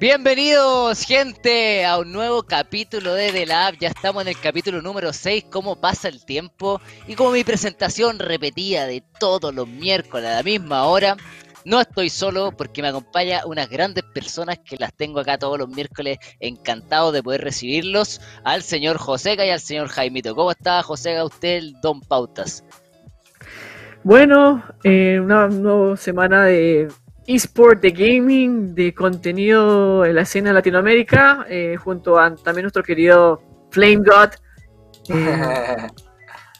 [0.00, 3.78] Bienvenidos, gente, a un nuevo capítulo de The Lab.
[3.78, 6.80] Ya estamos en el capítulo número 6, cómo pasa el tiempo.
[7.06, 11.16] Y como mi presentación repetida de todos los miércoles a la misma hora,
[11.64, 15.68] no estoy solo porque me acompaña unas grandes personas que las tengo acá todos los
[15.68, 16.18] miércoles.
[16.40, 18.20] Encantado de poder recibirlos.
[18.42, 20.34] Al señor Joseca y al señor Jaimito.
[20.34, 22.64] ¿Cómo está, Joseca, usted, Don Pautas?
[24.02, 26.88] Bueno, eh, una nueva semana de
[27.26, 32.82] eSport, de gaming, de contenido en la escena de Latinoamérica, eh, junto a también nuestro
[32.82, 34.30] querido Flame God.
[35.06, 35.88] Eh,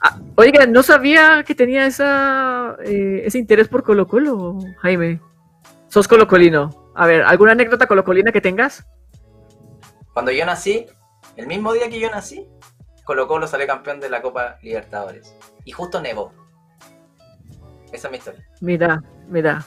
[0.02, 5.19] ah, oiga, no sabía que tenía esa, eh, ese interés por Colo Colo, Jaime.
[5.88, 6.92] Sos colocolino.
[6.94, 8.86] A ver, ¿alguna anécdota colocolina que tengas?
[10.12, 10.84] Cuando yo nací,
[11.36, 12.46] el mismo día que yo nací,
[13.05, 15.34] Colo Colo salió campeón de la Copa Libertadores.
[15.64, 16.33] Y justo nevó.
[17.92, 18.47] Esa es mi historia.
[18.60, 19.64] Mira, mira.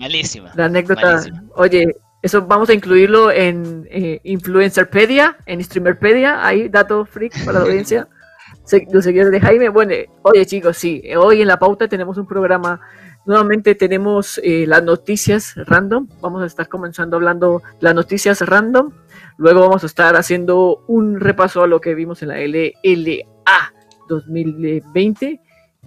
[0.00, 0.50] Malísima.
[0.56, 1.22] La anécdota.
[1.54, 6.44] Oye, eso vamos a incluirlo en eh, Influencerpedia, en Streamerpedia.
[6.44, 8.08] Ahí, dato freak para la audiencia.
[8.92, 9.68] los seguidores de Jaime.
[9.68, 12.80] Bueno, oye chicos, sí, hoy en la pauta tenemos un programa.
[13.26, 16.08] Nuevamente tenemos eh, las noticias random.
[16.20, 18.92] Vamos a estar comenzando hablando las noticias random.
[19.36, 23.72] Luego vamos a estar haciendo un repaso a lo que vimos en la LLA
[24.08, 25.40] 2020.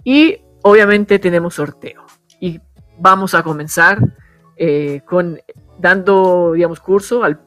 [0.04, 2.04] Y obviamente tenemos sorteo.
[2.40, 2.60] Y
[2.98, 3.98] vamos a comenzar
[4.56, 5.40] eh, con
[5.78, 7.40] dando, digamos, curso al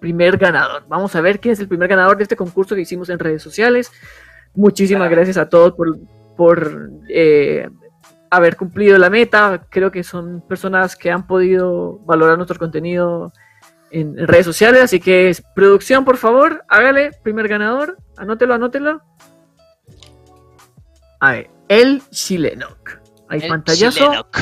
[0.00, 0.84] primer ganador.
[0.88, 3.42] Vamos a ver quién es el primer ganador de este concurso que hicimos en redes
[3.42, 3.90] sociales.
[4.54, 5.98] Muchísimas gracias a todos por,
[6.36, 7.68] por eh,
[8.30, 9.66] haber cumplido la meta.
[9.70, 13.32] Creo que son personas que han podido valorar nuestro contenido
[13.90, 14.82] en, en redes sociales.
[14.82, 17.96] Así que, producción, por favor, hágale, primer ganador.
[18.16, 19.02] Anótelo, anótelo.
[21.20, 23.00] A ver, el Chilenoc.
[23.28, 24.04] Hay El pantallazo.
[24.04, 24.36] Chilenoc.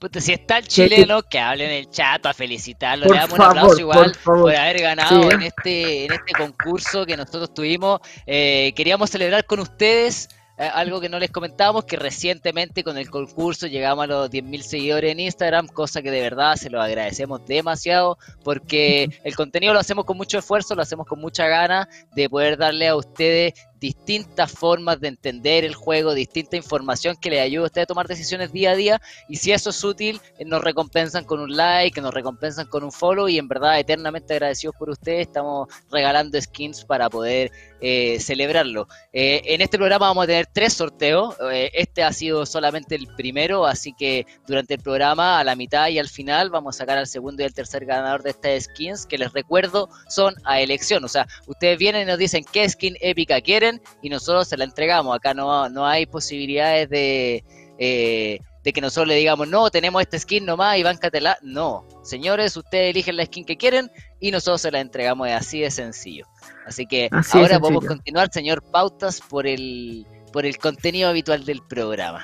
[0.00, 3.06] Puta, si está el chileno, que hable en el chat a felicitarlo.
[3.06, 5.34] Por Le damos un aplauso igual por haber ganado Sí.
[5.34, 8.00] en este en este concurso que nosotros tuvimos.
[8.26, 13.10] Eh, queríamos celebrar con ustedes eh, algo que no les comentábamos, que recientemente con el
[13.10, 17.46] concurso llegamos a los 10.000 seguidores en Instagram, cosa que de verdad se lo agradecemos
[17.46, 22.28] demasiado, porque el contenido lo hacemos con mucho esfuerzo, lo hacemos con mucha gana de
[22.28, 27.64] poder darle a ustedes distintas formas de entender el juego, distinta información que les ayude
[27.64, 29.00] a ustedes a tomar decisiones día a día.
[29.28, 32.92] Y si eso es útil, eh, nos recompensan con un like, nos recompensan con un
[32.92, 33.28] follow.
[33.28, 35.26] Y en verdad, eternamente agradecidos por ustedes.
[35.28, 37.50] Estamos regalando skins para poder
[37.82, 38.88] eh, celebrarlo.
[39.12, 41.34] Eh, en este programa vamos a tener tres sorteos.
[41.50, 45.88] Eh, este ha sido solamente el primero, así que durante el programa, a la mitad
[45.88, 49.06] y al final, vamos a sacar al segundo y al tercer ganador de estas skins,
[49.06, 51.04] que les recuerdo son a elección.
[51.04, 53.69] O sea, ustedes vienen y nos dicen qué skin épica quieren
[54.02, 55.14] y nosotros se la entregamos.
[55.14, 57.44] Acá no, no hay posibilidades de,
[57.78, 61.38] eh, de que nosotros le digamos, no, tenemos esta skin nomás y báncatela.
[61.42, 65.28] No, señores, ustedes eligen la skin que quieren y nosotros se la entregamos.
[65.28, 66.26] Es así de sencillo.
[66.66, 71.60] Así que Así ahora podemos continuar, señor Pautas, por el, por el contenido habitual del
[71.68, 72.22] programa.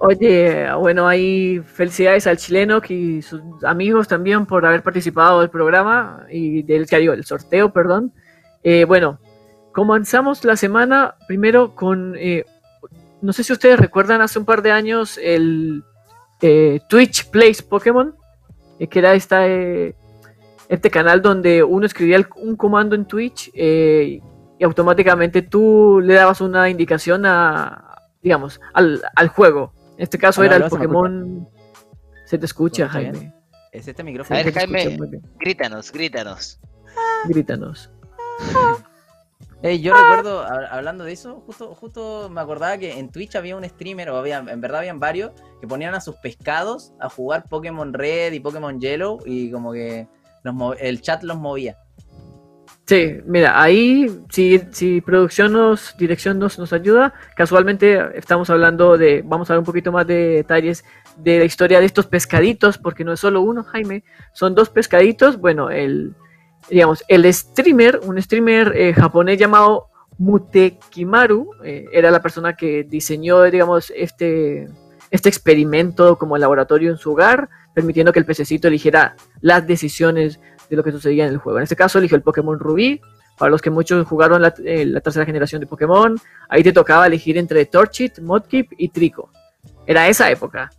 [0.00, 6.26] Oye, bueno, ahí felicidades al chileno y sus amigos también por haber participado del programa
[6.30, 8.12] y del que digo, el sorteo, perdón.
[8.62, 9.20] Eh, bueno,
[9.78, 12.44] comenzamos la semana primero con, eh,
[13.22, 15.84] no sé si ustedes recuerdan hace un par de años el
[16.42, 18.12] eh, Twitch Plays Pokémon,
[18.80, 19.94] eh, que era esta, eh,
[20.68, 24.20] este canal donde uno escribía el- un comando en Twitch eh,
[24.58, 29.72] y automáticamente tú le dabas una indicación a, digamos, al, al juego.
[29.96, 31.48] En este caso Hola, era el hola, ¿se me Pokémon.
[32.24, 32.88] Se te escucha.
[32.88, 33.32] Jaime.
[33.70, 34.36] ¿Es este A micrófono?
[34.38, 35.20] ver, Se te Jaime.
[35.38, 36.58] Grítanos, grítanos.
[37.28, 37.90] Grítanos.
[39.60, 43.56] Ey, yo recuerdo, hab- hablando de eso, justo, justo me acordaba que en Twitch había
[43.56, 47.48] un streamer, o había, en verdad habían varios, que ponían a sus pescados a jugar
[47.48, 50.06] Pokémon Red y Pokémon Yellow y como que
[50.44, 51.76] los el chat los movía.
[52.86, 59.22] Sí, mira, ahí si, si producción nos, dirección nos, nos ayuda, casualmente estamos hablando de,
[59.26, 60.84] vamos a ver un poquito más de detalles
[61.16, 65.36] de la historia de estos pescaditos, porque no es solo uno, Jaime, son dos pescaditos,
[65.38, 66.14] bueno, el,
[66.70, 69.88] digamos, el streamer, un streamer eh, japonés llamado
[70.18, 74.68] Mutekimaru, eh, era la persona que diseñó, digamos, este,
[75.10, 80.76] este experimento como laboratorio en su hogar, permitiendo que el pececito eligiera las decisiones de
[80.76, 81.58] lo que sucedía en el juego.
[81.58, 83.00] En este caso eligió el Pokémon Rubí.
[83.38, 86.18] Para los que muchos jugaron la, eh, la tercera generación de Pokémon,
[86.48, 89.30] ahí te tocaba elegir entre Torchit, Mudkip y Trico.
[89.86, 90.70] Era esa época.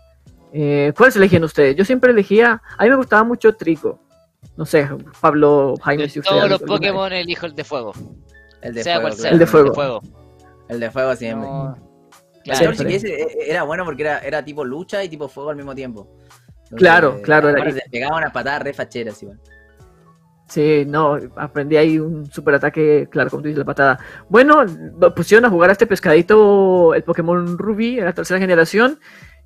[0.52, 1.78] Eh, ¿Cuáles elegían ustedes?
[1.78, 2.62] Yo siempre elegía.
[2.78, 4.02] A mí me gustaba mucho Trico.
[4.60, 4.90] No sé,
[5.22, 6.38] Pablo, Jaime, De si ustedes.
[6.38, 6.62] todos los.
[6.64, 7.94] Pokémon elijo el de fuego.
[8.62, 9.08] El de sea fuego.
[9.08, 9.22] cual sea.
[9.22, 9.34] claro.
[9.36, 9.74] El de fuego.
[9.74, 10.02] fuego.
[10.68, 11.48] El de fuego siempre.
[11.50, 12.66] No, El claro.
[12.76, 15.74] Torchic ese, eh, era bueno porque era, era tipo lucha y tipo fuego al mismo
[15.74, 16.10] tiempo.
[16.64, 19.40] Entonces, Claro, claro, era- pegaba unas patadas re facheras igual.
[20.50, 23.98] Sí, no, aprendí ahí un super ataque, claro, como tú dices, la patada.
[24.28, 24.66] Bueno,
[25.16, 29.00] pusieron a jugar a este pescadito, el Pokémon Ruby, en la tercera generación.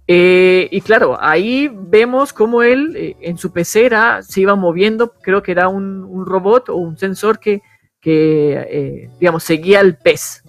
[0.07, 5.41] Eh, y claro, ahí vemos cómo él eh, en su pecera se iba moviendo, creo
[5.41, 7.61] que era un, un robot o un sensor que,
[8.01, 10.43] que eh, digamos, seguía al pez.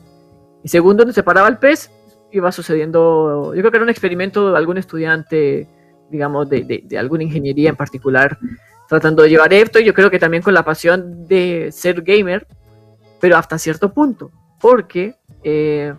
[0.65, 1.91] Y según donde se paraba el pez,
[2.33, 5.69] iba sucediendo, yo creo que era un experimento de algún estudiante,
[6.11, 8.37] digamos, de, de- de alguna ingeniería en particular,
[8.89, 12.47] tratando de llevar esto, y yo creo que también con la pasión de ser gamer,
[13.21, 15.15] pero hasta cierto punto, porque
[15.45, 15.95] eh,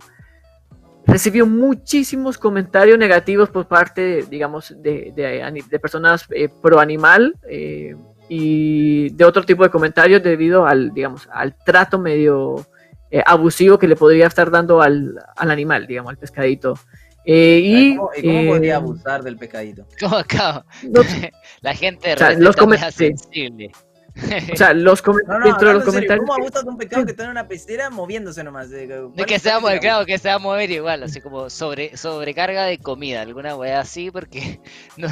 [1.06, 6.80] recibió muchísimos comentarios negativos por parte, de, digamos, de, de ani- de personas eh, pro
[6.80, 7.96] animal eh,
[8.28, 12.66] y de otro tipo de comentarios debido al, digamos, al trato medio
[13.12, 16.78] eh, abusivo que le podría estar dando al, al animal, digamos, al pescadito.
[17.24, 19.88] Eh, y, ¿Cómo, cómo eh, podría abusar del pescadito?
[20.00, 20.66] ¿Cómo acá?
[20.84, 21.02] no-
[21.62, 22.56] La gente de O sea, los
[22.92, 23.08] sí.
[23.08, 23.72] sensible.
[24.54, 26.26] o sea, los comen- No, no, dentro de los comentarios...
[26.26, 28.72] ¿cómo abusas de un pescado que está en una pecera moviéndose nomás?
[28.72, 30.72] Eh, No ¿cuál es que se va a mover, claro, que se va a mover
[30.72, 34.60] igual, así como sobre, sobrecarga de comida, alguna weá así, porque
[34.98, 35.08] no,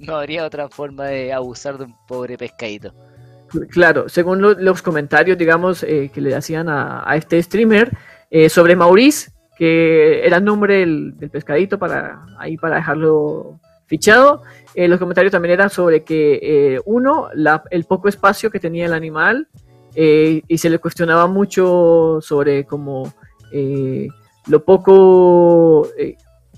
[0.00, 2.92] no habría otra forma de abusar de un pobre pescadito.
[3.70, 7.96] Claro, según lo- los comentarios, digamos, eh, que le hacían a, a este streamer
[8.30, 14.42] eh, sobre Maurice, que era el nombre del, del pescadito para ahí para dejarlo fichado.
[14.74, 18.86] eh, los comentarios también eran sobre que eh, uno, la- el poco espacio que tenía
[18.86, 19.48] el animal
[19.96, 23.12] eh, y se le cuestionaba mucho sobre como
[24.46, 25.88] lo poco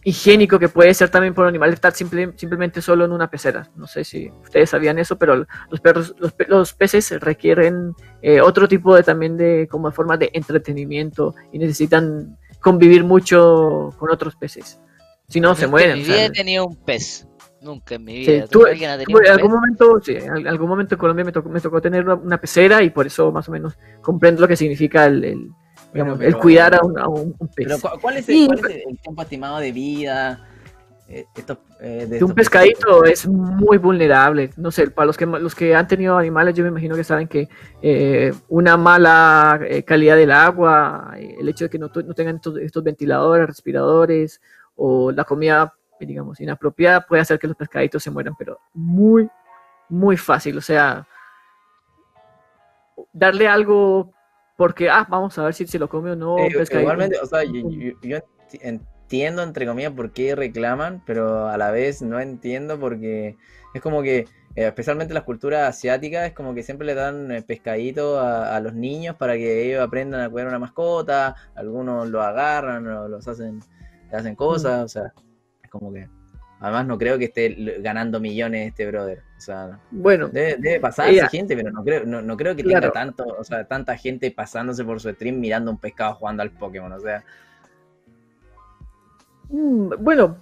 [0.03, 3.71] higiénico que puede ser también por un animal estar simple- simplemente solo en una pecera.
[3.77, 5.37] No sé si ustedes sabían eso, pero
[5.71, 7.95] los perros, los, pe- los peces requieren
[8.43, 14.37] otro tipo de también de como forma de entretenimiento y necesitan convivir mucho con otros
[14.37, 14.81] peces.
[15.31, 15.93] Si no, se mueren.
[15.93, 17.27] En mi vida he tenido un pez.
[17.63, 18.47] Nunca en mi Sí, vida.
[18.47, 19.61] tú- ¿Alguien ha tú un en algún pez?
[19.61, 22.83] momento, sí, en algún momento en Colombia me tocó, me tocó tener una, una pecera
[22.83, 25.49] y por eso más o menos comprendo lo que significa el, el,
[25.93, 27.67] digamos, pero- el cuidar a un, a un- un pez.
[27.69, 30.47] Pero, ¿cu- ¿cuál, es el, Y- cuál es el tiempo estimado de vida?
[31.13, 34.51] eh, estos, eh, de un pescadito es muy vulnerable.
[34.57, 37.27] No sé, para los que, los que han tenido animales, yo me imagino que saben
[37.27, 37.49] que
[37.83, 42.37] eh, una mala eh, calidad del agua, eh, el hecho de que no, no tengan
[42.37, 44.41] estos, estos ventiladores, respiradores,
[44.83, 49.29] o la comida, digamos, inapropiada, puede hacer que los pescaditos se mueran, pero muy,
[49.91, 50.57] muy fácil.
[50.57, 51.07] O sea,
[53.13, 54.13] darle algo
[54.57, 56.39] porque, ah, vamos a ver si se lo come o no.
[56.39, 56.81] Eh, pescadito.
[56.81, 61.57] igualmente, o sea, yo, yo- yo enti- entiendo, entre comillas, por qué reclaman, pero a
[61.59, 63.37] la vez no entiendo porque
[63.75, 64.21] es como que,
[64.57, 68.61] eh, especialmente las culturas asiáticas, es como que siempre le dan eh, pescadito a, a
[68.61, 73.29] los niños para que ellos aprendan a cuidar una mascota, algunos lo agarran o los
[73.29, 73.61] hacen,
[74.17, 75.13] hacen cosas, o sea,
[75.63, 76.09] es como que...
[76.63, 79.79] Además no creo que esté ganando millones este brother, o sea...
[79.91, 82.93] Bueno, Debe, debe pasarse Ella- gente, pero no creo, no, no creo que Claro.
[82.93, 86.51] tenga tanto, o sea, tanta gente pasándose por su stream mirando un pescado jugando al
[86.51, 87.25] Pokémon, o sea,
[89.49, 90.37] mm, bueno,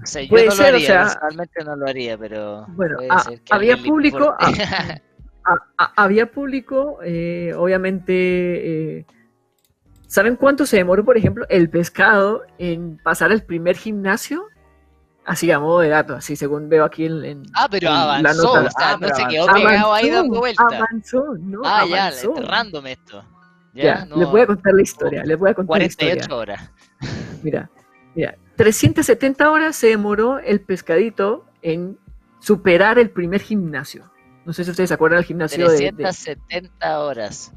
[0.00, 2.64] O sea, yo Puede no ser, lo o sea- personalmente no lo haría, pero.
[2.68, 5.02] Bueno, puede ah, ser que había público, ah, importe.
[5.44, 8.98] a- a- había público, eh, obviamente.
[9.00, 9.06] eh,
[10.08, 14.44] ¿Saben cuánto se demoró, por ejemplo, el pescado en pasar el primer gimnasio?
[15.24, 18.02] Así a modo de dato, así según veo aquí en, en- Ah, pero en la
[18.02, 18.60] avanzó, nota.
[18.60, 19.68] o sea, Ah, no se quedó avanzó.
[19.68, 20.66] pegado ahí dando vueltas.
[20.72, 21.60] avanzó, ¿no?
[21.64, 22.34] Ah, ya, avanzó.
[22.38, 23.24] es random esto.
[23.74, 26.20] Ya, Ya, no, les voy a contar la historia, les voy a contar la 48
[26.20, 26.34] historia.
[26.54, 26.70] horas.
[27.44, 27.70] Mira,
[28.14, 31.98] mira, 370 horas se demoró el pescadito en
[32.40, 34.10] superar el primer gimnasio.
[34.46, 37.52] No sé si ustedes se acuerdan del gimnasio de, de- 370 horas.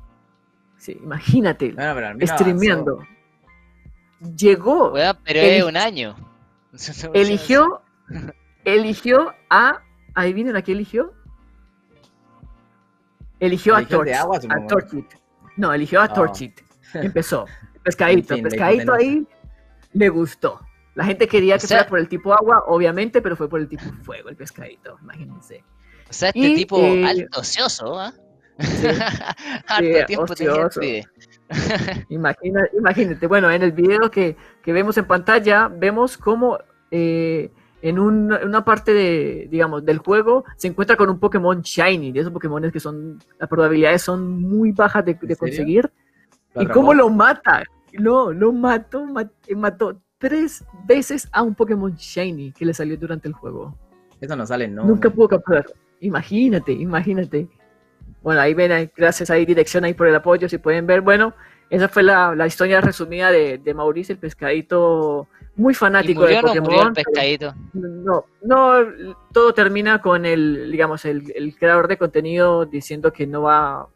[0.81, 2.99] Sí, imagínate, bueno, pero streameando.
[4.35, 6.15] Llegó, pero es un año.
[7.13, 7.81] eligió,
[8.65, 9.81] eligió a,
[10.13, 11.13] adivinen a qué eligió.
[13.39, 14.67] Eligió a Eligió el de Torch, agua, a supongo.
[14.67, 15.05] Torchit.
[15.57, 16.13] No, eligió a Ah.
[16.13, 16.61] Torchit.
[16.93, 17.45] Empezó.
[17.83, 19.27] Pescadito, En fin, la pescadito ahí
[19.93, 20.59] le gustó.
[20.93, 23.59] La gente quería O que sea- fuera por el tipo agua, obviamente, pero fue por
[23.59, 25.63] el tipo fuego el pescadito, imagínense.
[26.09, 28.13] O sea, este Y, tipo eh, alto ocioso, ¿ah?
[28.59, 28.87] Sí.
[29.67, 30.79] Harto Sí, tiempo tenía el ocioso.
[30.81, 31.03] pibe.
[32.09, 36.57] Imagina, imagínate, bueno, en el video que, que vemos en pantalla, vemos cómo
[36.91, 42.11] eh, en un- una parte de, digamos, del juego se encuentra con un Pokémon Shiny,
[42.11, 45.91] de esos Pokémon que son, las probabilidades son muy bajas de, conseguir.
[46.53, 47.63] ¿Lo ¿Y cómo lo mata?
[47.93, 52.95] No, lo mató, ma- eh, mató tres veces a un Pokémon Shiny que le salió
[52.97, 53.75] durante el juego.
[54.21, 54.85] Eso no sale, no.
[54.85, 55.65] Nunca pudo capturar.
[56.01, 57.49] Imagínate, imagínate.
[58.21, 61.01] Bueno, ahí ven, ahí, gracias ahí, dirección ahí por el apoyo, si pueden ver.
[61.01, 61.33] Bueno,
[61.69, 66.37] esa fue la, la historia resumida de, de Mauricio, el pescadito muy ¿Y fanático de
[66.37, 66.87] o no Pokémon.
[66.87, 67.55] el pescadito?
[67.73, 68.73] No, no,
[69.33, 73.87] todo termina con el, digamos, el, el creador de contenido diciendo que no va,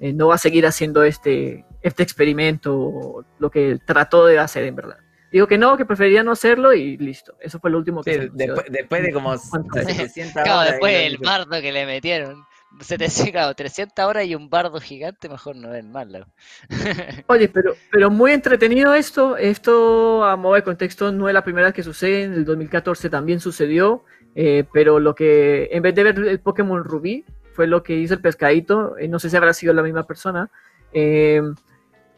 [0.00, 4.76] eh, no va a seguir haciendo este, este experimento, lo que trató de hacer en
[4.76, 4.98] verdad.
[5.32, 7.34] Dijo que no, que prefería no hacerlo y listo.
[7.40, 9.80] Eso fue lo último que Sí, se después, después de como ¿Cuánto?
[9.82, 12.44] 700 Claro, después ahí el lo- bardo que le metieron.
[12.80, 16.12] 700, claro, 300 horas y un bardo gigante, mejor no ven mal.
[16.12, 16.30] loco.
[17.28, 19.36] Oye, pero, pero muy entretenido esto.
[19.36, 22.24] Esto, a modo de contexto, no es la primera vez que sucede.
[22.24, 24.04] En el 2014 también sucedió.
[24.34, 28.14] eh, pero lo que, en vez de ver el Pokémon Rubí, fue lo que hizo
[28.14, 28.96] el pescadito.
[28.98, 30.50] eh, no sé si habrá sido la misma persona.
[30.92, 31.42] eh,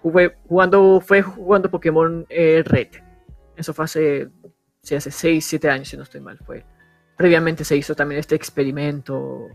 [0.02, 2.88] jugando, fue jugando Pokémon eh, Red.
[3.56, 4.28] Eso fue hace,
[4.82, 6.38] sí, hace 6, 7 años, si no estoy mal.
[6.44, 6.64] Fue.
[7.16, 9.48] Previamente se hizo también este experimento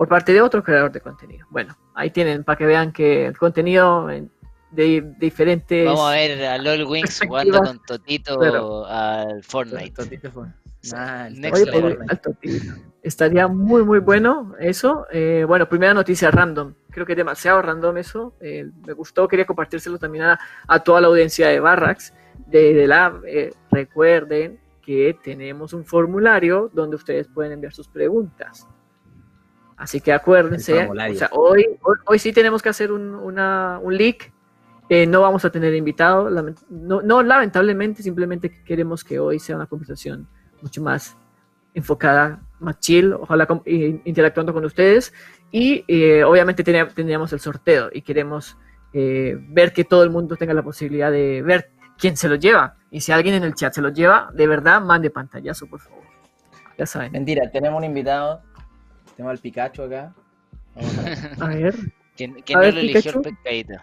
[0.00, 1.46] por parte de otro creador de contenido.
[1.50, 4.30] Bueno, ahí tienen para que vean que el contenido en-
[4.70, 5.84] de diferentes.
[5.84, 8.86] Vamos a ver a LOL Wings jugando con Totito claro.
[8.86, 9.90] al Fortnite.
[9.90, 10.46] Totito fue.
[10.94, 12.62] Ah, el Next Oye, Fortnite.
[13.02, 15.06] Estaría muy, muy bueno eso.
[15.12, 16.72] Eh, bueno, primera noticia random.
[16.88, 18.32] Creo que es demasiado random eso.
[18.40, 22.14] Eh, me gustó, quería compartírselo también a, a toda la audiencia de Barracks.
[22.46, 28.66] De, de la, eh, recuerden que tenemos un formulario donde ustedes pueden enviar sus preguntas.
[29.80, 30.72] Así que acuérdense,
[31.12, 34.30] o sea, hoy, hoy, hoy sí tenemos que hacer un, una- un leak.
[34.90, 39.56] Eh, no vamos a tener invitado, lament- no, no lamentablemente, simplemente queremos que hoy sea
[39.56, 40.28] una conversación
[40.62, 41.16] mucho más
[41.74, 45.14] enfocada, más chill, ojalá com- i- interactuando con ustedes.
[45.52, 48.56] Y eh, obviamente tendríamos el sorteo y queremos
[48.92, 52.76] eh, ver que todo el mundo tenga la posibilidad de ver quién se lo lleva.
[52.90, 56.00] Y si alguien en el chat se lo lleva, de verdad, mande pantallazo, por favor.
[56.76, 57.12] Ya saben.
[57.12, 58.42] Mentira, tenemos un invitado.
[59.20, 60.14] Tenemos al Pikachu acá.
[60.74, 61.74] Vamos a- A ver.
[62.16, 63.74] ¿Quién, quién A no ver, lo eligió el pescadito?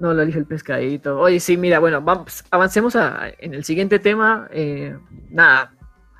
[0.00, 1.20] No lo elige el pescadito.
[1.20, 4.48] Oye, sí, mira, bueno, vamos, avancemos a- en el siguiente tema.
[4.50, 5.72] Eh, nada,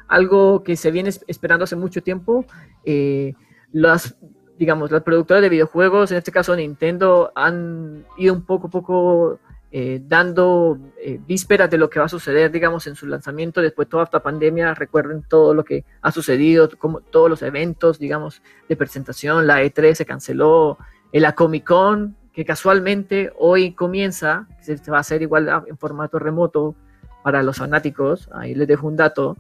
[0.07, 2.45] algo que se viene es- esperando hace mucho tiempo.
[2.85, 3.35] eh,
[3.73, 4.17] las,
[4.59, 9.41] digamos, las productoras de videojuegos, en este caso Nintendo, han ido un poco poco
[9.73, 13.87] eh, dando eh, vísperas de lo que va a suceder, digamos, en su lanzamiento después
[13.87, 14.75] de toda esta pandemia.
[14.75, 19.47] Recuerden todo lo que ha sucedido, como todos los eventos, digamos, de presentación.
[19.47, 20.79] La E3 se canceló,
[21.13, 26.75] la Comic Con, que casualmente hoy comienza, se va a hacer igual en formato remoto
[27.23, 29.37] para los fanáticos, ahí les dejo un dato.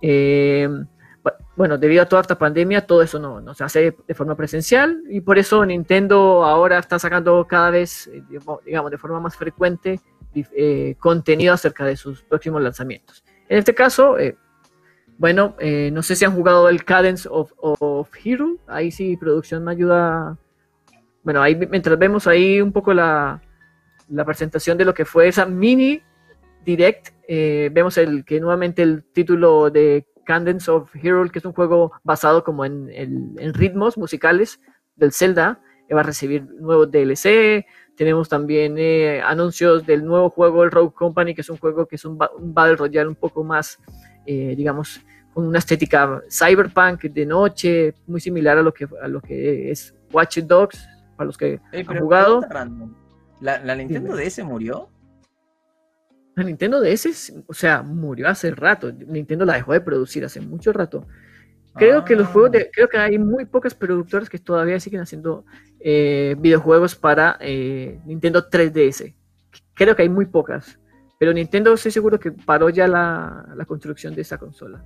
[0.00, 0.68] Eh,
[1.56, 5.20] bueno, debido a toda esta pandemia, todo eso no, se hace de forma presencial y
[5.20, 8.22] por eso Nintendo ahora está sacando cada vez, eh,
[8.64, 10.00] digamos- de forma más frecuente
[10.34, 13.24] eh, contenido acerca de sus próximos lanzamientos.
[13.48, 14.36] En este caso, eh,
[15.16, 15.56] bueno,
[15.92, 17.50] no sé si han jugado el Cadence of,
[18.22, 20.36] Hero, ahí sí producción me ayuda
[21.24, 23.42] bueno, ahí mientras vemos ahí un poco la,
[24.08, 26.00] la presentación de lo que fue esa mini
[26.64, 31.92] direct, vemos el que nuevamente el título de Cadence of Hero, que es un juego
[32.04, 34.60] basado como en, en ritmos musicales
[34.96, 37.64] del Zelda, que va a recibir nuevos DLC.
[37.96, 41.96] Tenemos también eh, anuncios del nuevo juego, el Rogue Company, que es un juego que
[41.96, 43.78] es un, ba- un Battle Royale un poco más,
[44.26, 45.00] eh, digamos,
[45.32, 49.94] con una estética cyberpunk de noche, muy similar a lo que, a lo que es
[50.12, 52.40] Watch Dogs, para los que Eh, han jugado.
[53.40, 54.14] ¿La, la Nintendo.
[54.16, 54.88] DS murió?
[56.38, 58.92] La Nintendo DS, o sea, murió hace rato.
[58.92, 61.04] Nintendo la dejó de producir hace mucho rato.
[61.74, 62.30] Creo que los Ah.
[62.32, 65.44] juegos de, creo que hay muy pocas productoras que todavía siguen haciendo
[65.80, 69.14] eh, videojuegos para eh, Nintendo 3DS.
[69.74, 70.78] Creo que hay muy pocas.
[71.18, 74.84] Pero Nintendo estoy seguro que paró ya la, la construcción de esa consola.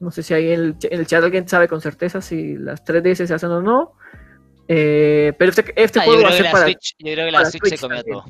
[0.00, 2.84] No sé si ahí en el, en el chat alguien sabe con certeza si las
[2.84, 3.92] 3DS se hacen o no.
[4.66, 6.64] Eh, pero este, este Ah, yo, juego va a que ser la para.
[6.64, 8.24] Switch, yo creo que la Switch se comió todo.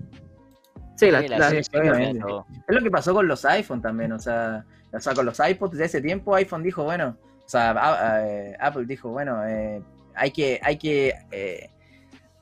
[1.07, 2.21] Sí, la, Sí, la la- Switch se comió obviamente.
[2.21, 2.47] todo.
[2.69, 5.77] Es lo que pasó con los iPhone también, o sea, o sea, con los iPods
[5.79, 9.83] de ese tiempo, iPhone dijo, bueno, o sea, a- eh, Apple dijo, bueno, eh,
[10.15, 11.71] hay que, hay que eh,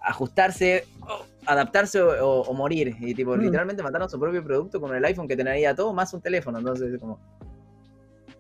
[0.03, 0.85] ajustarse,
[1.47, 2.97] adaptarse o, o- o morir.
[3.01, 3.41] Y tipo, Mm.
[3.41, 6.59] literalmente mataron su propio producto con el iPhone que tenía todo, más un teléfono.
[6.59, 7.19] Entonces, como.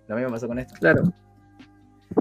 [0.09, 0.75] Lo mismo pasó con esto.
[0.81, 1.03] Claro.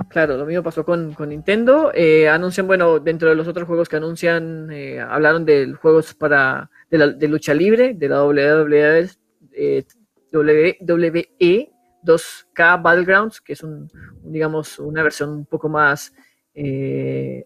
[0.09, 1.91] Claro, lo mismo pasó con, con Nintendo.
[1.95, 6.69] Eh, anuncian, bueno, dentro de los otros juegos que anuncian, eh, hablaron de juegos para
[6.89, 9.09] de, la, de lucha libre, de la WWE,
[9.53, 9.83] eh,
[10.31, 11.71] WWE
[12.03, 13.89] 2K Battlegrounds, que es un,
[14.23, 16.13] digamos, una versión un poco más
[16.53, 17.43] eh,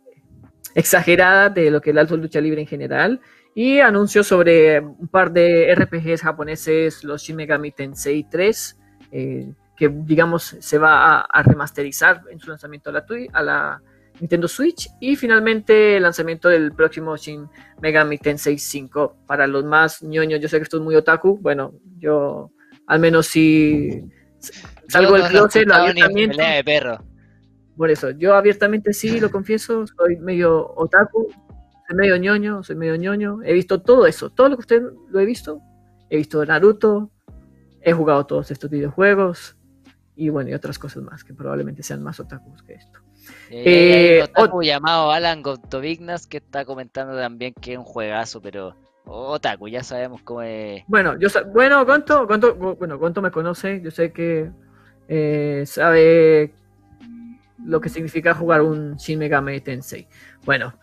[0.76, 3.20] exagerada de lo que es la lucha libre en general.
[3.56, 8.80] Y anunció sobre un par de RPGs japoneses, los Shin Megami Tensei 3,
[9.12, 13.82] eh, que digamos se va a, a, remasterizar en su lanzamiento a la, a la,
[14.20, 17.48] Nintendo Switch y finalmente el lanzamiento del próximo Shin
[17.82, 21.74] Megami Tensei 5 para los más ñoños, yo sé que esto es muy otaku, bueno,
[21.98, 22.52] yo
[22.86, 24.04] Al menos si
[24.90, 26.36] salgo del no- closet, lo abiertamente.
[26.36, 26.98] pelea de perro.
[27.78, 31.28] Por eso, yo abiertamente sí, lo confieso, soy medio otaku,
[31.88, 33.40] soy medio ñoño, soy medio ñoño.
[33.44, 35.60] He visto todo eso, todo lo que usted lo he visto.
[36.10, 37.10] He visto Naruto,
[37.82, 39.56] he jugado todos estos videojuegos
[40.16, 43.00] y bueno, y otras cosas más que probablemente sean más otakus que esto.
[43.50, 48.76] Eh, Eh, otaku llamado Alan Gotovignas que está comentando también que es un juegazo, pero
[49.06, 50.84] otaku, ya sabemos cómo es.
[50.88, 54.50] Bueno, yo bueno, Gonto, Gonto, bueno, Gonto me conoce, yo sé que
[55.08, 56.54] eh, sabe
[57.66, 60.08] lo que significa jugar un Shin Megami Tensei.
[60.46, 60.74] Bueno,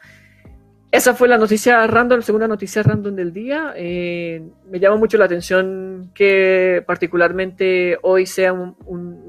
[0.93, 3.73] esa fue la noticia random, segunda noticia random del día.
[3.77, 9.23] Eh, me llama mucho la atención que particularmente hoy sea un, un-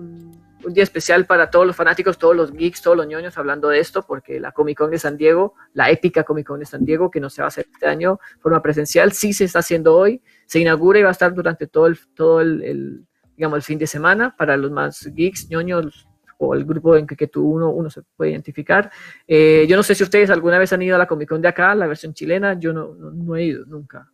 [0.72, 3.80] un día especial para todos los fanáticos, todos los geeks, todos los ñoños hablando de
[3.80, 7.12] esto, porque la Comic Con de San Diego, la épica Comic Con de San Diego,
[7.12, 9.96] que no se va a hacer este año de forma presencial, sí se está haciendo
[9.96, 13.64] hoy, se inaugura y va a estar durante todo el, todo el, el, digamos, el
[13.64, 17.46] fin de semana para los más geeks, ñoños o el grupo en que, que tú
[17.48, 18.90] uno, uno se puede identificar.
[19.28, 21.50] Eh, yo no sé si ustedes alguna vez han ido a la Comic Con de
[21.50, 24.10] acá, la versión chilena, yo no, no, no he ido nunca.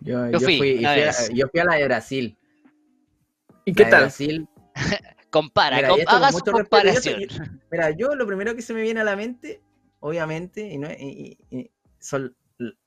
[0.00, 2.38] Yo, Yo yo fui a, yo fui a la de Brasil.
[3.64, 4.00] ¿Y qué de tal?
[4.02, 4.46] Brasil.
[5.34, 7.58] Compara, Mira, com- y esto con haga su mucho respeto, yo comparación.
[7.72, 9.60] Mira, yo lo primero que se me viene a la mente,
[9.98, 12.36] obviamente, y no, es- y- y- y son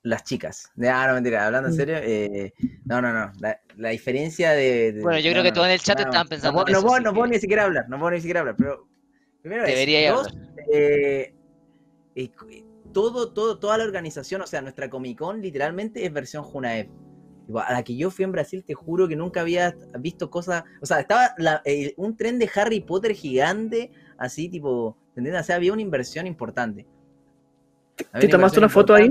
[0.02, 0.72] las chicas.
[0.82, 1.76] Ah, no, mentira, hablando en Mm.
[1.76, 2.54] serio, eh,
[2.86, 5.66] no, no, no, la, la diferencia de, de- Bueno, yo no, creo que no, todos
[5.66, 7.64] en el chat no, estaban no, pensando No, en no, eso, no puedo ni siquiera
[7.64, 8.88] hablar, no puedo ni siquiera hablar, pero
[9.42, 10.28] primero es, Debería dos,
[10.72, 11.34] eh,
[12.14, 12.30] eh,
[12.94, 16.88] todo, todo, toda la organización, o sea, nuestra Comic Con literalmente es versión Junaev.
[17.56, 20.64] A la que yo fui en Brasil, te juro que nunca había visto cosas.
[20.82, 24.96] O sea, estaba la- eh, un tren de Harry Potter gigante, así, tipo.
[25.16, 25.42] ¿Entiendes?
[25.42, 26.86] O sea, había una inversión importante.
[28.12, 29.10] Había ¿Te tomaste una foto ahí?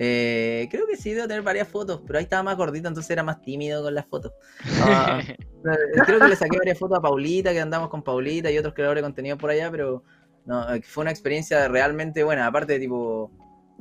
[0.00, 3.24] Eh, creo que sí, debo tener varias fotos, pero ahí estaba más gordito, entonces era
[3.24, 4.32] más tímido con las fotos.
[4.80, 8.58] Ah, eh, creo que le saqué varias fotos a Paulita, que andamos con Paulita y
[8.58, 10.04] otros creadores de contenido por allá, pero
[10.46, 12.46] no, eh, fue una experiencia realmente buena.
[12.46, 13.32] Aparte, tipo,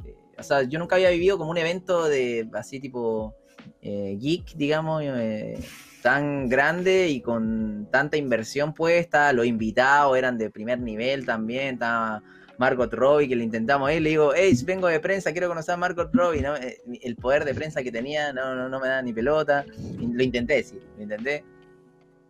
[0.03, 3.35] eh, o sea, yo nunca había vivido como un evento de así tipo
[3.81, 5.59] eh, geek, digamos, eh,
[6.01, 9.33] tan grande y con tanta inversión puesta.
[9.33, 11.75] Los invitados eran de primer nivel también.
[11.75, 12.21] Estaba
[12.57, 15.77] Margot Robbie, que le intentamos ir, le digo, hey, vengo de prensa, quiero conocer a
[15.77, 16.55] Margot Robbie, ¿no?
[16.55, 19.65] Eh, El poder de prensa que tenía no, no, no me da ni pelota.
[19.99, 21.43] Lo intenté decir, lo intenté.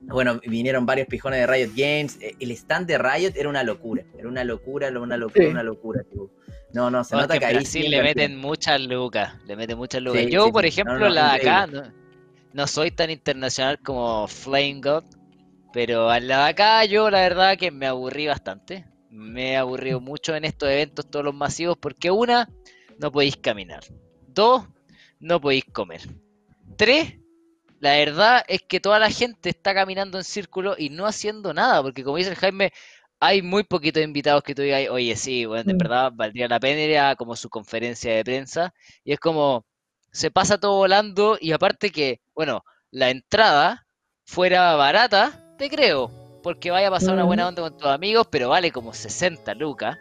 [0.02, 2.18] Bueno, vinieron varios pijones de Riot Games.
[2.22, 4.04] Eh, El stand de Riot era una locura.
[4.18, 5.52] Era una locura, una locura, Sí.
[5.52, 6.04] una locura.
[6.04, 6.32] tipo.
[6.74, 9.78] No, no, se No, es nota que ahí sí le meten muchas lucas, le meten
[9.78, 10.22] muchas lucas.
[10.26, 10.68] Sí, Yo, sí, por sí.
[10.68, 11.68] ejemplo, No, no, la de acá
[12.54, 15.04] no soy tan internacional como Flame God,
[15.74, 18.86] pero a la de acá yo la verdad que me aburrí bastante.
[19.10, 22.50] Me he aburrido mucho en estos eventos, todos los masivos, porque una,
[23.00, 23.84] no podéis caminar.
[24.28, 24.64] Dos,
[25.20, 26.02] no podéis comer.
[26.76, 27.16] Tres,
[27.80, 31.82] la verdad es que toda la gente está caminando en círculo y no haciendo nada,
[31.82, 32.72] porque como dice el Jaime,
[33.20, 35.78] hay muy poquitos invitados que tú digas, oye, sí, bueno, de Mm.
[35.78, 38.74] verdad valdría la pena ir a como su conferencia de prensa.
[39.04, 39.66] Y es como,
[40.12, 43.86] se pasa todo volando y aparte que, bueno, la entrada
[44.26, 47.48] fuera barata, te creo, porque vaya a pasar una buena Mm.
[47.48, 49.98] onda con tus amigos, pero vale como 60 lucas.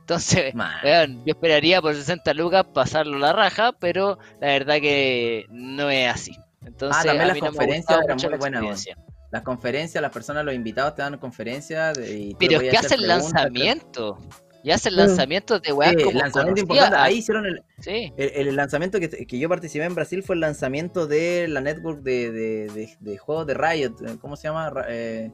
[0.00, 5.90] Entonces, weón, yo esperaría por 60 lucas pasarlo la raja, pero la verdad que no
[5.90, 6.43] es así.
[6.66, 8.84] Entonces, Ah, también las no conferencias eran muy la buenas.
[9.30, 11.98] Las conferencias, las personas, los invitados te dan conferencias.
[11.98, 14.18] Y Pero es que hacen preguntas, lanzamiento.
[14.62, 14.96] Y hacen Mm.
[14.96, 16.96] lanzamientos de weas Sí, como lanzamiento importante.
[16.96, 18.12] Ahí hicieron el, Sí.
[18.16, 22.00] el, el lanzamiento que, que yo participé en Brasil fue el lanzamiento de la network
[22.02, 23.94] de, de, de- de juegos de Riot.
[24.20, 24.72] ¿Cómo se llama?
[24.88, 25.30] Eh,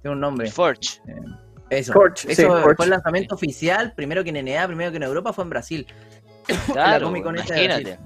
[0.00, 0.50] tiene un nombre.
[0.50, 1.00] Forge.
[1.70, 1.92] Eso.
[1.92, 2.76] Forge, Eso sí, Forge.
[2.76, 3.92] fue el lanzamiento oficial.
[3.94, 5.86] Primero que en NA, primero que en Europa, fue en Brasil.
[6.72, 7.98] Claro, Comic Con esta de imagínate.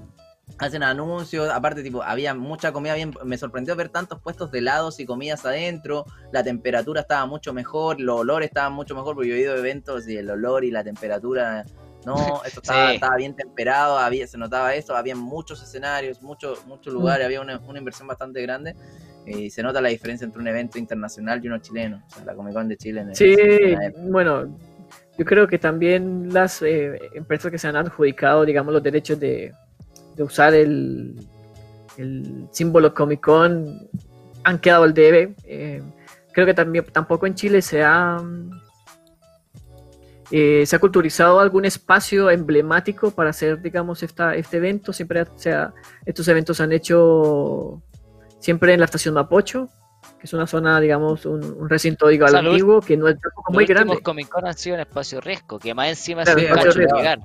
[0.59, 4.99] Hacen anuncios, aparte tipo, había mucha comida bien, me sorprendió ver tantos puestos de helados
[4.99, 9.35] y comidas adentro, la temperatura estaba mucho mejor, los olores estaban mucho mejor, porque yo
[9.35, 11.65] he ido a eventos y el olor y la temperatura,
[12.05, 12.95] no, esto estaba, Sí.
[12.95, 17.57] estaba bien temperado, había, se notaba eso, había muchos escenarios, muchos muchos lugares, había una,
[17.59, 18.75] una inversión bastante grande
[19.25, 22.33] y se nota la diferencia entre un evento internacional y uno chileno, o sea, la
[22.35, 23.01] Comic Con de Chile.
[23.01, 24.57] en- Sí, en bueno,
[25.17, 29.53] yo creo que también las eh, empresas que se han adjudicado, digamos, los derechos de,
[30.19, 31.15] de usar el,
[31.97, 33.87] el símbolo Comic Con
[34.43, 35.33] han quedado al debe.
[35.45, 35.81] Eh,
[36.33, 38.21] creo que también tampoco en Chile se ha
[40.31, 44.93] eh, se ha culturizado algún espacio emblemático para hacer, digamos, esta, este evento.
[44.93, 45.73] Siempre se ha-
[46.05, 47.81] estos eventos se han hecho
[48.39, 49.69] siempre en la estación Mapocho,
[50.19, 53.15] que es una zona, digamos, un, un recinto digo, O sea, antiguo, que no es
[53.23, 54.01] Los muy grande.
[54.03, 56.97] Comic Con han sido en espacio riesgo, que más encima Claro, un espacio cacho riesgo.
[56.97, 57.19] llegar.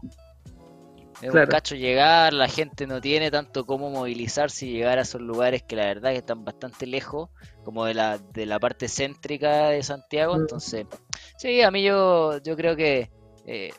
[1.25, 1.47] Es Claro.
[1.47, 5.63] un cacho llegar, la gente no tiene tanto cómo movilizarse y llegar a esos lugares
[5.63, 7.31] que la verdad que están bastante lejos,
[7.65, 10.37] como de la, de la parte céntrica de Santiago.
[10.37, 10.41] Mm.
[10.43, 10.87] Entonces,
[11.39, 13.11] sí, a mí yo, yo creo que
[13.47, 13.71] eh,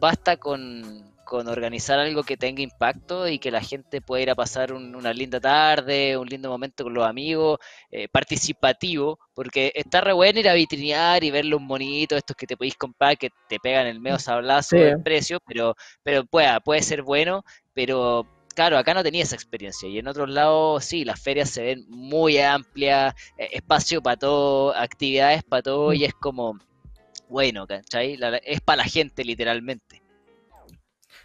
[0.00, 4.34] basta con, con organizar algo que tenga impacto y que la gente pueda ir a
[4.36, 7.58] pasar un- una linda tarde, un lindo momento con los amigos,
[7.90, 12.46] eh, participativo, porque está re bueno ir a vitrinear y ver los monitos, estos que
[12.46, 14.82] te podéis comprar, que te pegan el medio sablazo Sí.
[14.82, 17.42] del precio, pero, pero pueda, puede ser bueno,
[17.74, 21.62] pero claro, acá no tenía esa experiencia y en otros lados sí, las ferias se
[21.62, 26.56] ven muy amplias, eh, espacio para todo, actividades para todo y es como,
[27.28, 28.16] bueno, ¿cachai?
[28.16, 30.00] La- es para la gente literalmente.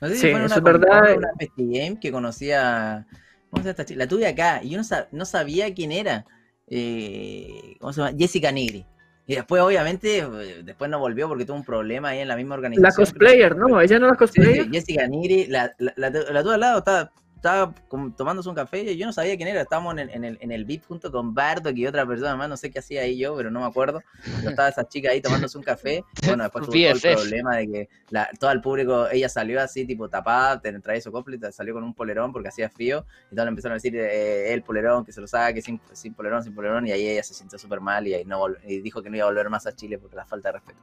[0.01, 1.15] No sé si Sí, fue una es verdad.
[1.15, 3.07] Una Festigame que conocía.
[3.49, 3.99] ¿Cómo se llama esta chica?
[3.99, 6.25] La tuve acá y yo no, sab- no sabía quién era.
[6.67, 8.17] Eh, ¿Cómo se llama?
[8.17, 8.85] Jessica Nigri.
[9.27, 12.55] Y después, obviamente, eh, después no volvió porque tuvo un problema ahí en la misma
[12.55, 12.83] organización.
[12.83, 13.79] La cosplayer, ¿no?
[13.79, 14.69] Ella no Sí, sí, cosplayer.
[14.71, 17.11] Jessica Nigri, la, la, la, la tuve al lado, estaba,
[17.41, 17.73] estaba
[18.15, 19.62] tomándose un café y yo no sabía quién era.
[19.62, 22.47] Estábamos en el, en el, en el VIP junto con Bardo y otra persona más,
[22.47, 24.04] no sé qué hacía ahí yo, pero no me acuerdo.
[24.23, 26.04] Pero estaba esa chica ahí tomándose un café.
[26.23, 30.08] Bueno, después tuvo el problema de que la, todo el público, ella salió así, tipo
[30.08, 33.08] tapada, traía su copla, salió con un polerón porque hacía frío.
[33.32, 36.13] Y todos le empezaron a decir eh, el polerón, que se lo saque, sin, sin
[36.13, 36.86] polerón, sin polerón.
[36.86, 39.25] Y ahí ella se sintió súper mal y, ahí no y dijo que no iba
[39.25, 40.80] a volver más a Chile porque la falta de respeto.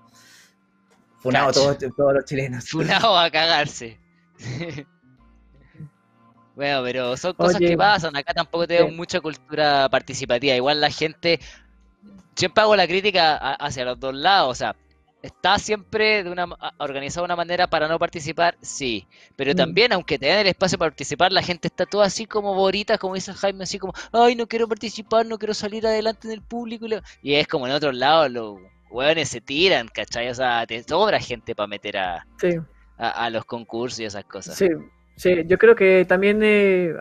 [1.19, 2.69] Funado todos, todos los chilenos.
[2.69, 4.01] Funado a cagarse.
[6.59, 8.17] Bueno, pero son cosas Oye, que pasan.
[8.17, 10.57] Acá tampoco tenemos mucha cultura participativa.
[10.57, 11.39] Igual la gente.
[12.35, 14.51] Siempre hago la crítica hacia los dos lados.
[14.51, 14.75] O sea,
[15.23, 19.07] está siempre de una, organizado de una manera para no participar, sí.
[19.37, 19.55] Pero Mm.
[19.55, 22.99] también, aunque te den el espacio para participar, la gente está toda así como borita,
[22.99, 26.43] como dice Jaime, así como, ay, no quiero participar, no quiero salir adelante en el
[26.43, 26.87] público.
[27.23, 28.59] Y, es como en otros lados, los
[28.91, 30.29] hueones se tiran, ¿cachai?
[30.29, 32.57] O sea, te sobra gente para meter a, Sí.
[32.99, 34.57] a, a los concursos y esas cosas.
[34.57, 34.67] Sí,
[35.19, 36.95] sí, yo creo que también eh,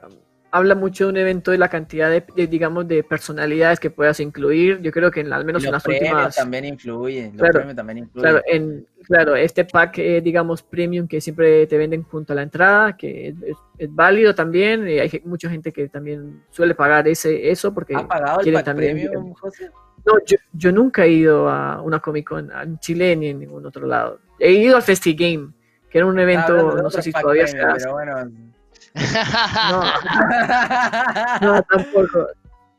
[0.52, 4.20] habla mucho de un evento de la cantidad de, de, digamos, de personalidades que puedas
[4.20, 4.82] incluir.
[4.82, 7.28] Yo creo que en, al menos en las últimas, también influyen.
[7.32, 8.30] Los Claro, premios también influyen.
[8.32, 12.44] claro, en, claro, este pack, eh, digamos, premium que siempre te venden junto a la
[12.44, 14.86] entrada, que es, es- es válido también.
[14.86, 18.94] hay mucha gente que también suele pagar ese eso porque ¿Has pagado el pack también,
[18.94, 19.70] premium, digamos, José?
[20.06, 23.66] No, yo, yo nunca he ido a una Comic Con en Chile ni en ningún
[23.66, 24.20] otro lado.
[24.40, 25.50] He ido al Festigame,
[25.90, 27.80] que era un Estaba evento, no sé si todavía se hace.
[27.80, 28.26] pero bueno.
[29.72, 29.84] No,
[31.42, 32.28] no, tampoco,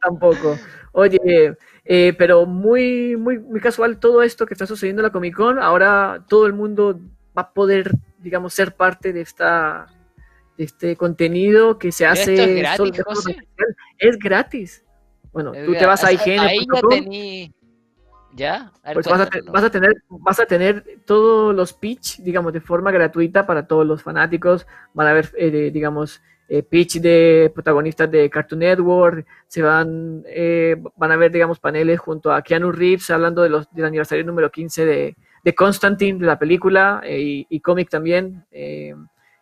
[0.00, 0.58] tampoco.
[0.92, 5.34] Oye, eh, pero muy, muy, muy casual todo esto que está sucediendo en la Comic
[5.34, 5.58] Con.
[5.58, 6.98] Ahora todo el mundo
[7.36, 9.86] va a poder, digamos, ser parte de esta
[10.56, 13.36] de este contenido que se ¿Pero hace esto es gratis, solo José?
[13.98, 14.84] Es gratis.
[15.32, 17.54] Bueno, Es tú te vas a sea, Ahí ya tení...
[18.30, 18.72] ¿Ya?
[18.82, 22.52] A ver, pues vas a, vas a tener vas a tener todos los pitch, digamos,
[22.52, 24.66] de forma gratuita para todos los fanáticos.
[24.92, 29.26] Van a ver, eh, digamos, eh, pitch de protagonistas de Cartoon Network.
[29.46, 33.72] Se van, eh, van a ver, digamos, paneles junto a Keanu Reeves hablando de los,
[33.72, 38.44] del aniversario número 15 de, de Constantine, de la película, eh, y, y cómic también.
[38.50, 38.94] eh,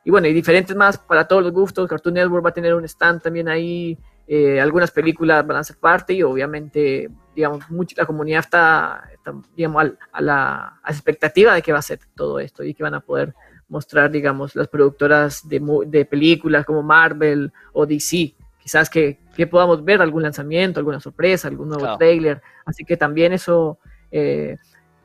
[0.04, 1.88] y bueno, y diferentes más para todos los gustos.
[1.88, 3.98] Cartoon Network va a tener un stand también ahí.
[4.28, 9.32] Eh, algunas películas van a ser parte y obviamente, digamos, mucho, la comunidad está, está,
[9.56, 12.74] digamos, al- a, la, a la expectativa de que va a ser todo esto y
[12.74, 13.34] que van a poder
[13.68, 18.34] mostrar, digamos, las productoras de, de películas como Marvel o DC.
[18.58, 21.98] Quizás que, que podamos ver algún lanzamiento, alguna sorpresa, algún nuevo Claro.
[21.98, 22.42] trailer.
[22.64, 23.78] Así que también eso
[24.10, 24.56] eh,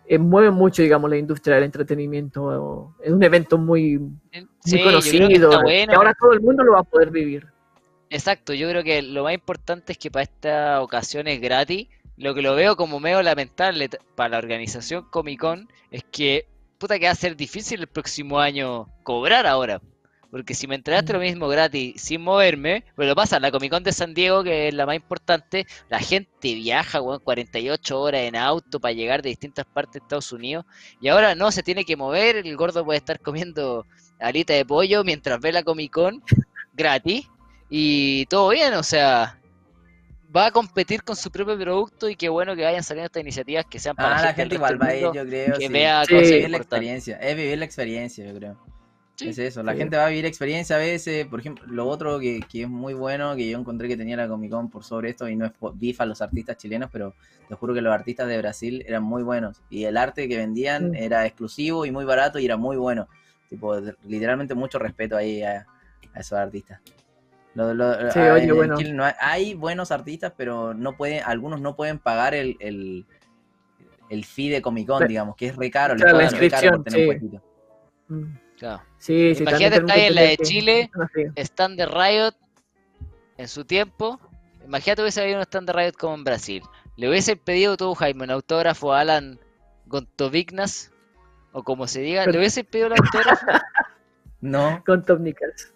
[0.07, 2.95] eh, mueve mucho, digamos, la industria del entretenimiento.
[3.03, 4.19] Es un evento muy, muy
[4.63, 5.49] Sí, que conocido.
[5.51, 5.93] que bueno.
[5.95, 7.47] ahora todo el mundo lo va a poder vivir.
[8.11, 11.87] Exacto, yo creo que lo más importante es que para esta ocasión es gratis.
[12.17, 16.45] Lo que lo veo como medio lamentable para la organización Comic Con es que,
[16.77, 19.81] puta, que va a ser difícil el próximo año cobrar ahora.
[20.29, 23.83] Porque si me entregaste lo mismo gratis sin moverme, pues lo pasa, la Comic Con
[23.83, 28.35] de San Diego, que es la más importante, la gente viaja, weón, 48 horas en
[28.35, 30.65] auto para llegar de distintas partes de Estados Unidos.
[30.99, 33.85] Y ahora no, se tiene que mover, el gordo puede estar comiendo
[34.19, 36.21] alita de pollo mientras ve la Comic Con
[36.73, 37.30] gratis.
[37.73, 39.39] Y todo bien, o sea,
[40.35, 43.63] va a competir con su propio producto y qué bueno que vayan saliendo estas iniciativas
[43.65, 45.23] que sean para Ah, la la gente, igual va a ir, yo creo.
[45.45, 45.73] mundo, que sí.
[45.73, 46.13] vea Sí.
[46.13, 48.57] cosas vivir la experiencia, es vivir la experiencia, yo creo.
[49.15, 49.29] Sí.
[49.29, 49.77] Es eso, la Sí.
[49.77, 51.27] gente va a vivir experiencia a veces.
[51.27, 54.27] Por ejemplo, lo otro que, que es muy bueno, que yo encontré que tenía la
[54.27, 57.13] Comic Con por sobre esto, y no es beef a los artistas chilenos, pero
[57.47, 59.61] te juro que los artistas de Brasil eran muy buenos.
[59.69, 63.07] Y el arte que vendían era exclusivo y muy barato y era muy bueno.
[63.49, 65.67] Tipo, literalmente mucho respeto ahí a,
[66.13, 66.81] a esos artistas.
[67.53, 68.77] Lo- lo- Sí, a- oye, en- en bueno.
[68.77, 73.05] Chile no hay, hay buenos artistas, pero no pueden, algunos no pueden pagar el, el,
[74.09, 75.95] el fee de Comic Con, digamos, que es re caro.
[75.95, 78.13] claro, la cobran re caro por inscripción, tener un sí.
[78.13, 78.37] Mm.
[78.57, 78.83] Claro.
[78.99, 82.35] Sí, sí, Imagínate, está ahí en la de Chile, que- stand de Riot
[83.37, 84.19] en su tiempo.
[84.63, 86.63] Imagínate hubiese habido un stand de Riot como en Brasil.
[86.95, 89.39] Le hubiese pedido tú, Jaime, un autógrafo a Alan
[89.87, 90.91] Gontovignas,
[91.51, 93.45] o como se diga, le hubiese pedido el autógrafo.
[94.43, 94.81] No.
[94.87, 95.71] Con Tom Nichols.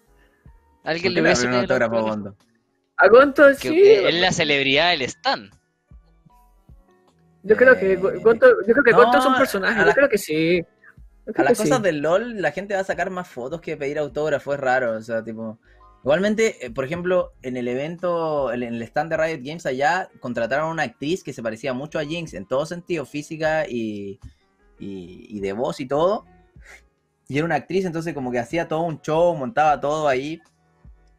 [0.86, 2.00] Alguien ¿Por le hubiese un autógrafo a.
[2.00, 2.36] Gondo?
[2.98, 3.68] A Gonto, sí.
[3.68, 5.50] que es la celebridad del stand.
[7.42, 9.84] Yo creo que Eh, Go- Gonto, yo creo que no, Gonto es un personaje.
[9.84, 10.64] Yo creo que sí.
[11.36, 11.64] A las sí.
[11.64, 14.92] cosas del LOL, la gente va a sacar más fotos que pedir autógrafo, es raro,
[14.96, 15.58] o sea, tipo...
[16.04, 20.68] Igualmente, eh, por ejemplo, en el evento, en el stand de Riot Games allá, contrataron
[20.68, 24.20] a una actriz que se parecía mucho a Jinx en todo sentido, física y,
[24.78, 26.24] y, y de voz y todo.
[27.26, 30.40] Y era una actriz, entonces como que hacía todo un show, montaba todo ahí.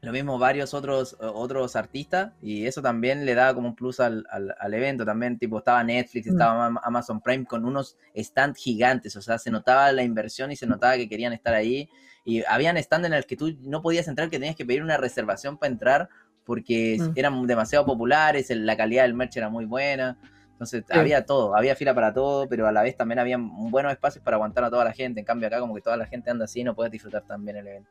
[0.01, 4.25] Lo mismo varios otros, otros artistas, y eso también le daba como un plus al,
[4.29, 5.03] al- al evento.
[5.05, 6.31] También, tipo, estaba Netflix, Mm.
[6.31, 10.55] estaba Am- Amazon Prime con unos stands gigantes, o sea, se notaba la inversión y
[10.55, 11.89] se notaba que querían estar ahí.
[12.23, 14.97] Y habían stands en el que tú no podías entrar, que tenías que pedir una
[14.97, 16.09] reservación para entrar,
[16.45, 17.11] porque Mm.
[17.15, 20.17] eran demasiado populares, la calidad del merch era muy buena.
[20.51, 20.97] Entonces Sí.
[20.97, 24.35] había todo, había fila para todo, pero a la vez también había buenos espacios para
[24.37, 25.19] aguantar a toda la gente.
[25.19, 27.43] En cambio acá como que toda la gente anda así y no puedes disfrutar tan
[27.43, 27.89] bien el evento.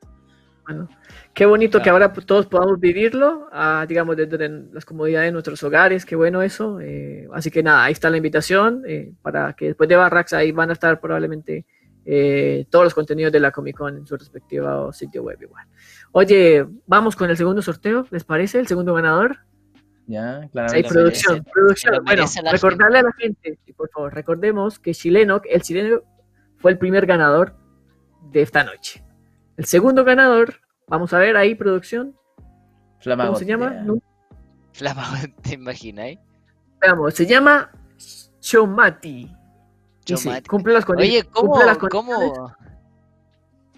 [0.66, 0.88] Bueno,
[1.32, 2.04] qué bonito que Claro.
[2.04, 6.42] ahora todos podamos vivirlo, ah, digamos, desde de las comodidades de nuestros hogares, qué bueno
[6.42, 6.80] eso.
[6.80, 10.50] eh, así que nada, ahí está la invitación eh, para que después de Barracks ahí
[10.50, 11.64] van a estar probablemente
[12.04, 15.66] eh, todos los contenidos de la Comic Con en su respectivo sitio web igual.
[16.12, 18.58] Oye, vamos con el segundo sorteo, ¿les parece?
[18.58, 19.38] El segundo ganador.
[20.08, 20.88] Ya, claramente.
[20.88, 22.04] lo producción, merece, producción.
[22.04, 26.02] Bueno, recordarle a la gente, por favor, recordemos que Chileno, el chileno
[26.58, 27.56] fue el primer ganador
[28.32, 29.02] de esta noche.
[29.56, 32.14] El segundo ganador, vamos a ver ahí, producción,
[33.02, 33.70] ¿cómo se llama?
[33.70, 33.96] No,
[35.42, 36.18] ¿te imagináis?
[36.80, 37.70] Veamos, se llama
[38.40, 39.26] Chomati.
[40.04, 40.48] Sí, Chomati.
[40.48, 41.50] cumple las condi- Oye, ¿cómo?
[41.52, 42.30] cumple las condiciones.
[42.34, 42.54] ¿Cómo?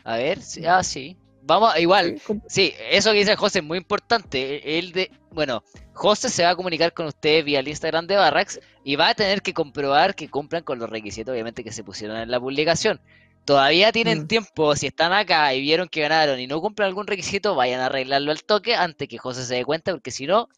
[0.05, 1.17] A ver, sí, ah, sí.
[1.43, 4.79] Vamos, igual, Sí, eso que dice José es muy importante.
[4.79, 5.63] El de, bueno,
[5.95, 9.15] José se va a comunicar con ustedes vía el Instagram de Barracks y va a
[9.15, 13.01] tener que comprobar que cumplan con los requisitos, obviamente, que se pusieron en la publicación.
[13.49, 14.27] Todavía tienen Mm.
[14.27, 17.87] tiempo, si están acá y vieron que ganaron y no cumplen algún requisito, vayan a
[17.87, 20.51] arreglarlo al toque antes que José se dé cuenta, porque si no,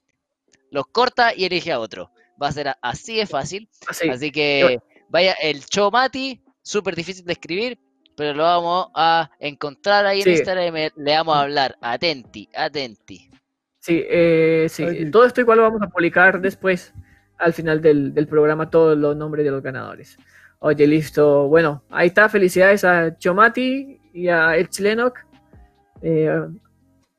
[0.73, 2.11] los corta y elige a otro.
[2.43, 3.69] Va a ser así de fácil.
[3.87, 4.09] así.
[4.09, 7.79] Así que vaya, el Chomati, súper difícil de escribir,
[8.17, 10.31] pero lo vamos a encontrar ahí Sí.
[10.31, 11.77] en Instagram y le vamos a hablar.
[11.81, 13.31] Atenti, atenti.
[13.79, 16.93] Sí, eh, sí, todo esto igual lo vamos a publicar después,
[17.39, 20.19] al final del, del programa, todos los nombres de los ganadores.
[20.61, 21.49] Oye, listo.
[21.49, 22.29] Bueno, ahí está.
[22.29, 25.19] Felicidades a Chomati y a El Chilenoc.
[26.03, 26.47] Eh,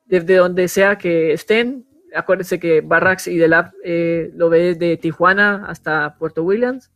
[0.06, 1.86] desde donde sea que estén.
[2.14, 6.92] Acuérdense que Barracks y The Lab eh, lo ve desde Tijuana hasta Puerto Williams.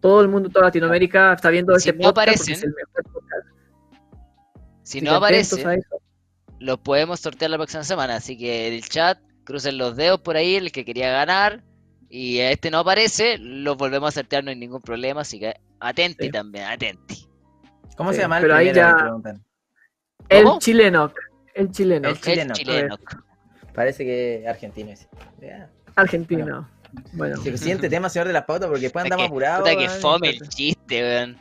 [0.00, 2.74] Todo el mundo, toda Latinoamérica está viendo Si este no podcast porque es aparecen, el
[2.74, 3.48] mejor podcast.
[4.82, 6.02] Si no que atentos aparece, a eso.
[6.58, 8.16] lo podemos sortear la próxima semana.
[8.16, 11.62] Así que el chat, crucen los dedos por ahí, el que quería ganar.
[12.10, 15.20] Y a este no aparece, lo volvemos a sortear, no hay ningún problema.
[15.22, 16.30] Así que atenti Sí.
[16.30, 17.26] también, atenti.
[17.96, 19.12] ¿Cómo Sí, se llama el pero ahí ya-.
[20.28, 20.58] El ¿Cómo?
[20.58, 21.12] Chilenoc.
[21.54, 22.12] El Chilenoc.
[22.12, 22.52] El chileno.
[22.54, 22.98] El chileno.
[23.74, 25.08] Parece que argentino es.
[25.96, 26.68] Argentino.
[27.12, 27.36] Bueno.
[27.42, 29.60] Sí, Siguiente tema, señor de las pautas, porque después andamos apurados.
[29.68, 31.36] puta que fome el chiste, weón.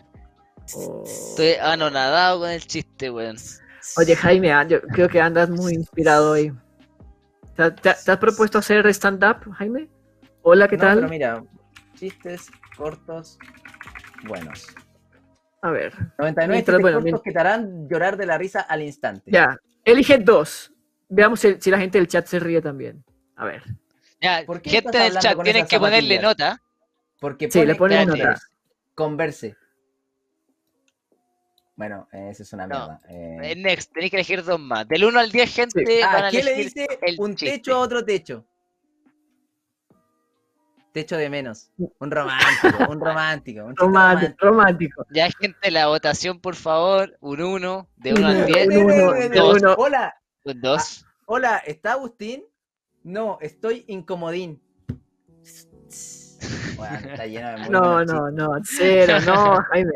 [0.75, 1.03] Oh.
[1.05, 3.37] Estoy anonadado con el chiste, weón.
[3.97, 6.51] Oye, Jaime, ah, yo creo que andas muy inspirado hoy.
[7.55, 9.87] ¿Te, te- te has propuesto hacer stand-up, Jaime?
[10.49, 10.95] Hola, ¿qué No, tal?
[10.99, 11.43] pero mira,
[11.95, 13.37] chistes cortos,
[14.25, 14.65] buenos.
[15.61, 18.81] A ver, 99 Mientras, chistes bueno, cortos que te harán llorar de la risa al
[18.81, 19.29] instante.
[19.29, 19.57] ya.
[19.83, 20.71] Elige dos.
[21.09, 23.03] Veamos si, si la gente del chat se ríe también.
[23.35, 23.61] A ver.
[24.21, 26.61] Ya, ¿Por qué gente del chat, tienen que ponerle nota.
[27.19, 28.39] Porque Sí, le pone ponen nota.
[28.95, 29.57] Converse.
[31.75, 33.01] Bueno, eh, eso es una mierda.
[33.09, 33.37] eh.
[33.51, 34.87] Eh, Next, tenéis que elegir dos más.
[34.87, 35.99] Del 1 al 10, gente, Sí.
[36.01, 37.57] van Ah, a ¿qué le dice el un chiste.
[37.57, 38.45] techo a otro techo?
[40.97, 41.69] Techo de menos.
[41.99, 43.65] Un romántico, un romántico.
[43.65, 45.05] Un Romántico, romántico.
[45.11, 47.15] Ya, gente, la votación, por favor.
[47.19, 48.67] Un 1, de 1 Uno, al 10.
[48.69, 49.29] uno, uno, romántico.
[49.53, 49.73] de uno.
[49.77, 51.05] Hola, Un 2.
[51.27, 52.43] hola, ¿está Agustín?
[53.03, 54.59] No, estoy incomodín.
[56.77, 59.91] Bueno, está lleno de No, no, no, cero, no, Jaime.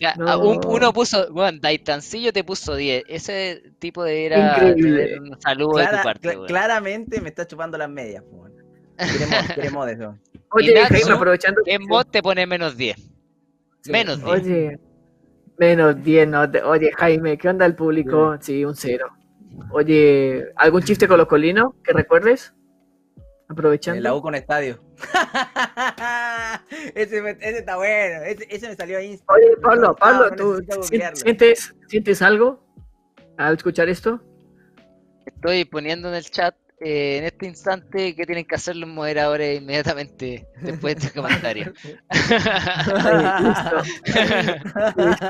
[0.00, 0.28] Ya, No.
[0.30, 3.04] ah, un- uno puso, bueno, Daitancillo te puso 10.
[3.06, 5.04] Ese tipo debería Increíble.
[5.08, 6.28] tener un saludo Clara- de tu parte.
[6.30, 6.46] cla- weón.
[6.46, 8.24] claramente me está chupando las medias.
[8.32, 8.54] bueno.
[8.98, 10.18] Queremos, queremos de eso.
[10.52, 11.60] Oye, Nacho, Jaime, aprovechando.
[11.66, 12.96] En mod te pone menos 10.
[13.82, 13.92] Sí.
[13.92, 14.28] Menos 10.
[14.28, 14.78] Oye,
[15.58, 18.36] menos 10, no te- Oye, Jaime, ¿qué onda el público?
[18.40, 19.08] Sí, un cero.
[19.72, 22.54] Oye, ¿algún chiste colocolino que recuerdes?
[23.48, 24.00] Aprovechando.
[24.02, 24.78] La U con estadio.
[26.94, 28.22] ese, me- ese está bueno.
[28.24, 29.36] Ese, ese me salió a Instagram.
[29.42, 30.60] Oye, Pablo, Pablo, ¿tú
[31.22, 32.62] sientes, sientes algo
[33.36, 34.20] al escuchar esto?
[35.26, 39.60] Estoy poniendo en el chat eh, en este instante que tienen que hacer los moderadores
[39.60, 41.72] inmediatamente después de este comentario.
[43.04, 43.82] Ahí, listo.
[44.96, 45.26] Listo.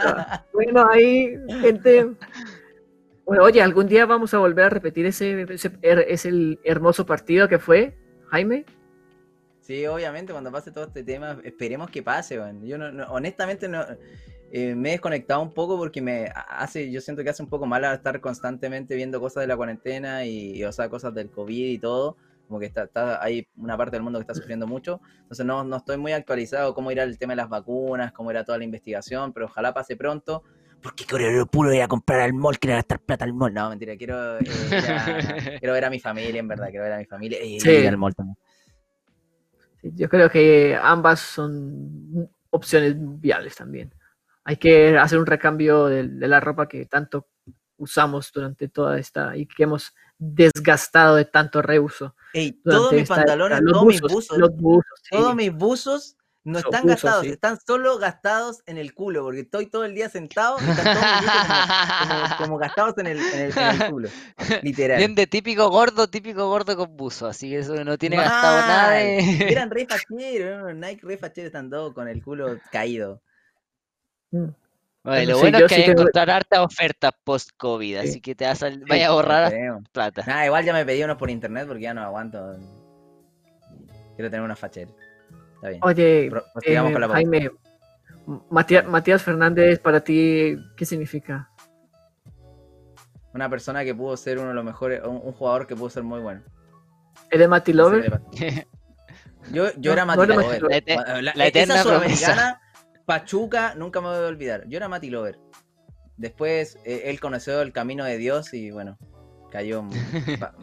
[0.52, 2.08] Bueno, ahí, gente.
[3.24, 7.48] Bueno, oye, algún día vamos a volver a repetir ese, ese, ese el hermoso partido
[7.48, 7.96] que fue,
[8.30, 8.64] Jaime.
[9.60, 12.64] Sí, obviamente, cuando pase todo este tema, esperemos que pase, weón.
[12.66, 13.84] Yo no, no- honestamente no,
[14.50, 17.66] eh, me he desconectado un poco porque me hace, yo siento que hace un poco
[17.66, 21.66] mal estar constantemente viendo cosas de la cuarentena y, y, o sea, cosas del COVID
[21.70, 22.16] y todo.
[22.46, 25.00] Como que está, está- hay una parte del mundo que está sufriendo mucho.
[25.20, 28.42] Entonces no, no estoy muy actualizado cómo irá el tema de las vacunas, cómo irá
[28.44, 30.42] toda la investigación, pero ojalá pase pronto.
[30.80, 33.52] Porque quiero puro ir a comprar al mall, quiero gastar plata al mall.
[33.52, 34.44] No, mentira, quiero, eh,
[34.88, 37.68] a- quiero ver a mi familia, en verdad, quiero ver a mi familia y Sí.
[37.68, 38.38] ir al mall también.
[39.82, 43.92] Sí, Yo creo que ambas son opciones viables también.
[44.48, 47.28] Hay que hacer un recambio de, de la ropa que tanto
[47.76, 52.16] usamos durante toda esta y que hemos desgastado de tanto reuso.
[52.32, 55.10] Ey, todos mis pantalones, todos mis buzos, los buzos, sí.
[55.10, 57.30] todos mis buzos no Los están buzos, gastados, sí.
[57.32, 61.06] están solo gastados en el culo, porque estoy todo el día sentado y están todos
[61.20, 64.08] como, como- como gastados en el, en, el, en el culo.
[64.62, 64.96] Literal.
[64.96, 68.90] Bien de típico gordo, típico gordo con buzo, así que eso no tiene gastado nada
[68.92, 69.18] de...
[69.52, 69.86] Eran re.
[70.74, 73.20] Nike re facheros están todos con el culo caído.
[74.30, 74.46] Mm.
[75.04, 78.08] Bueno, lo sí, bueno es que sí hay que encontrar hartas ofertas post-COVID, Sí.
[78.08, 79.52] así que te vas a, vaya a ahorrar
[79.92, 80.22] plata.
[80.26, 82.56] Nada, igual ya me pedí unos por internet porque ya no aguanto.
[84.16, 84.90] Quiero tener una fachera.
[85.54, 85.80] Está bien.
[85.82, 87.14] Oye, Pro- eh, con la pauta.
[87.14, 87.50] Jaime,
[88.50, 91.48] Matías, Matías Fernández, para ti, ¿qué significa?
[93.32, 96.02] Una persona que pudo ser uno de los mejores, un, un jugador que pudo ser
[96.02, 96.42] muy bueno.
[97.30, 98.20] ¿Eres Mati Lover?
[99.52, 100.62] Yo, yo No, era Mati Lover.
[100.62, 102.60] La La- la esa eterna sudamericana,
[103.08, 104.68] Pachuca, nunca me voy a olvidar.
[104.68, 105.38] Yo era Mati Lover.
[106.18, 108.98] Después eh, él conoció el camino de Dios y bueno,
[109.50, 109.82] cayó.
[110.38, 110.54] pa-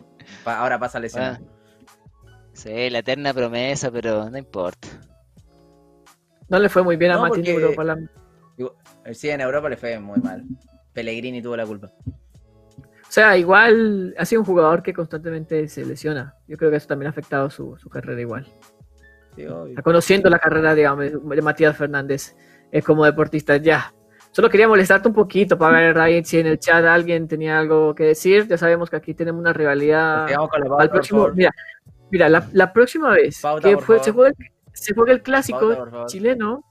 [0.43, 1.39] pa- ahora pasa lesionado.
[2.53, 4.88] Sí, la eterna promesa, pero no importa.
[6.47, 7.84] No le fue muy bien a Mati porque- en Europa.
[7.84, 7.97] la-
[8.58, 8.75] Igual-
[9.15, 10.45] Sí, en Europa le fue muy mal.
[10.93, 11.91] Pellegrini tuvo la culpa.
[12.77, 16.36] O sea, igual ha sido un jugador que constantemente se lesiona.
[16.47, 18.45] Yo creo que eso también ha afectado su, su carrera igual.
[19.36, 19.82] Sí, obvio.
[19.84, 22.36] Conociendo la carrera, digamos, de Matías Fernández
[22.71, 23.93] eh, como deportista, ya.
[24.32, 27.95] Solo quería molestarte un poquito para ver ahí si en el chat alguien tenía algo
[27.95, 28.48] que decir.
[28.48, 30.28] Ya sabemos que aquí tenemos una rivalidad.
[30.50, 31.52] Con la pauta, próximo, mira,
[32.12, 34.36] mira la, la próxima vez Pauta, que fue- se, juega el,
[34.74, 36.63] se juega el clásico Pauta, chileno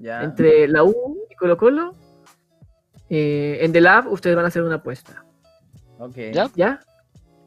[0.00, 0.22] Ya.
[0.24, 1.94] entre la U y Colo Colo,
[3.08, 5.24] eh, en The Lab ustedes van a hacer una apuesta.
[5.98, 6.16] Ok.
[6.32, 6.50] ¿Ya?
[6.56, 6.80] ¿Ya?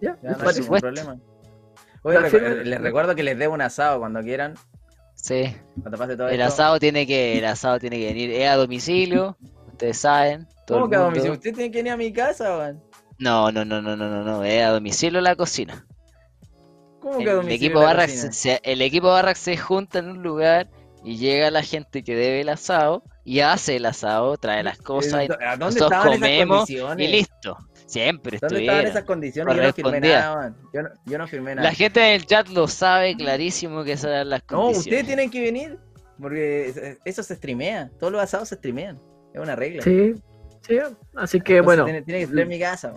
[0.01, 0.17] ¿Ya?
[0.21, 1.17] Ya, ¿Les no hay ningún problema.
[2.03, 4.55] Oye, La recu- firme- les recuerdo que les debo un asado cuando quieran,
[5.15, 6.53] Sí, cuando pase todo el esto.
[6.53, 10.47] asado tiene que, el asado tiene que venir, es a domicilio, ustedes saben.
[10.65, 11.33] Todo ¿Cómo el que a domicilio?
[11.33, 12.81] ¿Usted tiene que venir a mi casa, weón?
[13.17, 15.85] No, no, no, no, no, no, no, es a domicilio la cocina.
[17.01, 18.31] ¿Cómo que a El domicilio equipo, en la Barrax cocina?
[18.31, 20.69] se, el equipo Barrax se junta en un lugar
[21.03, 25.23] y llega la gente que debe el asado y hace el asado, trae las cosas
[25.27, 27.57] y ¿A dónde nosotros estaban esas comemos y listo.
[27.89, 29.55] Siempre ¿Dónde estaban esas condiciones?
[29.55, 30.53] Yo no firmé nada.
[30.71, 31.67] Yo no, yo no firmé nada.
[31.69, 34.85] La gente del chat lo sabe clarísimo que esas eran las No, condiciones.
[34.85, 35.79] ustedes tienen que venir,
[36.21, 37.89] porque es- eso se streamea.
[37.99, 38.99] Todos los asados se streamean.
[39.33, 39.81] Es una regla.
[39.81, 40.13] Sí,
[40.67, 40.77] sí.
[41.15, 42.93] Así que Entonces bueno, Tiene, tiene que ser en mi casa.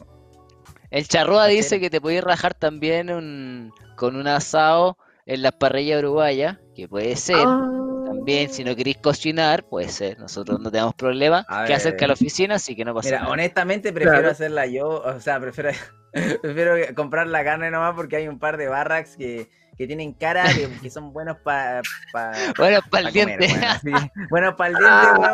[0.91, 6.01] El charrúa dice que te podéis rajar también un- con un asado en las parrillas
[6.03, 7.37] uruguayas, que puede ser.
[7.39, 7.82] ah,
[8.23, 10.19] También, si no queréis cocinar, puede ser.
[10.21, 11.45] Nosotros no tenemos problema.
[11.49, 13.33] A Que acerca a la oficina, así que no pasa Mira, nada.
[13.33, 14.31] honestamente prefiero Claro.
[14.31, 15.71] hacerla yo, o sea, prefiero,
[16.43, 20.45] prefiero comprar la carne nomás porque hay un par de barracks que, que tienen cara
[20.55, 21.83] que, que son buenos para
[22.13, 23.49] pa, Bueno, para pa el diente.
[23.49, 23.91] bueno, sí.
[24.57, 25.27] Para el diente,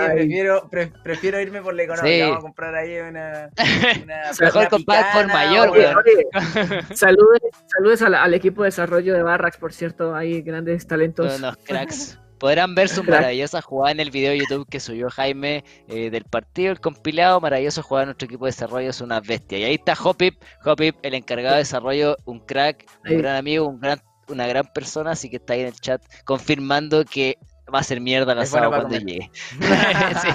[0.00, 0.14] Ay.
[0.16, 2.12] prefiero, pre- prefiero irme por la económica.
[2.12, 2.20] Sí.
[2.22, 3.50] Vamos a comprar ahí una.
[4.02, 9.22] una Mejor comprar por mayor, oye, oye, saludes, saludes al, al equipo de desarrollo de
[9.22, 11.30] Barracks, por cierto, hay grandes talentos.
[11.34, 12.18] Son unos cracks.
[12.42, 16.24] Podrán ver su maravillosa jugada en el video de YouTube que subió Jaime eh, del
[16.24, 19.58] partido, el compilado, maravilloso jugada de nuestro equipo de desarrollo, es una bestia.
[19.58, 23.78] Y ahí está Hopip, Hopip, el encargado de desarrollo, un crack, un gran amigo, un
[23.78, 27.38] gran, una gran persona, así que está ahí en el chat confirmando que
[27.72, 29.04] va a ser mierda el asado cuando comer.
[29.04, 29.30] llegue.
[30.20, 30.28] Sí,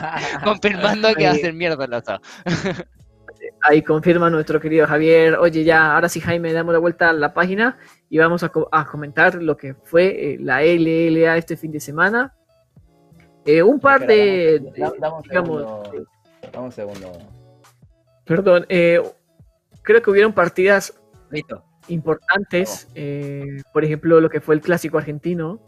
[0.46, 2.22] confirmando que va a ser mierda el asado.
[3.70, 5.36] Ahí confirma nuestro querido Javier.
[5.36, 7.78] Oye, ya, ahora sí, Jaime, damos la vuelta a la página
[8.10, 11.82] y vamos a, co- a comentar lo que fue eh, la LLA este fin de
[11.82, 12.34] semana.
[13.46, 16.06] Eh, un par Espera, de, dame- dame- un digamos, segundo.
[16.54, 17.12] Dame un segundo.
[18.24, 19.02] perdón, eh,
[19.82, 20.94] creo que hubieron partidas
[21.30, 21.62] Listo.
[21.90, 22.88] importantes,
[23.74, 25.60] por ejemplo, lo que fue el clásico argentino,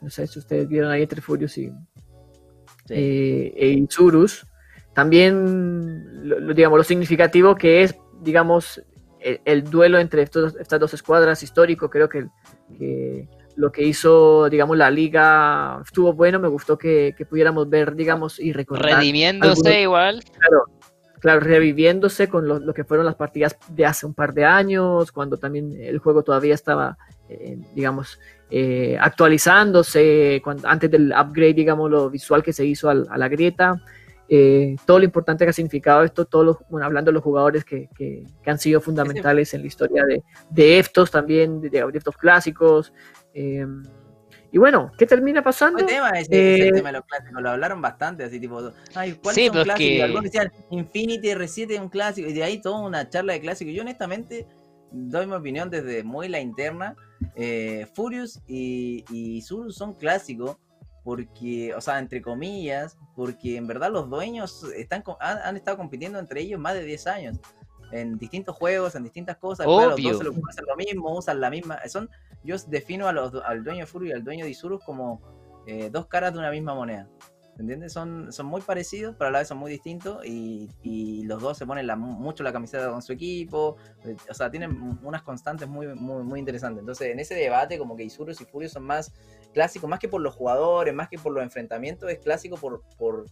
[0.00, 1.70] No sé si ustedes vieron ahí entre Furious y,
[2.86, 2.94] Sí.
[2.94, 4.44] e Isurus.
[4.94, 8.82] También, lo, digamos, lo significativo que es, digamos,
[9.20, 11.90] el, el duelo entre estos- estas dos escuadras histórico.
[11.90, 12.26] Creo que,
[12.78, 16.38] que lo que hizo, digamos, la liga estuvo bueno.
[16.38, 18.98] Me gustó que, que pudiéramos ver, digamos, y recordar.
[18.98, 20.22] Redimiéndose algunos- igual.
[20.38, 20.64] Claro,
[21.20, 25.10] claro, reviviéndose con lo, lo que fueron las partidas de hace un par de años,
[25.10, 26.96] cuando también el juego todavía estaba,
[27.28, 28.20] eh, digamos,
[28.50, 33.28] eh, actualizándose, cuando, antes del upgrade, digamos, lo visual que se hizo al- a la
[33.28, 33.80] grieta.
[34.28, 37.64] Eh, todo lo importante que ha significado esto, todos los, bueno, hablando de los jugadores
[37.64, 41.78] que, que- que han sido fundamentales en la historia de, de Eftos también, de, de
[41.94, 42.92] Eftos clásicos.
[43.34, 43.66] eh,
[44.50, 45.78] y bueno, ¿qué termina pasando?
[45.82, 49.34] Buen tema ese Eh, tema de los clásicos, lo hablaron bastante, así tipo, ay, ¿cuáles
[49.34, 49.80] Sí, es clásicos?
[49.80, 53.32] Y que- Algunos decían, Infinity R7 es un clásico, y de ahí toda una charla
[53.32, 53.74] de clásicos.
[53.74, 54.46] Yo honestamente
[54.92, 56.94] doy mi opinión desde muy la interna.
[57.34, 60.56] eh, Furious y, y Zuru son clásicos
[61.04, 66.18] porque, o sea, entre comillas, porque en verdad los dueños están han, han estado compitiendo
[66.18, 67.38] entre ellos más de 10 años.
[67.92, 69.66] En distintos juegos, en distintas cosas.
[69.66, 70.08] claro, los Obvio.
[70.08, 71.78] dos se lo hacer lo mismo, usan la misma.
[71.86, 72.10] Son,
[72.42, 75.20] yo defino a los, al dueño de y al dueño de Isurus como
[75.66, 77.08] eh, dos caras de una misma moneda.
[77.56, 77.92] ¿Entiendes?
[77.92, 81.56] Son, son muy parecidos, pero a la vez son muy distintos y, y los dos
[81.56, 83.76] se ponen la- mucho la camiseta con su equipo.
[84.04, 86.80] eh, O sea, tienen unas constantes muy, muy, muy interesantes.
[86.80, 89.12] Entonces, en ese debate, como que Isurus y Furious son más
[89.54, 93.24] clásicos, más que por los jugadores, más que por los enfrentamientos, es clásico por, por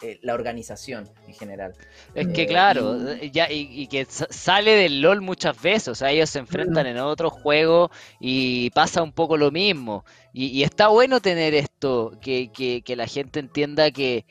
[0.00, 1.74] eh, la organización en general.
[2.14, 5.88] Es que Eh, claro, y- ya, y, y que sa- sale del LOL muchas veces,
[5.88, 7.90] o sea, ellos se enfrentan en otro juego
[8.20, 10.04] y pasa un poco lo mismo.
[10.32, 14.24] Y, y está bueno tener esto, que, que- que la gente entienda que eh,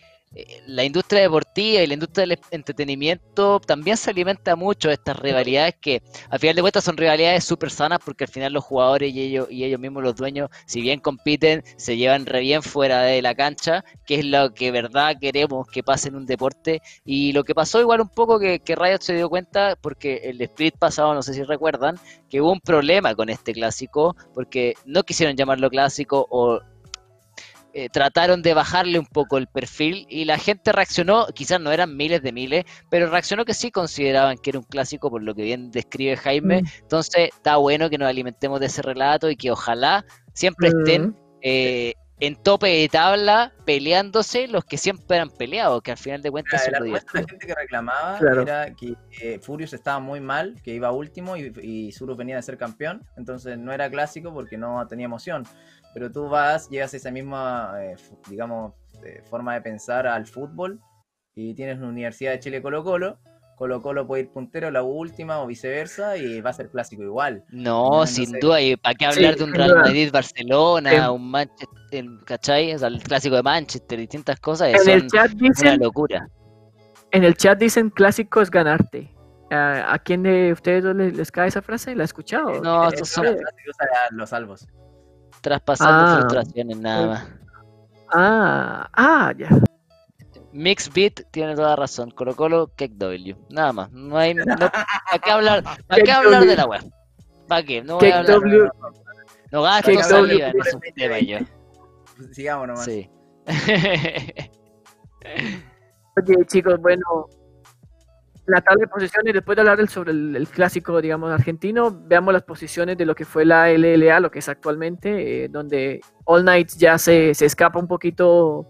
[0.67, 5.75] la industria deportiva y la industria del entretenimiento también se alimenta mucho de estas rivalidades
[5.79, 9.21] que al final de cuentas son rivalidades súper sanas porque al final los jugadores y
[9.21, 13.21] ellos, y ellos mismos los dueños, si bien compiten, se llevan re bien fuera de
[13.21, 16.81] la cancha, que es lo que verdad queremos que pase en un deporte.
[17.05, 20.41] Y lo que pasó igual un poco que, que Riot se dio cuenta, porque el
[20.41, 21.95] split pasado, no sé si recuerdan,
[22.29, 26.59] que hubo un problema con este clásico, porque no quisieron llamarlo clásico o
[27.79, 31.95] eh, trataron de bajarle un poco el perfil y la gente reaccionó, quizás no eran
[31.95, 35.43] miles de miles, pero reaccionó que sí consideraban que era un clásico por lo que
[35.43, 36.63] bien describe Jaime.
[36.63, 36.65] Mm.
[36.81, 40.03] Entonces está bueno que nos alimentemos de ese relato y que ojalá
[40.33, 41.15] siempre estén Mm.
[41.43, 46.31] eh, en tope de tabla peleándose los que siempre han peleado, que al final de
[46.31, 47.27] cuentas Claro, de la divertido.
[47.27, 48.41] gente que reclamaba Claro.
[48.41, 52.57] era que eh, Furious estaba muy mal, que iba último y, y venía de ser
[52.57, 55.45] campeón, entonces no era clásico porque no tenía emoción.
[55.97, 57.95] Pero tú vas, llegas a esa misma, eh,
[58.29, 60.79] digamos, eh, forma de pensar al fútbol
[61.33, 63.17] y tienes la Universidad de Chile Colo Colo,
[63.55, 67.43] Colo Colo puede ir puntero, la última o viceversa y va a ser clásico igual.
[67.49, 69.81] No, sin duda, y para qué hablar Sí, de un Real duda.
[69.81, 71.09] Madrid-Barcelona, Sí.
[71.09, 72.75] un Manchester, ¿cachai?
[72.75, 76.29] O sea, el clásico de Manchester, distintas cosas, En son el chat una dicen, locura.
[77.09, 79.11] en el chat dicen clásico es ganarte.
[79.49, 81.95] ¿A, a quién de ustedes dos les, les cae esa frase?
[81.95, 82.61] ¿La ha escuchado?
[82.61, 83.37] No, Es estos una son
[84.11, 84.67] los salvos.
[85.41, 86.15] Traspasando Ah.
[86.19, 87.27] frustraciones nada más.
[88.13, 89.49] Ah, ah, ya.
[90.53, 92.09] Mix Beat tiene toda razón.
[92.11, 93.35] Colo Colo, Cake W.
[93.49, 93.91] Nada más.
[93.91, 94.33] No hay.
[94.33, 96.81] No, ¿Para qué hablar, para qué hablar de la web?
[97.47, 97.81] ¿Para qué?
[97.83, 98.39] No voy a hablar.
[98.39, 98.69] W.
[99.51, 101.37] No gasto saliva en esos temas yo.
[102.33, 102.85] Sigamos nomás.
[102.85, 103.09] Sí.
[106.17, 107.03] Oye, chicos, bueno,
[108.47, 112.97] la tabla de posiciones, después de hablar sobre el, clásico, digamos, argentino, veamos las posiciones
[112.97, 116.97] de lo que fue la LLA, lo que es actualmente, eh, donde All Night ya
[116.97, 118.69] se, se escapa un poquito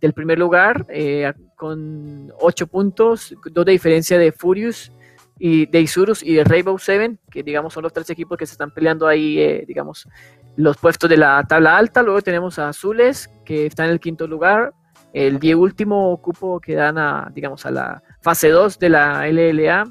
[0.00, 4.92] del primer lugar, eh, con 8 puntos, dos de diferencia de Furious
[5.38, 8.52] y de Isurus y de Rainbow Seven, que digamos son los tres equipos que se
[8.52, 10.08] están peleando ahí, eh, digamos,
[10.56, 12.02] los puestos de la tabla alta.
[12.02, 14.72] Luego tenemos a Azules, que está en el quinto lugar,
[15.16, 19.84] el die último cupo que dan a, digamos, a la fase 2 de la LLA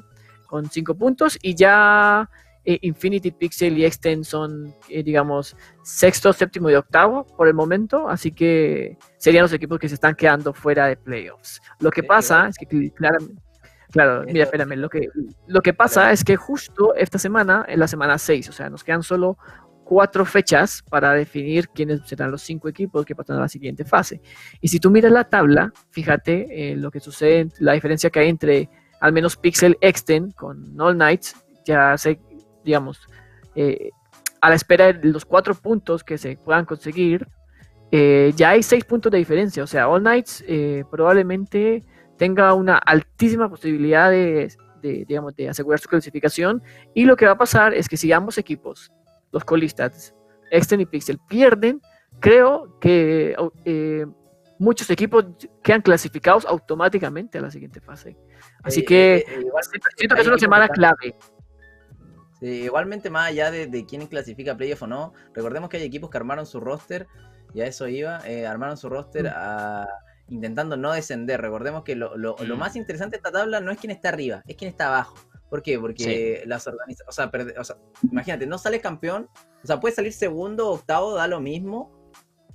[0.46, 2.30] con 5 puntos y ya
[2.64, 8.08] eh, Infinity Pixel y Extend son, eh, digamos, sexto, séptimo y octavo por el momento,
[8.08, 11.60] así que serían los equipos que se están quedando fuera de playoffs.
[11.80, 13.42] Lo que pasa es que claramente,
[13.90, 15.08] claro, mira, espérame, lo que,
[15.48, 18.84] lo que pasa es que justo esta semana, en la semana 6, o sea, nos
[18.84, 19.38] quedan solo
[19.86, 24.20] cuatro fechas para definir quiénes serán los cinco equipos que pasan a la siguiente fase.
[24.60, 28.28] Y si tú miras la tabla, fíjate en lo que sucede, la diferencia que hay
[28.28, 28.68] entre
[29.00, 32.18] al menos Pixel Extend con All Knights, ya se,
[32.64, 33.00] digamos,
[33.54, 33.90] eh,
[34.40, 37.28] a la espera de los cuatro puntos que se puedan conseguir,
[37.92, 39.62] eh, ya hay seis puntos de diferencia.
[39.62, 41.84] O sea, All Knights eh, probablemente
[42.16, 44.48] tenga una altísima posibilidad de,
[44.82, 46.62] digamos, de asegurar su clasificación.
[46.94, 48.90] Y lo que va a pasar es que si ambos equipos,
[49.32, 50.14] los colistas,
[50.50, 51.80] Extend y Pixel, pierden,
[52.20, 54.06] creo que eh,
[54.58, 55.24] muchos equipos
[55.62, 58.16] quedan clasificados automáticamente a la siguiente fase.
[58.62, 59.24] Así Eh, que eh,
[59.96, 61.16] siento que es una semana clave.
[62.40, 65.84] Sí, igualmente, más allá de, de quién clasifica a playoff o no, recordemos que hay
[65.84, 67.06] equipos que armaron su roster,
[67.54, 68.18] y a eso iba,
[68.48, 69.32] armaron su roster Mm.
[69.34, 69.88] a-
[70.28, 71.40] intentando no descender.
[71.40, 72.58] Recordemos que lo, lo- lo Mm.
[72.58, 75.14] más interesante de esta tabla no es quién está arriba, es quién está abajo.
[75.50, 75.78] ¿Por qué?
[75.78, 77.30] Porque las organizaciones, o, sea,
[77.60, 77.76] o sea,
[78.10, 79.28] imagínate, no sales campeón,
[79.62, 81.92] o sea, puedes salir segundo, octavo, da lo mismo,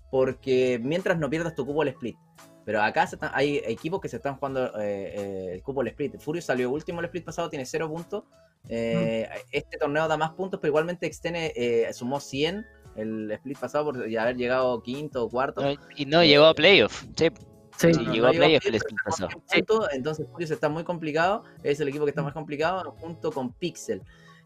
[0.09, 2.17] porque mientras no pierdas tu cupo al split.
[2.65, 5.87] Pero acá se están- hay equipos que se están jugando eh, eh, el cupo al
[5.87, 6.19] split.
[6.19, 8.23] Furious salió último el split pasado, tiene 0 puntos.
[8.69, 12.65] Eh, Este torneo da más puntos, pero igualmente Extene eh, sumó 100
[12.95, 15.61] el split pasado por haber llegado quinto o cuarto.
[15.61, 17.03] No, y no llegó a playoff.
[17.15, 17.29] Sí,
[17.77, 17.93] Sí.
[17.93, 19.43] Sí, No, llegó no a playoff playoff, el pero split sumó pasado.
[19.47, 21.43] 100 puntos, entonces Furious está muy complicado.
[21.63, 24.01] Es el equipo que está más complicado junto con Pixel.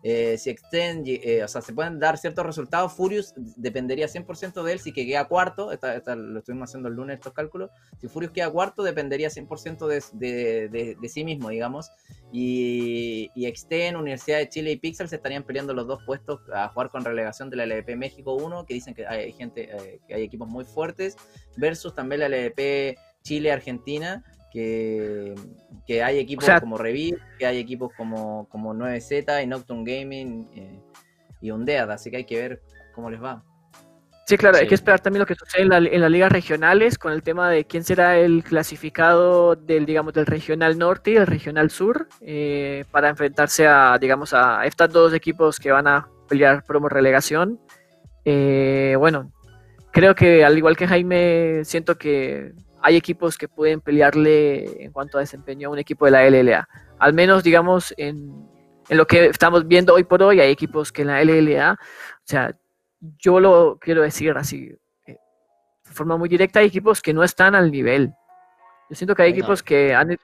[0.07, 2.93] Eh, si Extend, eh, o sea, se pueden dar ciertos resultados.
[2.93, 4.79] Furious dependería 100% de él.
[4.79, 7.71] Si que queda cuarto, esta- esta lo estuvimos haciendo el lunes estos cálculos.
[7.99, 11.89] Si Furious queda cuarto, dependería 100% de, de, de- de sí mismo, digamos.
[12.31, 16.67] Y, y Extend, Universidad de Chile y Pixel se estarían peleando los dos puestos a
[16.69, 20.13] jugar con relegación de la LVP México 1, que dicen que hay gente, eh, que
[20.13, 21.15] hay equipos muy fuertes,
[21.57, 25.35] versus también la LVP Chile-Argentina, que,
[25.85, 29.83] que hay equipos O sea- como Revit, que hay equipos como, como 9Z y Nocturne
[29.99, 30.79] Gaming eh,
[31.41, 32.61] y Undead, así que hay que ver
[32.93, 33.43] cómo les va.
[34.27, 36.97] Sí, claro, hay que esperar también lo que sucede en, la- en las ligas regionales
[36.97, 41.27] con el tema de quién será el clasificado del, digamos, del regional norte y el
[41.27, 46.63] regional sur eh, para enfrentarse a, digamos, a estos dos equipos que van a pelear
[46.63, 47.59] promo relegación.
[48.23, 49.31] Eh, bueno,
[49.91, 52.53] creo que al igual que Jaime, siento que
[52.85, 56.67] hay equipos que pueden pelearle en cuanto a desempeño a un equipo de la LLA.
[56.99, 58.47] Al menos, digamos, en,
[58.89, 61.77] en lo que estamos viendo hoy por hoy, hay equipos que en la LLA, o
[62.23, 62.55] sea,
[63.17, 64.71] yo lo quiero decir así,
[65.07, 65.17] eh,
[65.83, 68.13] de forma muy directa, hay equipos que no están al nivel.
[68.87, 69.37] Yo siento que hay No.
[69.39, 70.15] equipos que han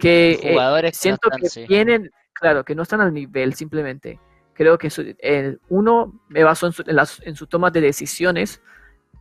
[0.00, 1.64] que eh, Jugadores que no siento están, que sí.
[1.68, 4.18] tienen, claro, que no están al nivel simplemente.
[4.54, 7.80] Creo que su- el, uno me baso en su, en las- en su toma de
[7.80, 8.60] decisiones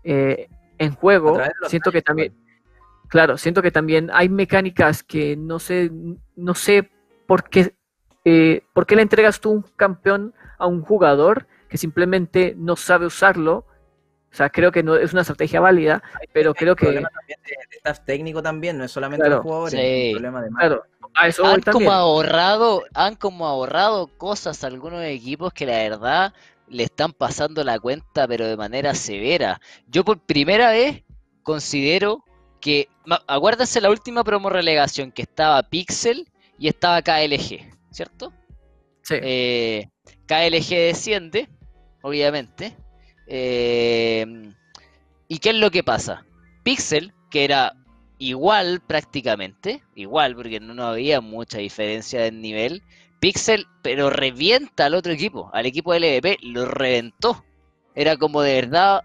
[0.03, 0.47] eh,
[0.79, 1.39] en juego.
[1.67, 2.48] Siento que también, igual.
[3.09, 5.91] Claro, siento que también hay mecánicas que no sé,
[6.35, 6.89] no sé
[7.27, 7.75] por qué,
[8.25, 13.05] eh, por qué le entregas tú un campeón a un jugador que simplemente no sabe
[13.07, 13.65] usarlo.
[14.31, 16.03] O sea, creo que no es una estrategia válida,
[16.33, 19.37] pero creo que, problema también de, de staff técnico también, no es solamente Claro.
[19.37, 19.79] los jugadores, Sí.
[19.79, 20.83] es un problema de claro,
[21.15, 21.87] a eso voy han también.
[21.87, 26.33] como ahorrado, han como ahorrado cosas a algunos equipos que la verdad
[26.67, 29.59] le están pasando la cuenta, pero de manera severa.
[29.87, 31.03] Yo por primera vez
[31.41, 32.23] considero
[32.59, 32.89] que,
[33.27, 38.33] acuérdense la última promo relegación que estaba Pixel y estaba KLG, ¿cierto?
[39.03, 39.15] Sí.
[39.21, 39.89] Eh,
[40.25, 41.49] KLG desciende,
[42.01, 42.75] obviamente.
[43.27, 44.53] Eh,
[45.27, 46.25] ¿Y qué es lo que pasa?
[46.63, 47.73] Pixel, que era
[48.17, 52.83] igual prácticamente, igual porque no, no había mucha diferencia de nivel,
[53.19, 57.43] Pixel, pero revienta al otro equipo, al equipo LVP, lo reventó.
[57.95, 59.03] Era como de verdad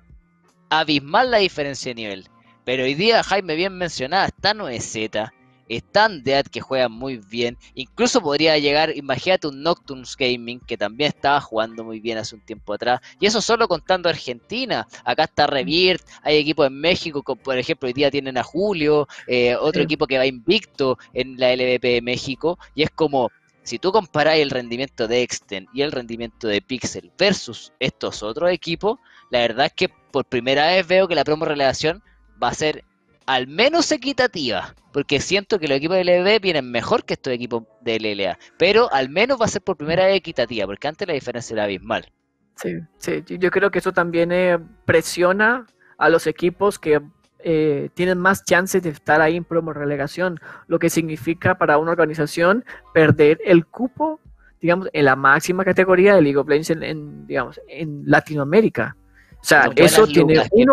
[0.71, 2.29] abismal la diferencia de nivel.
[2.65, 5.31] Pero hoy día, Jaime bien mencionaba, está 9Z,
[5.69, 7.59] están Dead que juegan muy bien.
[7.75, 12.41] Incluso podría llegar, imagínate un Nocturnes Gaming que también estaba jugando muy bien hace un
[12.41, 13.01] tiempo atrás.
[13.21, 14.87] Y eso solo contando Argentina.
[15.05, 19.07] Acá está Revirt, hay equipos en México, como por ejemplo hoy día tienen a Julio,
[19.27, 19.85] eh, otro Sí.
[19.85, 22.59] equipo que va invicto en la LVP de México.
[22.75, 23.31] Y es como,
[23.63, 28.51] si tú comparáis el rendimiento de Exten y el rendimiento de Pixel versus estos otros
[28.51, 28.99] equipos,
[29.31, 32.03] la verdad es que por primera vez veo que la promo relegación
[32.43, 32.85] va a ser
[33.27, 37.65] al menos equitativa, porque siento que los equipos de LB vienen mejor que estos equipos
[37.81, 41.15] de LLA, pero al menos va a ser por primera vez equitativa, porque antes la
[41.15, 42.13] diferencia era abismal.
[42.57, 45.67] Sí, sí, yo- creo que eso también eh, presiona
[45.99, 47.01] a los equipos que
[47.47, 51.91] eh, tienen más chances de estar ahí en promo relegación, lo que significa para una
[51.93, 52.65] organización
[52.95, 54.21] perder el cupo,
[54.61, 58.97] digamos, en la máxima categoría de League of Legends en, en, digamos, en Latinoamérica.
[59.45, 60.73] O sea, eso tiene uno,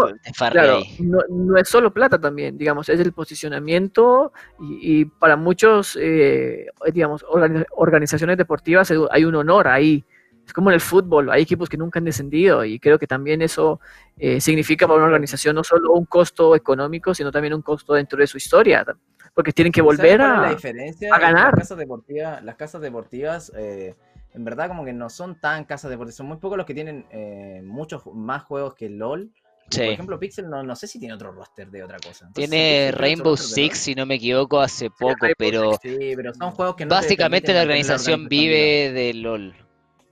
[0.49, 5.97] Claro, no, no es solo plata también, digamos, es el posicionamiento y, y para muchos,
[5.99, 10.05] eh, digamos, organi- organizaciones deportivas hay- un honor ahí.
[10.45, 13.41] Es como en el fútbol, hay equipos que nunca han descendido y creo que también
[13.41, 13.81] eso
[14.17, 18.19] eh, significa para una organización no solo un costo económico, sino también un costo dentro
[18.19, 18.85] de su historia,
[19.33, 20.49] porque tienen que ¿Sabes volver es la a...
[20.49, 21.13] diferencia?
[21.13, 21.51] a ganar.
[21.57, 23.95] Las casas deportivas, las casas deportivas eh,
[24.33, 27.05] en verdad como que no son tan casas deportivas, son muy pocos los que tienen
[27.11, 29.31] eh, muchos más juegos que LOL.
[29.69, 29.79] Sí.
[29.79, 32.29] Por ejemplo, Pixel no, no sé si tiene otro roster de otra cosa.
[32.33, 36.75] Tiene Rainbow de Six, si no me equivoco, hace poco, pero Sí, pero son juegos
[36.75, 39.55] que no te básicamente la permiten mantener organización vive de LOL.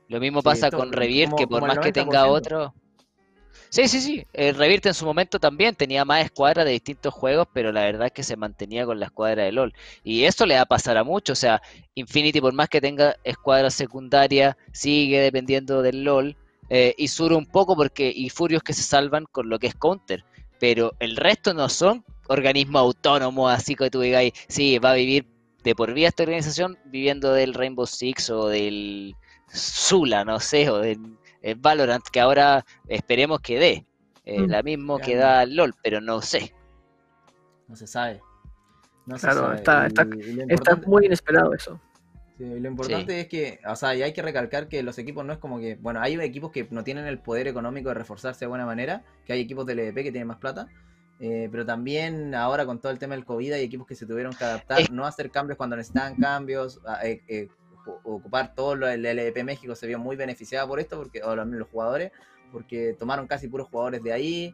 [0.08, 2.30] Lo mismo Sí, pasa con Revir, que por más que tenga 90%.
[2.30, 2.74] otro,
[3.70, 4.26] Sí, sí, sí.
[4.34, 8.08] El Revirte en su momento también tenía más escuadras de distintos juegos, pero la verdad
[8.08, 9.74] es que se mantenía con la escuadra de LOL.
[10.04, 11.34] Y eso le va a pasar a mucho.
[11.34, 11.62] O sea,
[11.94, 16.36] Infinity, por más que tenga escuadra secundaria, sigue dependiendo del LOL.
[16.70, 18.12] Eh, y Suru un poco porque.
[18.14, 20.26] Y Furios que se salvan con lo que es Counter.
[20.60, 25.28] Pero el resto no son organismos autónomos, así que tú digas, sí, va a vivir
[25.64, 29.16] de por vida esta organización viviendo del Rainbow Six o del
[29.54, 31.00] Zula, no sé, o del
[31.42, 33.86] el Valorant, que ahora esperemos que dé.
[34.26, 34.50] Eh, Mm.
[34.50, 36.54] la mismo Ya, que da LOL, pero no sé.
[37.68, 38.22] No se sabe.
[39.06, 39.56] No se Claro, sabe.
[39.56, 41.80] está- está- y Está muy inesperado eso.
[42.38, 45.26] Sí, y lo importante es que, o sea, y hay que recalcar que los equipos
[45.26, 48.42] no es como que, bueno, hay equipos que no tienen el poder económico de reforzarse
[48.46, 50.68] de buena manera, que hay equipos del EDP que tienen más plata,
[51.20, 54.32] eh, pero también ahora con todo el tema del COVID hay equipos que se tuvieron
[54.34, 57.48] que adaptar, no hacer cambios cuando necesitaban cambios, a- eh, eh,
[58.04, 61.48] ocupar todo lo del LDP México se vio muy beneficiado por esto, porque o los,
[61.48, 62.12] los jugadores,
[62.52, 64.54] porque tomaron casi puros jugadores de ahí,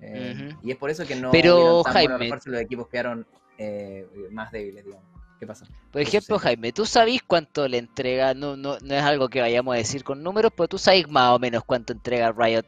[0.00, 3.26] eh, y es por eso que no Pero, tan Jaime- los equipos quedaron
[3.58, 5.06] eh, más débiles, digamos.
[5.38, 5.66] ¿Qué pasa?
[5.90, 6.38] Por ejemplo.
[6.38, 8.34] Jaime, ¿tú sabes cuánto le entrega?
[8.34, 11.30] No, no, no es algo que vayamos a decir con números, pero tú sabes más
[11.34, 12.66] o menos cuánto entrega Riot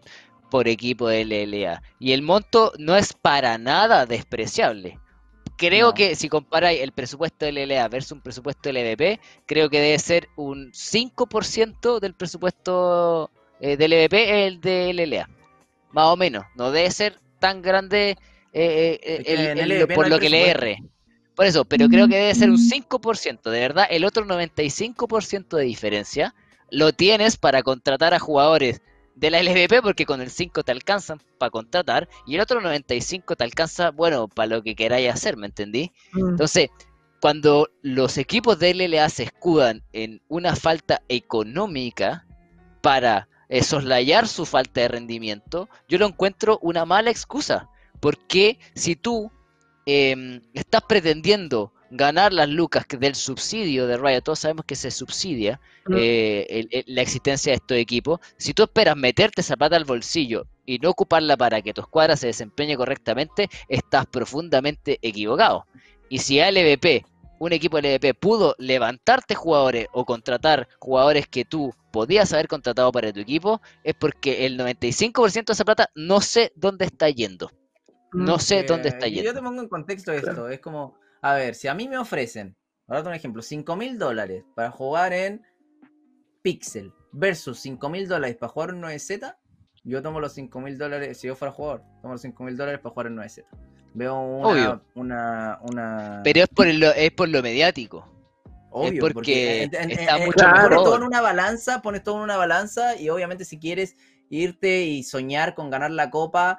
[0.51, 1.83] por equipo de LLA.
[1.99, 4.99] Y el monto no es para nada despreciable.
[5.69, 5.95] Creo No.
[5.95, 9.99] que si comparáis el presupuesto de LLA versus un presupuesto del EVP, creo que debe
[9.99, 15.29] ser un 5% del presupuesto eh, del EVP el de LLA.
[15.93, 16.45] Más o menos.
[16.57, 18.17] No debe ser tan grande
[18.53, 20.79] eh, eh, que el- no por lo que le erre.
[21.37, 23.51] Por eso, pero creo que debe ser un 5%.
[23.51, 26.35] De verdad, el otro 95% de diferencia
[26.71, 28.83] lo tienes para contratar a jugadores
[29.15, 33.37] de la LVP porque con el 5 te alcanzan para contratar y el otro 95
[33.37, 35.93] te alcanza, bueno, para lo que queráis hacer, ¿me entendí?
[36.13, 36.31] Mm.
[36.31, 36.71] Entonces,
[37.21, 42.27] cuando los equipos de LLA se escudan en una falta económica
[42.81, 47.69] para eh, soslayar su falta de rendimiento, yo lo encuentro una mala excusa.
[48.01, 49.31] Porque si tú
[49.87, 54.91] em, estás pretendiendo ganar las lucas que- del subsidio de Riot, todos sabemos que se
[54.91, 55.61] subsidia
[55.97, 59.85] eh, el- el- la existencia de estos equipos, si tú esperas meterte esa plata al
[59.85, 65.67] bolsillo y no ocuparla para que tu escuadra se desempeñe correctamente, estás profundamente equivocado.
[66.09, 67.05] Y si a LVP,
[67.41, 73.13] un equipo LVP, pudo levantarte jugadores o contratar jugadores que tú podías haber contratado para
[73.13, 77.51] tu equipo, es porque el 95% de esa plata no sé dónde está yendo.
[78.13, 78.41] No Mm.
[78.41, 79.41] sé Eh, dónde está y Yo yendo.
[79.41, 80.27] te pongo en contexto esto.
[80.29, 80.49] Claro.
[80.49, 82.57] Es como, a ver, si a mí me ofrecen,
[82.89, 85.43] ahora un ejemplo, 5 mil dólares para jugar en
[86.43, 89.37] Pixel versus 5 mil dólares para jugar en 9Z,
[89.85, 92.81] yo tomo los 5 mil dólares, si yo fuera jugador, tomo los 5 mil dólares
[92.81, 93.45] para jugar en 9Z.
[93.95, 94.85] Veo una, Obvio.
[94.95, 96.21] una, una...
[96.25, 98.09] Pero es por lo, es por lo mediático.
[98.71, 102.23] Obvio, porque en- en- está en- mucho pones todo en una balanza, pones todo en
[102.23, 103.97] una balanza y obviamente si quieres
[104.31, 106.59] irte y soñar con ganar la copa,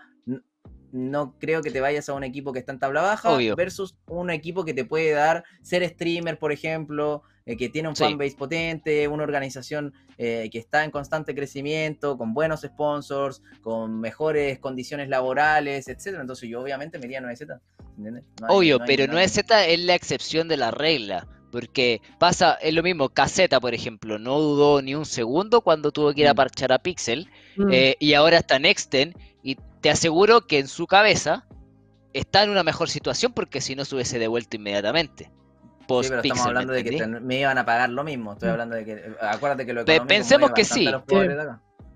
[0.93, 3.55] no creo que te vayas a un equipo que está en tabla baja Obvio.
[3.55, 7.95] versus un equipo que te puede dar ser streamer, por ejemplo, eh, que tiene un
[7.95, 8.03] Sí.
[8.05, 14.59] fanbase potente, una organización eh, que está en constante crecimiento, con buenos sponsors, con mejores
[14.59, 16.21] condiciones laborales, etcétera.
[16.21, 17.59] Entonces yo obviamente me iría a 9Z.
[17.97, 18.23] ¿entiendes?
[18.39, 20.71] No hay- Obvio, no pero no no hay- es Z es la excepción de la
[20.71, 21.27] regla.
[21.51, 26.11] Porque pasa, es lo mismo, Caseta, por ejemplo, no dudó ni un segundo cuando tuvo
[26.13, 26.37] que ir a Mm.
[26.37, 27.27] parchar a Pixel.
[27.57, 27.69] Mm.
[27.71, 29.13] eh, y ahora está Nexten.
[29.83, 31.45] Te aseguro que en su cabeza
[32.13, 35.25] está en una mejor situación porque si no se hubiese devuelto inmediatamente.
[35.25, 35.29] Sí,
[35.87, 38.33] pero estamos Pixel, ¿me hablando de que me iban a pagar lo mismo.
[38.33, 38.51] Estoy Mm.
[38.53, 38.91] hablando de que.
[38.93, 40.85] eh, Acuérdate que lo económico pensemos que sí.
[40.85, 41.03] No,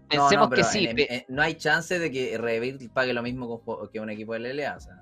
[0.10, 0.86] Pensemos no, que sí.
[0.88, 3.62] en- pe- en- no hay chance de que Revit pague lo mismo
[3.92, 4.76] que un equipo de LLA.
[4.76, 5.02] O sea, no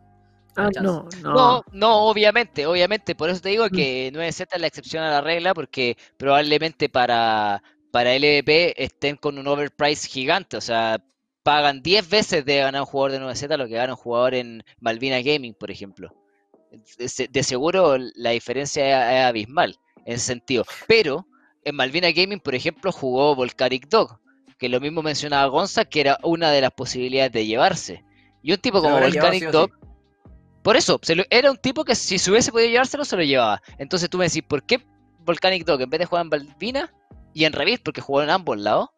[0.58, 1.34] Ah, no, no.
[1.34, 3.14] No, no, obviamente, obviamente.
[3.16, 3.70] Por eso te digo Mm.
[3.76, 7.62] que 9Z es la excepción a la regla, porque probablemente para,
[7.92, 10.56] para LVP estén con un overprice gigante.
[10.58, 10.98] O sea,
[11.46, 14.64] pagan 10 veces de ganar un jugador de 9Z lo que gana un jugador en
[14.80, 16.12] Malvina Gaming, por ejemplo.
[16.98, 19.78] De, se- de seguro la diferencia es, abismal
[20.08, 20.66] en ese sentido.
[20.88, 21.28] Pero
[21.64, 24.20] en Malvina Gaming, por ejemplo, jugó Volcanic Dog,
[24.58, 28.04] que lo mismo mencionaba Gonza, que era una de las posibilidades de llevarse.
[28.42, 29.88] Y un tipo como Volcanic sí Dog, sí.
[30.64, 33.24] por eso, se lo- era un tipo que si se hubiese podido llevárselo, se lo
[33.24, 33.62] llevaba.
[33.78, 34.80] Entonces tú me decís, ¿por qué
[35.20, 36.92] Volcanic Dog, en vez de jugar en Balvina
[37.36, 38.90] y en Revit, porque jugó en ambos lados,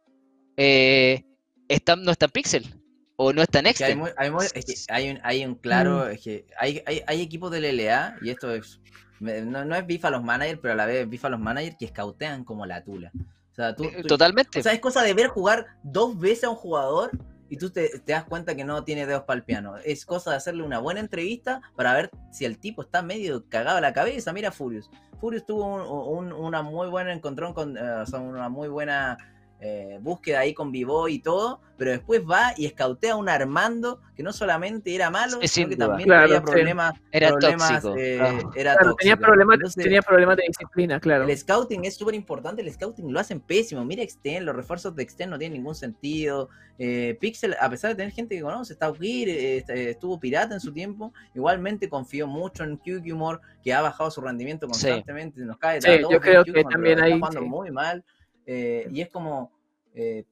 [0.55, 1.23] eh,
[1.67, 2.75] está- no está en Pixel?
[3.15, 5.55] O no está en que hay, muy- hay muy- es que hay un, hay un
[5.55, 6.07] claro.
[6.07, 8.79] Es que hay, hay, hay equipos del LLA, y esto es.
[9.19, 11.39] No, no es bifa a los managers, pero a la vez es bifa a los
[11.39, 13.11] managers que scoutean como la tula.
[13.51, 13.85] O sea, tú.
[13.85, 14.59] Eh, tú- Totalmente.
[14.59, 17.09] O sea, es cosa de ver jugar dos veces a un jugador
[17.49, 19.77] y tú te, te das cuenta que no tiene dedos para el piano.
[19.77, 23.77] Es cosa de hacerle una buena entrevista para ver si el tipo está medio cagado
[23.77, 24.31] a la cabeza.
[24.33, 24.91] Mira Furious.
[25.19, 29.17] Furious tuvo un, un- una muy buena encontrón con, eh, o sea, una muy buena
[29.59, 34.01] eh, búsqueda ahí con Vivo y todo, pero después va y escautea a un Armando
[34.15, 35.87] que no solamente era malo, Sí, sino sin que duda.
[35.87, 36.45] también Claro, tenía sí.
[36.45, 37.95] problemas, Era problemas, tóxico.
[37.97, 38.39] eh, Ah.
[38.55, 38.95] era Claro, tóxico.
[38.97, 41.23] tenía problemas, Entonces, tenía problemas de disciplina, claro.
[41.27, 43.83] el scouting es súper importante, el scouting lo hacen pésimo.
[43.85, 46.49] Mira Extend, los refuerzos de Extend no tienen ningún sentido.
[46.79, 50.53] Eh, Pixel, a pesar de tener gente que conoce, está Gear, eh, eh, estuvo pirata
[50.53, 54.71] en su tiempo, igualmente confió mucho en QQmore, que ha bajado su rendimiento Sí.
[54.71, 57.45] constantemente, nos cae Sí, yo creo que también está jugando sí.
[57.47, 58.03] muy mal.
[58.47, 59.51] Eh, y es como,
[59.93, 60.23] eh,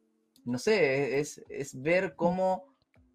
[0.46, 2.66] no sé, es, es ver cómo,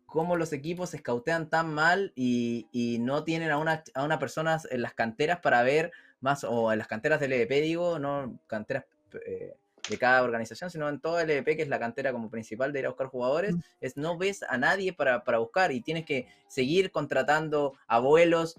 [0.07, 4.19] cómo los equipos se escautean tan mal y, y no tienen a una, a una
[4.21, 5.91] persona en las canteras para ver
[6.21, 8.85] más, o en las canteras del EDP, digo, no canteras
[9.27, 9.55] eh,
[9.89, 12.81] de cada organización, sino en todo el EDP, que es la cantera como principal de
[12.81, 16.27] ir a buscar jugadores, es no ves a nadie para, para buscar y tienes que
[16.47, 18.57] seguir contratando abuelos,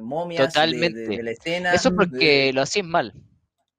[0.00, 1.00] momias de- de, Totalmente.
[1.16, 1.72] de la escena.
[1.74, 3.12] Eso porque lo hacís mal.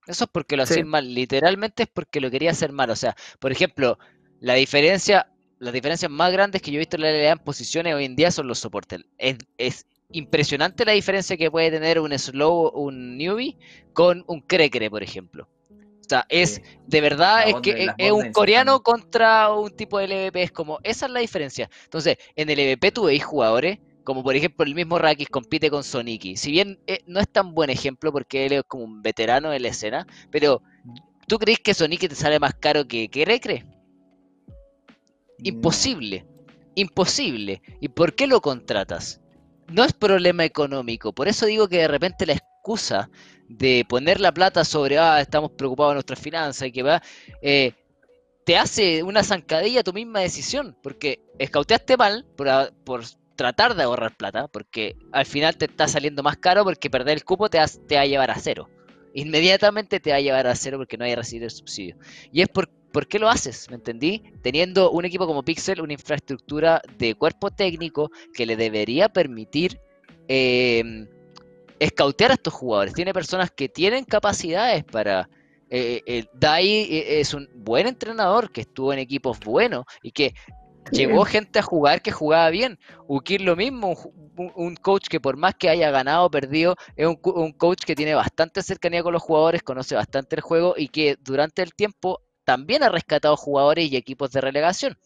[0.10, 0.74] Eso es porque lo Sí.
[0.74, 1.14] hacís mal.
[1.14, 2.89] Literalmente es porque lo quería hacer mal.
[2.89, 3.97] O sea, por ejemplo,
[4.39, 7.93] la diferencia, las diferencias más grandes que yo he visto en la LLA en posiciones
[7.93, 9.01] hoy en día son los soportes.
[9.18, 13.57] Es, es impresionante la diferencia que puede tener un slow, un newbie,
[13.93, 15.47] con un crecre, por ejemplo.
[15.70, 16.62] O sea, es Sí.
[16.88, 20.41] de verdad, La es que es, un coreano contra un tipo de LVP.
[20.41, 21.70] Es como, esa es la diferencia.
[21.84, 25.84] Entonces, en el LVP tú veis jugadores, como por ejemplo el mismo Rakis compite con
[25.84, 26.38] Soniki.
[26.38, 29.62] Si bien eh, no es tan buen ejemplo porque él es como un veterano en
[29.62, 30.62] la escena, pero
[31.28, 33.66] ¿tú crees que Soniki te sale más caro que, que Recre?
[35.43, 36.26] Imposible.
[36.76, 37.62] Imposible.
[37.80, 39.22] ¿Y por qué lo contratas?
[39.68, 41.14] No es problema económico.
[41.14, 43.10] Por eso digo que de repente la excusa
[43.47, 47.02] de poner la plata sobre, ah, estamos preocupados de nuestras finanzas y que va,
[47.41, 47.74] eh,
[48.45, 50.76] te hace una zancadilla tu misma decisión.
[50.82, 53.04] Porque escauteaste mal por, por
[53.40, 57.24] tratar de ahorrar plata, porque al final te está saliendo más caro porque perder el
[57.24, 58.68] cupo te, te va a llevar a cero.
[59.14, 61.96] Inmediatamente te va a llevar a cero porque no hay recibido el subsidio.
[62.34, 63.70] Y es por, ¿por qué lo haces?
[63.70, 64.24] ¿Me entendí?
[64.42, 69.80] Teniendo un equipo como Pixel, una infraestructura de cuerpo técnico que le debería permitir
[70.28, 71.08] eh,
[71.80, 72.94] escautear a estos jugadores.
[72.94, 75.30] Tiene personas que tienen capacidades para...
[75.72, 80.34] Eh, eh, Dai eh, es un buen entrenador que estuvo en equipos buenos y que
[80.92, 82.80] llevó gente a jugar que jugaba bien.
[83.08, 83.96] Ukir lo mismo,
[84.38, 88.16] un coach que por más que haya ganado o perdido, es un, coach que tiene
[88.16, 92.84] bastante cercanía con los jugadores, conoce bastante el juego y que durante el tiempo también
[92.84, 94.98] ha rescatado jugadores y equipos de relegación.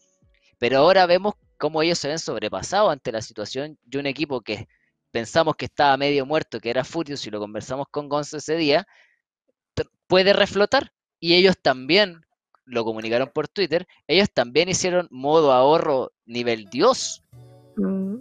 [0.60, 4.68] Pero ahora vemos cómo ellos se ven sobrepasados ante la situación y un equipo que
[5.12, 8.88] pensamos que estaba medio muerto, que era Furious, y lo conversamos con Gonzo ese día,
[10.08, 10.92] puede reflotar.
[11.20, 12.26] Y ellos también,
[12.66, 17.24] lo comunicaron por Twitter, ellos también hicieron modo ahorro nivel Dios,
[17.76, 18.18] Mm,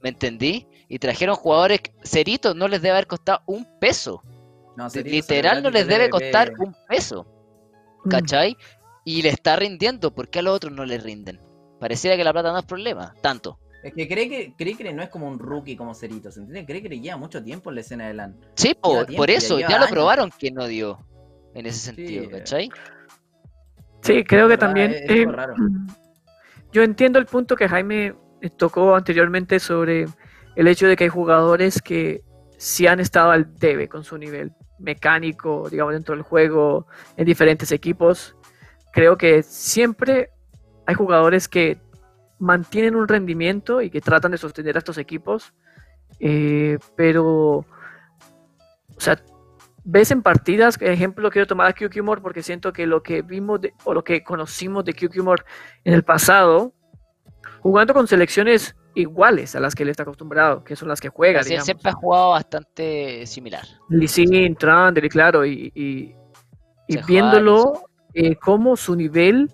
[0.00, 0.66] ¿me entendí?
[0.88, 4.22] Y trajeron jugadores, Cerito no les debe haber costado un peso,
[4.76, 7.26] No, literal no les debe costar un peso,
[8.04, 8.08] mm.
[8.08, 8.56] ¿cachai?
[9.04, 11.40] Y le está rindiendo, ¿por qué a los otros no les rinden?
[11.80, 13.58] Pareciera que la plata no es problema, tanto.
[13.82, 16.66] Es que cree que Cricre no es como un rookie como Cerito, ¿se entiende?
[16.66, 18.36] Cricre lleva mucho tiempo en la escena de LAN.
[18.54, 20.98] Sí, tiempo, por ya eso, ya lo probaron que no dio
[21.54, 22.70] en ese sentido, Sí, ¿cachai?
[24.06, 24.92] Sí, creo que también.
[24.92, 25.54] es- eh, raro.
[26.72, 28.14] Yo entiendo el punto que Jaime
[28.56, 30.06] tocó anteriormente sobre
[30.56, 32.22] el hecho de que hay jugadores que
[32.58, 36.86] sí han estado al debe con su nivel mecánico, digamos, dentro del juego,
[37.16, 38.36] en diferentes equipos.
[38.92, 40.30] Creo que siempre
[40.86, 41.78] hay jugadores que
[42.38, 45.54] mantienen un rendimiento y que tratan de sostener a estos equipos,
[46.20, 47.24] eh, pero,
[47.58, 47.64] o
[48.98, 49.18] sea,
[49.88, 53.72] ves en partidas, ejemplo, quiero tomar a QQmore porque siento que lo que vimos de-
[53.84, 55.44] o lo que conocimos de QQmore
[55.84, 56.72] en el pasado,
[57.60, 61.42] jugando con selecciones iguales a las que él está acostumbrado, que son las que juega,
[61.42, 61.64] digamos.
[61.66, 63.64] siempre ha jugado bastante similar.
[63.88, 66.14] Lee Sin, Trundle, y claro, y, y-
[66.88, 67.82] y viéndolo
[68.14, 69.50] eh, cómo su nivel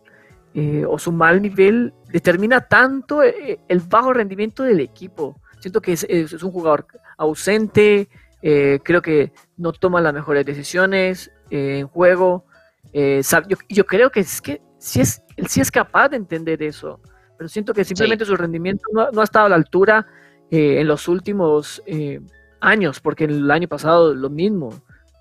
[0.55, 5.41] eh, o su mal nivel determina tanto eh, el bajo rendimiento del equipo.
[5.61, 8.09] Siento que es un jugador ausente,
[8.43, 12.45] eh, creo que no toma las mejores decisiones eh, en juego.
[12.93, 16.62] eh, yo, yo creo que es que sí es, él sí es capaz de entender
[16.62, 17.01] eso,
[17.38, 20.07] pero siento que simplemente su rendimiento no, no ha estado a la altura
[20.51, 22.20] eh, en los últimos eh,
[22.61, 24.70] años, porque el año pasado lo mismo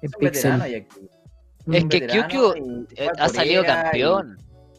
[0.02, 0.88] en Es un veterano Pixel.
[1.68, 1.76] y.
[1.78, 2.86] Es que QQ y
[3.20, 4.38] ha salido y- campeón.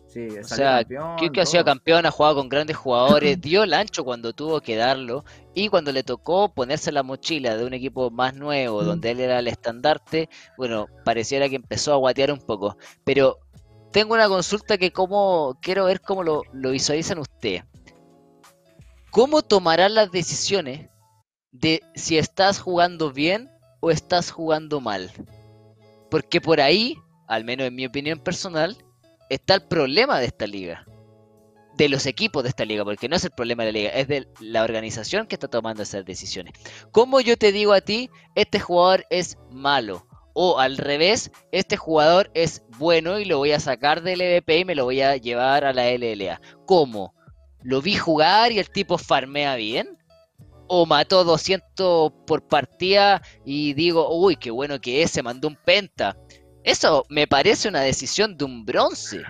[0.09, 3.73] Sí, salió sea, campeón, QQ ha sido campeón, ha jugado con grandes jugadores, dio el
[3.73, 5.25] ancho cuando tuvo que darlo
[5.55, 9.39] y cuando le tocó ponerse la mochila de un equipo más nuevo, donde él era
[9.39, 12.77] el estandarte, bueno, pareciera que empezó a guatear un poco.
[13.05, 13.39] Pero
[13.91, 17.65] tengo una consulta que como quiero ver cómo lo, lo visualizan ustedes.
[19.11, 20.89] ¿Cómo tomarán las decisiones
[21.51, 23.51] de si estás jugando bien
[23.81, 25.13] o estás jugando mal?
[26.11, 26.97] Porque por ahí
[27.33, 28.77] al menos en mi opinión personal,
[29.31, 30.85] está el problema de esta liga.
[31.77, 34.09] De los equipos de esta liga, porque no es el problema de la liga, es
[34.09, 36.53] de la organización que está tomando esas decisiones.
[36.91, 40.07] ¿Cómo yo te digo a ti, este jugador es malo?
[40.35, 44.65] O al revés, este jugador es bueno y lo voy a sacar del EVP y
[44.65, 46.41] me lo voy a llevar a la LLA.
[46.67, 47.15] ¿Cómo?
[47.63, 49.99] ¿Lo vi jugar y el tipo farmea bien?
[50.69, 55.57] ¿O mató 200 por partida y digo, uy, qué bueno que es, se mandó un
[55.57, 56.17] penta?
[56.65, 59.23] Eso me parece una decisión de un bronce.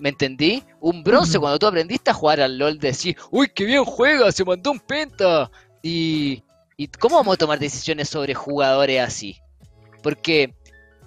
[0.00, 0.64] ¿Me entendí?
[0.80, 4.44] Un bronce, cuando tú aprendiste a jugar al LOL, decís, uy, qué bien juega, se
[4.44, 5.50] mandó un penta.
[5.82, 6.42] Y,
[6.76, 9.40] ¿y cómo vamos a tomar decisiones sobre jugadores así?
[10.02, 10.54] Porque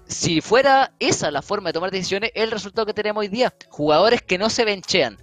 [0.05, 3.53] si fuera esa la forma de tomar decisiones, es el resultado que tenemos hoy día.
[3.69, 5.17] Jugadores que no se benchean.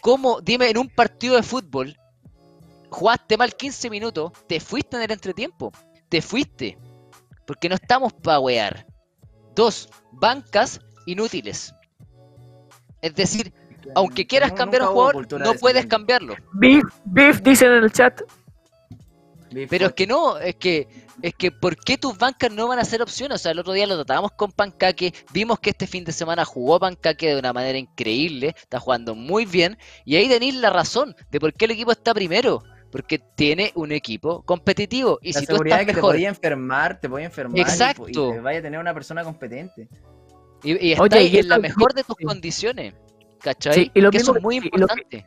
[0.00, 0.40] ¿Cómo?
[0.40, 1.96] Dime, en un partido de fútbol,
[2.90, 5.72] jugaste mal 15 minutos, te fuiste en el entretiempo.
[6.08, 6.78] Te fuiste.
[7.46, 8.86] Porque no estamos para wear.
[9.54, 11.72] Dos, bancas inútiles.
[13.06, 13.52] Es decir,
[13.94, 16.34] aunque quieras cambiar a un jugador, no de puedes cambiarlo.
[16.52, 18.20] Beef, beef, dicen en el chat.
[19.70, 20.88] Pero es que no, es que,
[21.22, 23.36] es que ¿por qué tus bancas no van a ser opciones?
[23.36, 26.44] O sea, el otro día lo tratábamos con Pancaque, vimos que este fin de semana
[26.44, 31.14] jugó Pancaque de una manera increíble, está jugando muy bien, y ahí tenéis la razón
[31.30, 35.46] de por qué el equipo está primero, porque tiene un equipo competitivo, y la si
[35.46, 37.72] tú seguridad estás de que mejor, te podía enfermar, te podía enfermar y po- y,
[37.72, 38.32] Exacto.
[38.32, 39.88] te vaya a tener una persona competente.
[40.62, 42.24] Y, y Oye, y en la mejor de tus sí.
[42.24, 42.94] condiciones,
[43.40, 43.74] ¿cachai?
[43.74, 45.26] Sí, y lo que eso es muy y lo importante.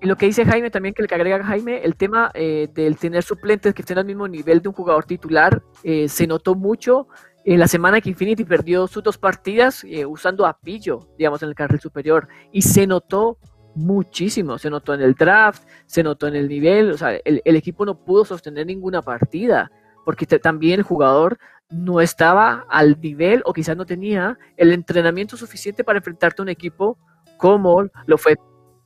[0.00, 3.22] Y lo que dice Jaime también, que que agrega Jaime, el tema eh, del tener
[3.22, 7.08] suplentes que estén al mismo nivel de un jugador titular, eh, se notó mucho
[7.46, 11.48] en la semana que Infinity perdió sus dos partidas eh, usando a Pillo, digamos, en
[11.50, 12.28] el carril superior.
[12.52, 13.38] Y se notó
[13.74, 17.56] muchísimo, se notó en el draft, se notó en el nivel, o sea, el, el
[17.56, 19.70] equipo no pudo sostener ninguna partida,
[20.04, 21.38] porque también el jugador
[21.70, 26.48] no estaba al nivel o quizás no tenía el entrenamiento suficiente para enfrentarte a un
[26.48, 26.98] equipo
[27.36, 28.36] como lo fue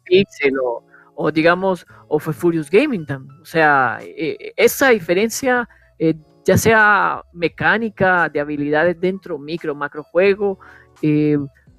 [0.04, 0.54] Pixel
[1.14, 3.40] o, digamos, o fue Furious Gaming también.
[3.40, 6.14] O sea, eh, esa diferencia, eh,
[6.44, 10.60] ya sea mecánica, de habilidades dentro, micro, macro juego,
[11.02, 11.36] eh,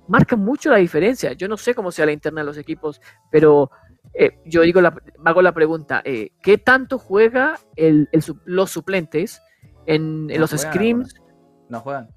[0.07, 1.33] marca mucho la diferencia.
[1.33, 2.99] Yo no sé cómo sea la interna de los equipos,
[3.31, 3.71] pero
[4.13, 4.93] eh, yo digo la,
[5.25, 9.41] hago la pregunta, eh, ¿qué tanto juega el, el los suplentes
[9.85, 11.13] en, en No los juegan scrims?
[11.69, 12.09] No juegan.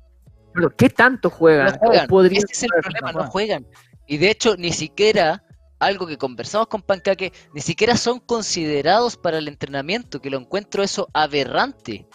[0.55, 1.66] Bueno, ¿Qué tanto juegan?
[1.72, 2.05] No juegan.
[2.05, 2.82] ¿O podrían Ese es el jugar?
[2.82, 3.66] problema, no no juegan.
[4.07, 5.45] Y de hecho, ni siquiera,
[5.78, 10.82] algo que conversamos con Pancaque, ni siquiera son considerados para el entrenamiento, que lo encuentro
[10.82, 12.07] eso aberrante.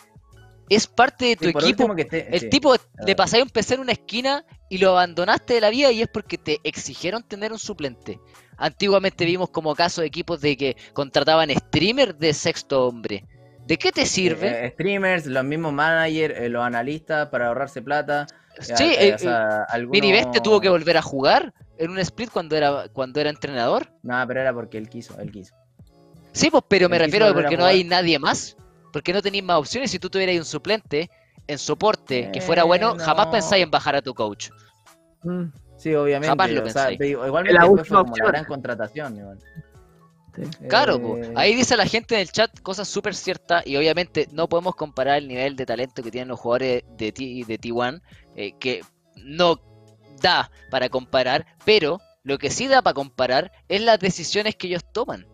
[0.70, 1.66] Es parte de tu Sí, equipo.
[1.66, 2.50] último que esté- El sí.
[2.50, 2.76] tipo
[3.06, 6.10] le pasáis un PC en una esquina y lo abandonaste de la vida y es
[6.10, 8.20] porque te exigieron tener un suplente.
[8.58, 13.24] Antiguamente vimos como casos de equipos de que contrataban streamers de sexto hombre.
[13.66, 14.48] ¿De qué te sirve?
[14.48, 18.26] Eh, eh, streamers, los mismos managers, eh, los analistas para ahorrarse plata.
[18.60, 22.32] sí, eh, eh, o sea, algunos- Minibeste tuvo que volver a jugar en un split
[22.32, 23.92] cuando era, cuando era entrenador.
[24.04, 25.54] No, pero era porque él quiso, él quiso.
[26.32, 28.56] Sí, pues, pero me Él refiero a porque no hay nadie más.
[28.94, 29.92] Porque no tenéis más opciones.
[29.92, 31.10] Si tú tuvieras un suplente
[31.46, 34.50] en soporte que Eh, fuera bueno, jamás pensáis en bajar a tu coach.
[35.24, 35.44] Mm,
[35.90, 36.28] Sí, obviamente.
[36.30, 36.98] Jamás lo o sea, pensáis.
[36.98, 39.18] te digo, igualmente La fue como la gran contratación.
[39.18, 39.40] igual.
[39.40, 40.42] sí.
[40.70, 41.18] Claro, Eh, po.
[41.40, 45.18] ahí dice la gente en el chat cosas súper ciertas y obviamente no podemos comparar
[45.18, 48.02] el nivel de talento que tienen los jugadores de, T, de T1,
[48.36, 48.82] eh, que
[49.16, 49.60] no
[50.22, 54.84] da para comparar, pero lo que sí da para comparar es las decisiones que ellos
[54.92, 55.26] toman.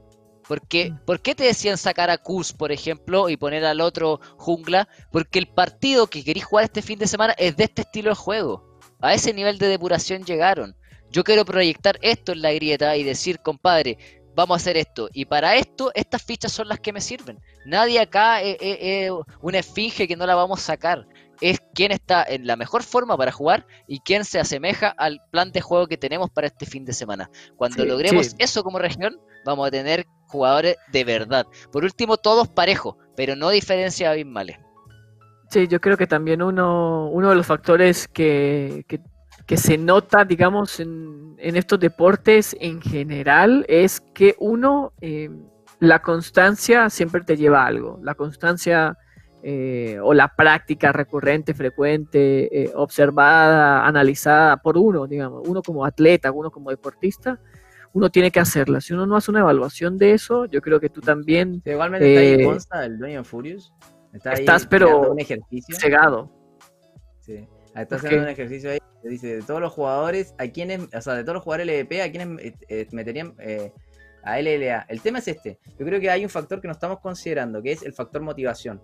[0.48, 1.06] Porque, Mm.
[1.06, 4.88] ¿Por qué te decían sacar a Kuz, por ejemplo, y poner al otro jungla?
[5.12, 8.16] Porque el partido que queréis jugar este fin de semana es de este estilo de
[8.16, 8.73] juego.
[9.04, 10.76] A ese nivel de depuración llegaron.
[11.12, 13.98] Yo quiero proyectar esto en la grieta y decir, compadre,
[14.36, 15.10] vamos a hacer esto.
[15.14, 17.38] Y para esto, estas fichas son las que me sirven.
[17.66, 21.06] Nadie acá es, es- es una esfinge que no la vamos a sacar.
[21.42, 25.52] Es quien está en la mejor forma para jugar y quien se asemeja al plan
[25.52, 27.30] de juego que tenemos para este fin de semana.
[27.58, 28.36] Cuando Sí, logremos sí.
[28.40, 31.46] eso como región, vamos a tener jugadores de verdad.
[31.72, 34.58] Por último, todos parejos, pero no diferencias abismales.
[35.54, 39.02] Sí, yo creo que también uno, uno de los factores que, que-
[39.46, 45.30] que se nota, digamos, en, en estos deportes en general es que uno, eh,
[45.80, 48.00] la constancia siempre te lleva a algo.
[48.02, 48.98] La constancia
[49.44, 56.32] eh, o la práctica recurrente, frecuente, eh, observada, analizada por uno, digamos, uno como atleta,
[56.32, 57.38] uno como deportista,
[57.92, 58.82] uno tiene que hacerla.
[58.82, 62.44] Si uno no hace una evaluación de eso, yo creo que tú también igualmente Eh,
[62.44, 63.72] Consta, el dueño Furious.
[64.14, 65.76] Está ahí estás, pero un ejercicio.
[65.78, 66.32] cegado.
[67.20, 67.48] Sí.
[67.76, 68.04] Está Ok.
[68.06, 71.24] haciendo un ejercicio ahí que dice de todos los jugadores, a quienes, o sea, de
[71.24, 73.74] todos los jugadores LVP, a quienes eh, eh, meterían eh,
[74.24, 74.86] a LLA.
[74.88, 75.60] El tema es este.
[75.78, 78.80] Yo creo que hay un factor que no estamos considerando, que es el factor motivación.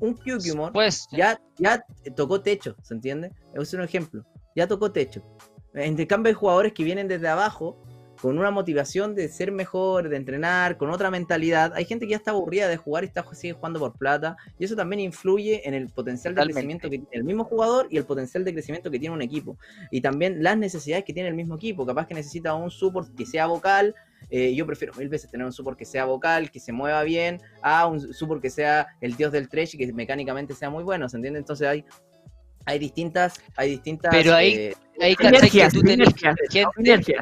[0.00, 1.84] un Kyukimon Pues, ya, ya
[2.16, 3.32] tocó techo, ¿se entiende?
[3.54, 4.24] Es un ejemplo.
[4.56, 5.22] Ya tocó techo.
[5.74, 7.76] En cambio, hay jugadores que vienen desde abajo
[8.20, 11.72] con una motivación de ser mejor, de entrenar, con otra mentalidad.
[11.74, 14.36] Hay gente que ya está aburrida de jugar y está sigue jugando por plata.
[14.58, 16.54] Y eso también influye en el potencial de Totalmente.
[16.54, 19.56] crecimiento que tiene el mismo jugador y el potencial de crecimiento que tiene un equipo.
[19.90, 21.86] Y también las necesidades que tiene el mismo equipo.
[21.86, 23.94] Capaz que necesita un support que sea vocal.
[24.30, 27.40] Eh, yo prefiero mil veces tener un support que sea vocal, que se mueva bien,
[27.62, 31.08] a un support que sea el dios del trash y que mecánicamente sea muy bueno,
[31.08, 31.38] ¿se entiende?
[31.38, 31.84] Entonces hay,
[32.64, 37.14] hay distintas, hay distintas Pero ahí- eh, cachai que tú tenés gente.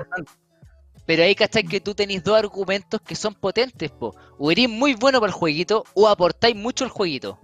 [1.07, 4.14] Pero ahí cachai que tú tenés dos argumentos que son potentes, po.
[4.38, 7.38] O eres muy bueno para el jueguito, o aportáis mucho al jueguito.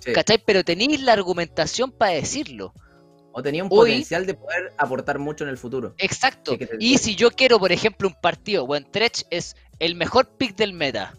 [0.00, 0.12] sí.
[0.12, 0.38] ¿Cachai?
[0.44, 2.72] Pero tenéis la argumentación para decirlo.
[3.32, 5.94] o tenía un Hoy- potencial de poder aportar mucho en el futuro.
[5.98, 6.56] Exacto.
[6.58, 10.56] Sí, Y si yo quiero, por ejemplo, un partido, bueno, Tretch es el mejor pick
[10.56, 11.16] del meta.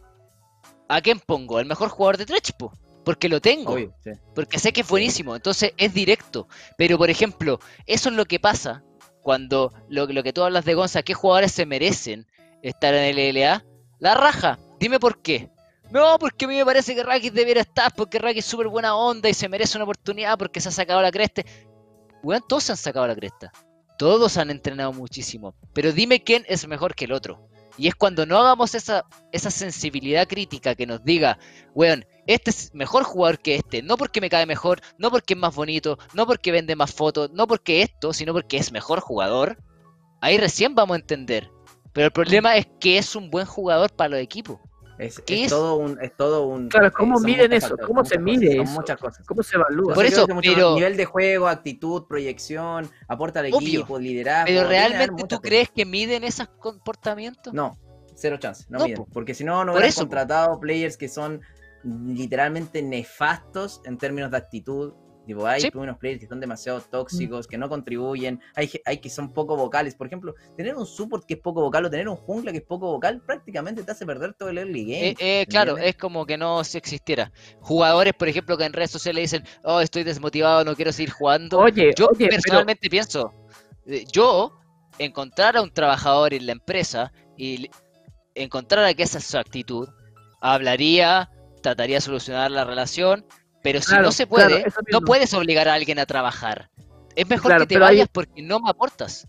[0.89, 1.59] ¿A quién pongo?
[1.59, 2.51] ¿El mejor jugador de Tretch?
[2.57, 2.73] Po?
[3.05, 3.73] Porque lo tengo.
[3.73, 4.11] Obvio, sí.
[4.35, 5.33] Porque sé que es buenísimo.
[5.35, 6.47] Entonces es directo.
[6.77, 8.83] Pero, por ejemplo, eso es lo que pasa
[9.29, 12.25] cuando lo, lo que tú hablas de Gonza, ¿qué jugadores se merecen
[12.63, 13.63] estar en el LLA?
[13.99, 14.57] La raja.
[14.79, 15.51] Dime por qué.
[15.91, 18.95] No, porque a mí me parece que Raki debiera estar, porque Raki es súper buena
[18.95, 21.43] onda y se merece una oportunidad porque se ha sacado la cresta.
[22.23, 23.51] Weón, todos se han sacado la cresta.
[23.99, 25.53] Todos han entrenado muchísimo.
[25.73, 27.39] Pero dime quién es mejor que el otro.
[27.79, 31.39] Y es cuando no hagamos esa, esa sensibilidad crítica que nos diga,
[31.73, 35.39] weón, este es mejor jugador que este, no porque me cae mejor, no porque es
[35.39, 39.57] más bonito, no porque vende más fotos, no porque esto, sino porque es mejor jugador,
[40.19, 41.49] ahí recién vamos a entender.
[41.93, 44.59] Pero el problema es que es un buen jugador para los equipos.
[44.99, 45.49] Es, ¿Qué es es?
[45.49, 46.67] todo un, es todo un.
[46.67, 47.69] Claro, ¿cómo son miden eso?
[47.69, 48.73] factores, ¿Cómo se mide cosas, son eso?
[48.81, 49.25] muchas cosas.
[49.27, 49.93] ¿Cómo se evalúa?
[49.93, 54.45] Por eso, pero- nivel de juego, actitud, proyección, aporta al Obvio, equipo, liderazgo.
[54.47, 55.39] Pero realmente tú cosas.
[55.41, 57.53] crees que miden esos comportamientos?
[57.53, 57.79] No,
[58.13, 59.07] cero chance, no, No, miden, po.
[59.13, 61.39] porque si no, no hubieran contratado players que son
[61.83, 64.93] literalmente nefastos en términos de actitud.
[65.29, 65.69] Tipo, hay Sí.
[65.75, 69.93] unos players que son demasiado tóxicos, que no contribuyen, hay, hay que son poco vocales.
[69.93, 72.63] Por ejemplo, tener un support que es poco vocal o tener un jungla que es
[72.63, 75.09] poco vocal prácticamente te hace perder todo el early game.
[75.09, 77.31] Eh, eh, claro, es como que no se existiera.
[77.59, 81.59] Jugadores, por ejemplo, que en redes sociales dicen, oh, estoy desmotivado, no quiero seguir jugando.
[81.59, 83.31] Oye, Yo oye, pero personalmente pienso,
[83.85, 84.57] eh, yo
[84.97, 87.69] encontrar a un trabajador en la empresa y
[88.33, 89.87] encontrar que esa es su actitud,
[90.41, 91.29] hablaría,
[91.61, 93.23] trataría de solucionar la relación,
[93.63, 96.69] pero si Claro, no se puede, no puedes obligar a alguien a trabajar.
[97.15, 99.27] Es mejor Claro, que te ahí- vayas porque no me aportas.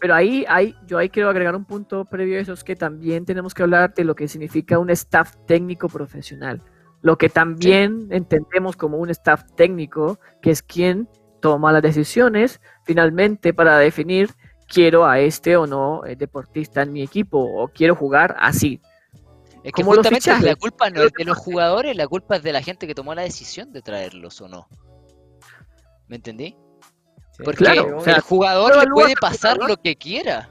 [0.00, 3.24] Pero ahí, ahí, yo ahí quiero agregar un punto previo a eso, es que también
[3.24, 6.60] tenemos que hablar de lo que significa un staff técnico profesional.
[7.02, 11.08] Lo que también entendemos como un staff técnico, que es quien
[11.40, 14.30] toma las decisiones finalmente para definir
[14.68, 18.80] quiero a este o no eh, deportista en mi equipo o quiero jugar así.
[19.64, 22.62] Es que justamente la culpa no es de los jugadores, la culpa es de la
[22.62, 24.68] gente que tomó la decisión de traerlos o no.
[26.08, 26.56] ¿Me entendí?
[27.36, 30.50] Sí, Porque Claro, o sea, el jugador le puede pasar lo que quiera,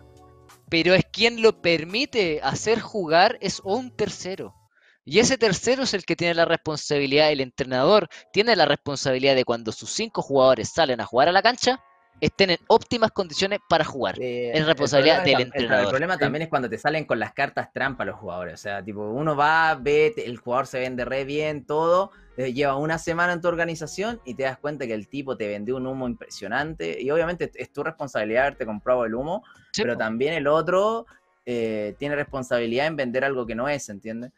[0.69, 4.55] pero es quien lo permite hacer jugar es un tercero.
[5.03, 9.45] Y ese tercero es el que tiene la responsabilidad, el entrenador tiene la responsabilidad de
[9.45, 11.83] cuando sus cinco jugadores salen a jugar a la cancha,
[12.19, 14.15] estén en óptimas condiciones para jugar.
[14.19, 15.89] Eh, Es el responsabilidad del tam- el- El, entrenador.
[15.89, 18.55] problema también es cuando te salen con las cartas trampa los jugadores.
[18.55, 22.11] O sea, tipo, uno va, ve, el jugador se vende re bien, todo.
[22.37, 25.47] eh, lleva una semana en tu organización y te das cuenta que el tipo te
[25.49, 26.99] vendió un humo impresionante.
[27.01, 31.05] Y obviamente es- tu responsabilidad haberte comprado el humo, Sí, pero también el otro
[31.45, 34.31] eh, tiene responsabilidad en vender algo que no es, ¿entiendes?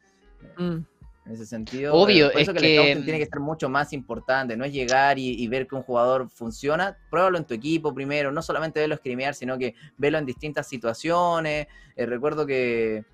[0.58, 0.78] Mm.
[1.26, 3.70] En ese sentido, Obvio, por eso es que, el scouting que, tiene que ser mucho
[3.70, 7.54] más importante, no es llegar y, y ver que un jugador funciona, pruébalo en tu
[7.54, 11.68] equipo primero, no solamente verlo escrimear, sino que verlo en distintas situaciones.
[11.96, 13.06] Eh, recuerdo que,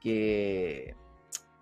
[0.00, 0.94] que,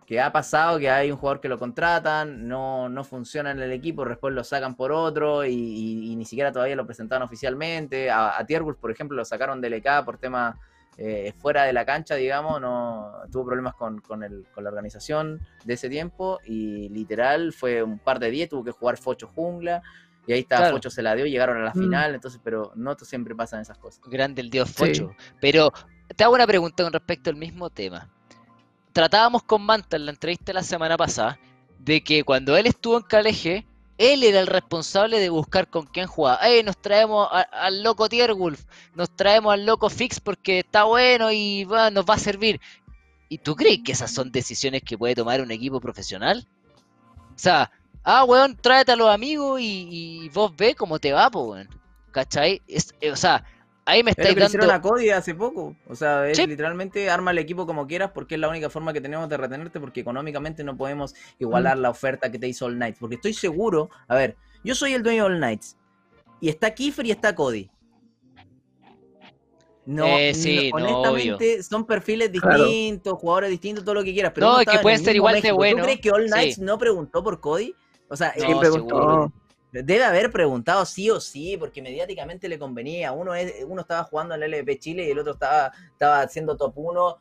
[0.07, 3.73] que ha pasado que hay un jugador que lo contratan, no, no funciona en el
[3.73, 8.09] equipo, después lo sacan por otro y, y- y ni siquiera todavía lo presentaron oficialmente.
[8.09, 8.47] A, a
[8.81, 10.55] por ejemplo, lo sacaron del EK por temas
[10.99, 15.41] eh, fuera de la cancha, digamos, no tuvo problemas con, con, el- con la organización
[15.65, 19.83] de ese tiempo y literal fue un par de días, tuvo que jugar Focho Jungla
[20.27, 20.77] y ahí está, Claro.
[20.77, 21.79] Focho se la dio, llegaron a la Mm.
[21.81, 24.03] final, entonces, pero no siempre pasan esas cosas.
[24.07, 24.75] grande el dios Sí.
[24.87, 25.11] Focho.
[25.41, 25.73] Pero
[26.15, 28.09] te hago una pregunta con respecto al mismo tema.
[28.93, 31.39] Tratábamos con Manta en la entrevista la semana pasada
[31.79, 33.65] de que cuando él estuvo en KLG,
[34.03, 36.39] él era el responsable de buscar con quién jugar.
[36.43, 38.65] Ey, nos traemos al loco Tierwolf,
[38.97, 42.61] nos traemos al loco Fix porque está bueno y nos va a servir.
[43.29, 46.49] ¿Y tú crees que esas son decisiones que puede tomar un equipo profesional?
[47.35, 47.71] O sea,
[48.03, 51.69] ah, weón, tráete a los amigos y, vos ve cómo te va, po, weón.
[52.11, 52.61] ¿Cachai?
[52.67, 53.45] Eh, o sea,
[53.85, 54.89] ahí me Es lo estáis que le hicieron dando.
[54.89, 55.77] a Cody hace poco.
[55.89, 56.47] O sea, es Sí.
[56.47, 59.81] literalmente arma el equipo como quieras porque es la única forma que tenemos de retenerte
[59.81, 62.99] porque económicamente no podemos igualar la oferta que te hizo All Knights.
[63.01, 65.77] Porque estoy seguro, a ver, yo soy el dueño de All Knights
[66.41, 67.71] y está Kiefer y está Cody.
[69.85, 72.63] No, Eh, sí, no, no, honestamente son perfiles Claro.
[72.65, 74.31] distintos, jugadores distintos, todo lo que quieras.
[74.33, 75.57] Pero No, que pueden ser igual de México.
[75.57, 76.31] bueno, ¿Tú crees que All sí.
[76.31, 77.75] Knights no preguntó por Cody?
[78.09, 79.33] O sea, No, eh, ¿Quién preguntó?
[79.73, 83.13] Debe haber preguntado sí o sí, porque mediáticamente le convenía.
[83.13, 86.59] Uno es, uno estaba jugando en el LVP Chile y el otro estaba, estaba haciendo
[86.59, 87.19] top 1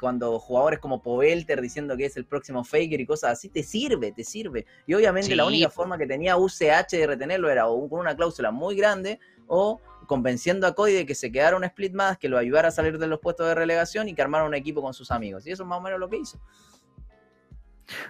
[0.00, 4.10] cuando jugadores como Povelter diciendo que es el próximo Faker y cosas así, te sirve,
[4.10, 4.66] te sirve.
[4.84, 8.50] Y obviamente la única forma que tenía UCH de retenerlo era o con una cláusula
[8.50, 12.36] muy grande o convenciendo a Cody de que se quedara un split más, que lo
[12.36, 15.12] ayudara a salir de los puestos de relegación y que armara un equipo con sus
[15.12, 15.46] amigos.
[15.46, 16.40] Y eso es más o menos lo que hizo.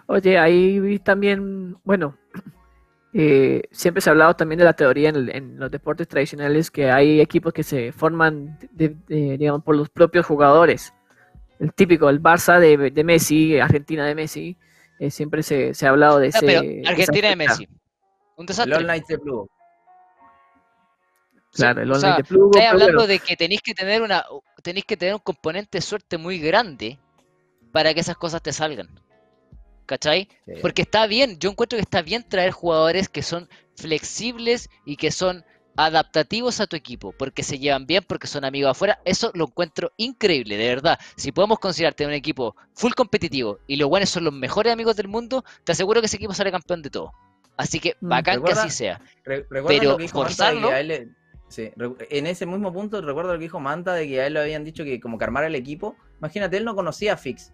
[0.07, 2.17] Oye, ahí también, bueno,
[3.15, 6.71] eh, siempre se ha hablado también de la teoría en, el- en los deportes tradicionales
[6.71, 10.93] que hay equipos que se forman, de- de- digamos, por los propios jugadores.
[11.59, 14.57] El típico, el Barça de, de Messi, Argentina de Messi,
[14.99, 16.47] eh, siempre se, se ha hablado de Ah, ese.
[16.47, 17.37] pero Argentina de.
[17.37, 17.69] Messi.
[18.37, 18.77] Un El desastre.
[18.77, 19.49] All Knights de Plugo.
[21.53, 24.25] Claro, el o online sea, de Plugo, Estáis hablando de que tenéis que tener una
[24.63, 26.99] tenéis que tener un componente de suerte muy grande
[27.73, 28.89] para que esas cosas te salgan.
[29.87, 30.29] ¿Cachai?
[30.47, 30.55] Sí.
[30.63, 35.11] Porque está bien, yo encuentro que está bien traer jugadores que son flexibles y que
[35.11, 35.45] son
[35.77, 39.91] adaptativos a tu equipo, porque se llevan bien, porque son amigos afuera, eso lo encuentro
[39.97, 40.99] increíble, de verdad.
[41.17, 45.09] Si podemos considerarte un equipo full competitivo y los buenos son los mejores amigos del
[45.09, 47.13] mundo, te aseguro que ese equipo sale campeón de todo.
[47.57, 48.09] Así que Mm.
[48.09, 49.01] bacán que así sea.
[49.25, 51.09] Re- ¿Recuerdan Pero lo que dijo Manta de que forzarlo- a él le-
[51.49, 54.35] sí, re- en ese mismo punto recuerdo lo que dijo Manta de que a él
[54.35, 55.97] le habían dicho que como que armara el equipo.
[56.19, 57.53] Imagínate, él no conocía a Fix.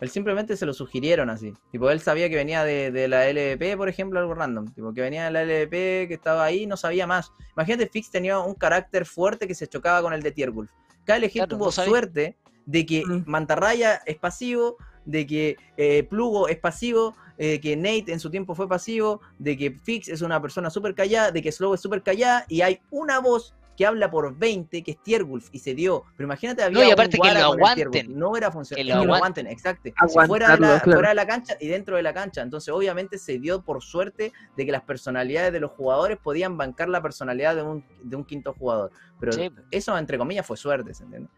[0.00, 1.54] Él simplemente se lo sugirieron así.
[1.72, 4.66] Tipo, él sabía que venía de, de la LVP, por ejemplo, algo random.
[4.74, 7.32] Tipo, que venía de la LVP, que estaba ahí, no sabía más.
[7.56, 10.70] Imagínate, Fix tenía un carácter fuerte que se chocaba con el de Tiergulf.
[11.04, 12.36] KLG Claro, tuvo no suerte
[12.66, 13.22] de que Mm.
[13.26, 18.54] Mantarraya es pasivo, de que eh, Plugo es pasivo, eh, que Nate en su tiempo
[18.54, 22.02] fue pasivo, de que Fix es una persona súper callada, de que Slow es súper
[22.02, 26.04] callada, y hay una voz que habla por 20, que es Tiergulf, y se dio.
[26.16, 28.18] Pero imagínate, había y un aparte que Guara lo aguanten.
[28.18, 28.82] No era funcional.
[28.84, 29.46] Que Que lo aguanten.
[29.46, 29.90] aguanten, exacto.
[30.26, 30.92] Fuera, de la, claro.
[30.92, 32.42] fuera de la cancha y dentro de la cancha.
[32.42, 36.88] Entonces, obviamente, se dio por suerte de que las personalidades de los jugadores podían bancar
[36.88, 38.90] la personalidad de un, de un quinto jugador.
[39.20, 39.50] Pero Sí.
[39.70, 41.28] eso, entre comillas, fue suerte, ¿se entiende?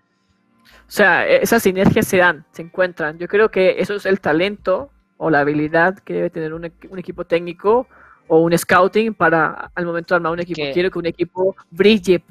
[0.86, 3.18] O sea, e- esas sinergias se dan, se encuentran.
[3.18, 6.98] Yo creo que eso es el talento o la habilidad que debe tener un, un
[6.98, 7.88] equipo técnico
[8.28, 10.60] o un scouting para al momento de armar un equipo.
[10.72, 12.22] Quiero que un equipo brille,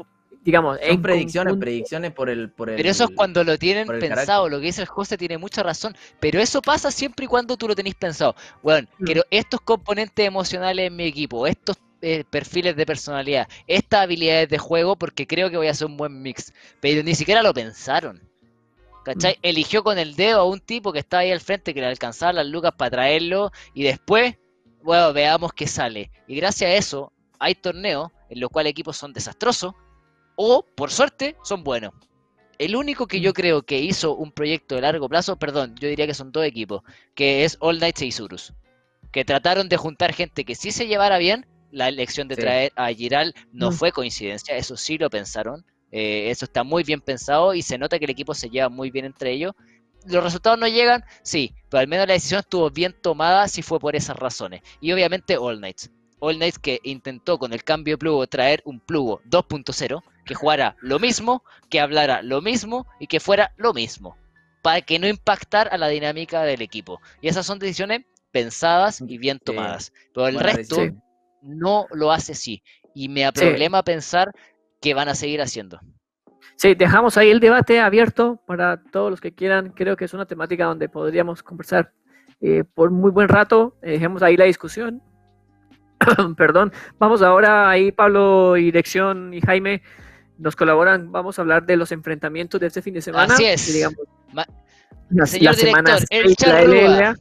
[0.44, 1.64] digamos, Son en predicciones, conjunto.
[1.66, 2.76] predicciones por el, por el.
[2.78, 4.52] Pero eso es cuando lo tienen pensado, carácter.
[4.52, 7.68] lo que dice el José tiene mucha razón, pero eso pasa siempre y cuando tú
[7.68, 8.36] lo tenés pensado.
[8.64, 9.04] Bueno, Mm.
[9.06, 14.60] quiero estos componentes emocionales en mi equipo, estos eh, perfiles de personalidad, estas habilidades de
[14.60, 18.22] juego, porque creo que voy a hacer un buen mix, pero ni siquiera lo pensaron.
[19.04, 19.34] ¿Cachai?
[19.36, 19.40] Mm.
[19.42, 22.34] Eligió con el dedo a un tipo que estaba ahí al frente que le alcanzaba
[22.34, 24.36] las lucas para traerlo y después,
[24.88, 26.10] bueno, veamos qué sale.
[26.28, 29.74] Y gracias a eso hay torneos en los cuales equipos son desastrosos
[30.38, 31.94] o, por suerte, son buenos.
[32.58, 36.08] El único que yo creo que hizo un proyecto de largo plazo, perdón, yo diría
[36.08, 36.82] que son dos equipos,
[37.16, 38.54] que es All Knights e Isurus,
[39.12, 41.46] que trataron de juntar gente que sí se llevara bien.
[41.70, 42.42] La elección de Sí.
[42.42, 43.74] traer a Giral no Mm.
[43.74, 45.66] fue coincidencia, eso sí lo pensaron.
[45.90, 48.92] eh, eso está muy bien pensado y se nota que el equipo se lleva muy
[48.92, 49.54] bien entre ellos.
[50.06, 53.80] Los resultados no llegan, sí, pero al menos la decisión estuvo bien tomada si fue
[53.80, 54.62] por esas razones.
[54.80, 55.92] Y obviamente All Knights.
[56.20, 60.76] All Knights que intentó con el cambio de plugo traer un plugo 2.0 que jugara
[60.82, 64.18] lo mismo, que hablara lo mismo y que fuera lo mismo.
[64.62, 67.02] Para que no impactara a la dinámica del equipo.
[67.22, 68.02] Y esas son decisiones
[68.32, 69.94] pensadas y bien tomadas.
[70.14, 70.78] Pero el resto
[71.42, 72.62] no lo hace así.
[72.94, 74.32] Y me da problema pensar
[74.82, 75.80] que van a seguir haciendo.
[76.56, 79.72] Sí, dejamos ahí el debate abierto para todos los que quieran.
[79.76, 81.92] Creo que es una temática donde podríamos conversar
[82.42, 83.76] eh, por muy buen rato.
[83.82, 85.02] Eh, dejemos ahí la discusión.
[86.38, 86.72] Perdón.
[87.00, 89.82] Vamos ahora ahí, Pablo, y Dirección y Jaime
[90.38, 91.12] nos colaboran.
[91.12, 93.34] Vamos a hablar de los enfrentamientos de este fin de semana.
[93.34, 93.74] Así es.
[93.74, 94.00] digamos,
[94.34, 94.46] Ma-
[95.10, 97.16] las, Señor las semanas director, el de la charrúa.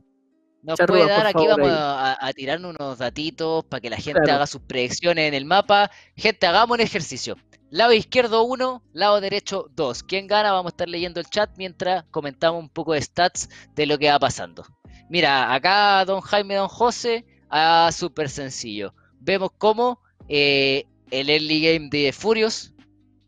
[0.62, 4.20] Nos puede dar, aquí favor, vamos a, a tirarnos unos datitos para que la gente
[4.20, 4.34] Claro.
[4.36, 5.90] haga sus predicciones en el mapa.
[6.16, 7.36] Gente, hagamos un ejercicio.
[7.70, 10.02] Lado izquierdo 1, lado derecho 2.
[10.04, 10.52] ¿Quién gana?
[10.52, 14.10] Vamos a estar leyendo el chat mientras comentamos un poco de stats de lo que
[14.10, 14.64] va pasando.
[15.08, 18.94] Mira, acá don Jaime, don José, ah, súper sencillo.
[19.20, 22.72] Vemos cómo eh, el early game de Furious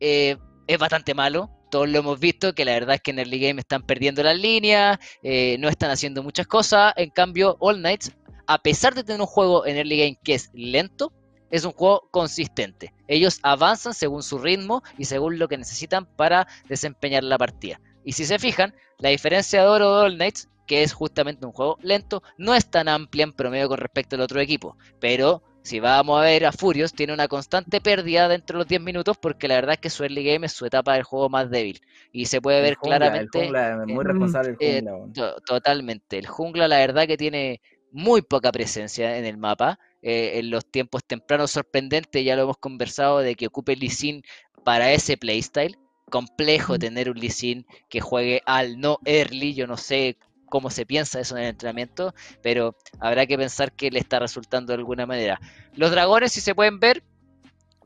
[0.01, 0.37] eh,
[0.67, 1.51] es bastante malo.
[1.71, 4.39] Todos lo hemos visto, que la verdad es que en early game están perdiendo las
[4.39, 6.93] líneas, eh, no están haciendo muchas cosas.
[6.97, 8.13] En cambio, All Knights,
[8.47, 11.13] a pesar de tener un juego en early game que es lento,
[11.51, 12.93] es un juego consistente.
[13.07, 17.81] Ellos avanzan según su ritmo y según lo que necesitan para desempeñar la partida.
[18.05, 21.53] Y si se fijan, la diferencia de oro de All Knights, que es justamente un
[21.53, 24.77] juego lento, no es tan amplia en promedio con respecto al otro equipo.
[25.01, 28.81] Pero si vamos a ver a Furious, tiene una constante pérdida dentro de los 10
[28.81, 31.51] minutos porque la verdad es que su early game es su etapa del juego más
[31.51, 31.81] débil.
[32.11, 33.51] Y se puede ver claramente.
[33.87, 35.37] muy responsable el eh, jungla.
[35.45, 36.19] totalmente.
[36.19, 37.61] El jungla, la verdad que tiene
[37.93, 39.79] muy poca presencia en el mapa.
[40.01, 44.23] Eh, en los tiempos tempranos sorprendente, ya lo hemos conversado, de que ocupe Lee Sin
[44.65, 45.77] para ese playstyle.
[46.11, 50.17] Complejo tener un Lee Sin que juegue al no early, yo no sé
[50.49, 54.73] cómo se piensa eso en el entrenamiento, pero habrá que pensar que le está resultando
[54.73, 55.41] de alguna manera.
[55.75, 57.03] Los dragones, si se pueden ver,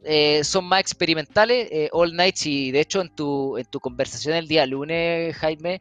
[0.05, 4.35] eh, son más experimentales, eh, All Nights, y de hecho en tu, en tu conversación
[4.35, 5.81] el día lunes, Jaime,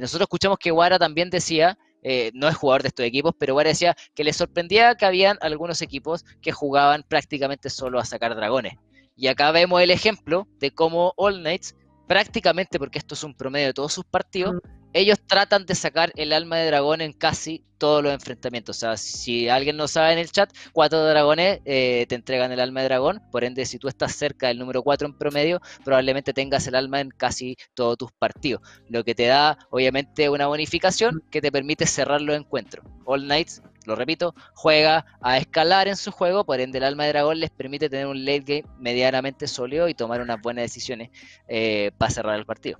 [0.00, 1.76] nosotros escuchamos que Wara también decía
[2.08, 5.38] eh, no es jugador de estos equipos, pero bueno, decía que le sorprendía que habían
[5.40, 8.74] algunos equipos que jugaban prácticamente solo a sacar dragones.
[9.16, 11.74] Y acá vemos el ejemplo de cómo All Knights,
[12.06, 14.54] prácticamente porque esto es un promedio de todos sus partidos,
[14.96, 18.78] ellos tratan de sacar el alma de dragón en casi todos los enfrentamientos.
[18.78, 22.60] O sea, si alguien no sabe en el chat, cuatro dragones eh, te entregan el
[22.60, 23.20] alma de dragón.
[23.30, 27.00] Por ende, si tú estás cerca del número 4 en promedio, probablemente tengas el alma
[27.02, 28.62] en casi todos tus partidos.
[28.88, 32.86] Lo que te da, obviamente, una bonificación que te permite cerrar los encuentros.
[33.04, 36.46] All Knights, lo repito, juega a escalar en su juego.
[36.46, 39.94] Por ende, el alma de dragón les permite tener un late game medianamente sólido y
[39.94, 41.10] tomar unas buenas decisiones
[41.48, 42.78] eh, para cerrar el partido.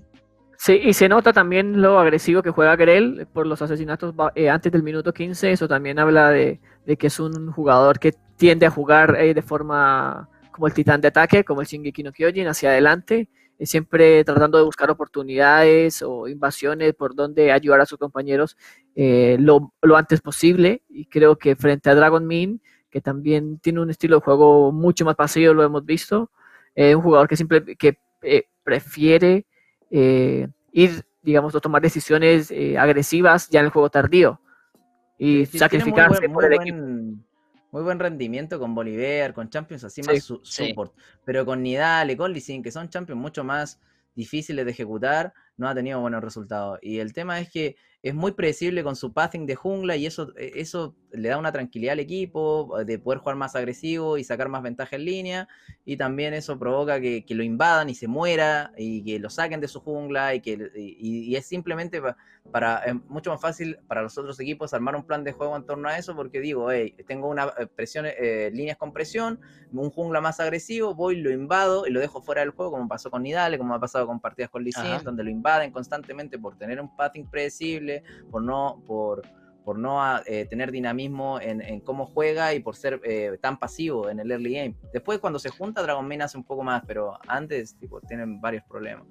[0.59, 4.73] Sí, y se nota también lo agresivo que juega Grell por los asesinatos eh, antes
[4.73, 5.53] del minuto 15.
[5.53, 6.61] Eso también habla de,
[6.99, 11.09] que es un jugador que tiende a jugar eh, de forma como el titán de
[11.09, 13.29] ataque, como el Shingeki no Kyojin, hacia adelante,
[13.59, 18.57] eh, siempre tratando de buscar oportunidades o invasiones por donde ayudar a sus compañeros
[18.95, 20.83] lo, lo, antes posible.
[20.89, 25.05] Y creo que frente a Dragon Min, que también tiene un estilo de juego mucho
[25.05, 26.31] más pasivo, lo hemos visto,
[26.75, 27.99] es un jugador que, siempre, que
[28.65, 29.47] prefiere
[29.91, 34.41] eh, ir, digamos, o tomar decisiones eh, agresivas ya en el juego tardío
[35.19, 36.79] y sacrificarse por el equipo.
[37.73, 40.95] Muy buen rendimiento con Bolívar, con Champions así más support.
[41.25, 43.81] Pero con Nidal y con Lissin, que son Champions mucho más
[44.15, 46.79] difíciles de ejecutar, no ha tenido buenos resultados.
[46.83, 50.33] Y el tema es que es muy predecible con su pathing de jungla y eso,
[50.37, 54.49] eh, eso le da una tranquilidad al equipo de poder jugar más agresivo y sacar
[54.49, 55.49] más ventaja en línea.
[55.85, 59.69] Y también eso provoca que, lo invadan y se muera y que lo saquen de
[59.69, 62.01] su jungla y que y, es simplemente
[62.53, 65.67] para, es mucho más fácil para los otros equipos armar un plan de juego en
[65.67, 69.41] torno a eso porque digo, hey, tengo una eh, presión, eh, líneas con presión,
[69.73, 73.11] un jungla más agresivo, voy, lo invado y lo dejo fuera del juego como pasó
[73.11, 74.73] con Nidale, como ha pasado con partidas con Lee
[75.05, 78.03] donde lo invaden constantemente por tener un pathing predecible
[78.33, 79.23] por no, por,
[79.65, 84.19] por no eh, tener dinamismo en, cómo juega y por ser eh, tan pasivo en
[84.19, 84.75] el early game.
[84.93, 88.65] Después cuando se junta Dragon Main hace un poco más, pero antes tipo, tienen varios
[88.65, 89.05] problemas.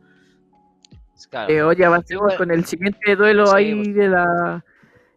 [1.48, 4.66] Eh, oye, avancemos con el siguiente duelo ahí de la...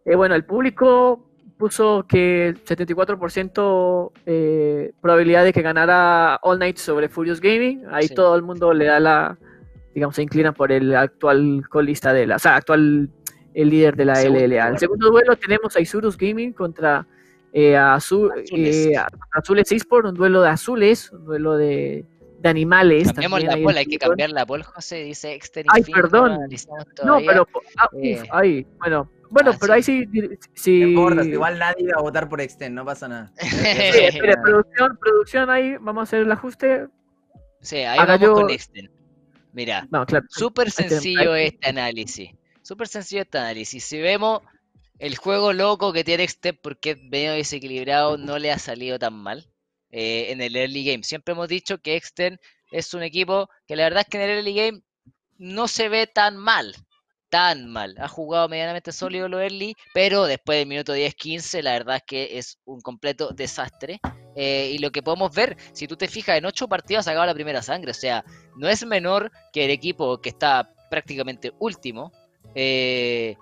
[0.04, 1.24] bueno, el público
[1.56, 7.86] puso que el 74% probabilidad de que ganara All Night sobre Furious Gaming.
[7.90, 9.36] Ahí todo el mundo le da la,
[9.98, 13.10] digamos, se inclina por el actual colista de la, o sea, actual
[13.54, 14.68] el líder de la LLA.
[14.68, 17.06] El segundo duelo tenemos a Isurus Gaming contra
[17.52, 18.92] eh, Azul, eh,
[19.32, 22.04] Azules Esports, un duelo de azules, un duelo de,
[22.38, 23.08] de animales.
[23.08, 26.38] Cambiamos la bola, hay que cambiar la bola, José, dice Exter Ay, perdón.
[27.04, 28.22] No, pero, ah, eh.
[28.30, 30.08] ahí, bueno, bueno, pero ahí sí.
[30.54, 30.72] sí...
[30.72, 33.32] igual nadie va a votar por Extend, no pasa nada.
[33.38, 36.86] sí, producción, producción, ahí vamos a hacer el ajuste.
[37.60, 38.97] Sí, ahí vamos con Extend.
[39.52, 39.88] Mira,
[40.28, 42.30] súper sencillo este análisis.
[42.62, 43.84] Súper sencillo este análisis.
[43.84, 44.42] Si vemos
[44.98, 49.14] el juego loco que tiene Extep porque es medio desequilibrado, no le ha salido tan
[49.14, 49.48] mal
[49.90, 51.02] eh, en el early game.
[51.02, 52.38] Siempre hemos dicho que Extend
[52.70, 54.82] es un equipo que la verdad es que en el early game
[55.38, 56.74] no se ve tan mal.
[57.30, 57.94] Tan mal.
[57.98, 62.38] Ha jugado medianamente sólido lo early, pero después del minuto 10-15, la verdad es que
[62.38, 64.00] es un completo desastre.
[64.40, 67.26] Eh, y lo que podemos ver, si tú te fijas, en 8 partidos ha sacado
[67.26, 67.90] la primera sangre.
[67.90, 68.24] O sea,
[68.56, 72.12] no es menor que el equipo que está prácticamente último,
[72.54, 73.36] eh,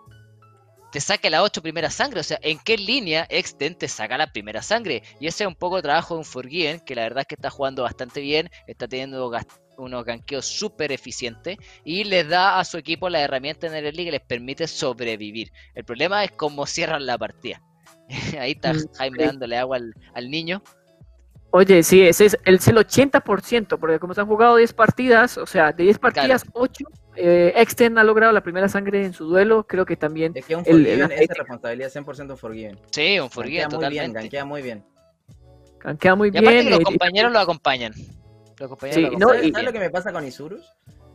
[0.90, 2.20] te saque la 8 primera sangre.
[2.20, 5.02] O sea, ¿en qué línea Extend te saca la primera sangre?
[5.20, 7.34] Y ese es un poco el trabajo de un Forgiven, que la verdad es que
[7.34, 9.30] está jugando bastante bien, está teniendo
[9.76, 14.06] unos ganqueos súper eficientes y les da a su equipo la herramienta en el early
[14.06, 15.52] que les permite sobrevivir.
[15.74, 17.60] El problema es cómo cierran la partida.
[18.38, 19.78] Ahí está mm, Jaime dándole agua
[20.14, 20.62] al, niño.
[21.56, 25.72] Oye, sí, ese es el, 80%, porque como se han jugado 10 partidas, o sea,
[25.72, 26.84] de 10 partidas, 8
[27.16, 30.32] eh, Exten ha logrado la primera sangre en su duelo, creo que también...
[30.34, 32.78] Es que un Forgiven es responsabilidad 100% Forgiven.
[32.90, 34.20] Sí, un Forgiven totalmente.
[34.20, 34.84] Muy bien, muy bien.
[35.78, 36.64] Cankea muy Y aparte bien.
[36.64, 37.94] que los eh, compañeros lo acompañan.
[38.58, 39.36] Los compañeros Sí, lo no, acompañan.
[39.36, 40.74] ¿Sabes, y- sabes lo que me pasa con Isurus?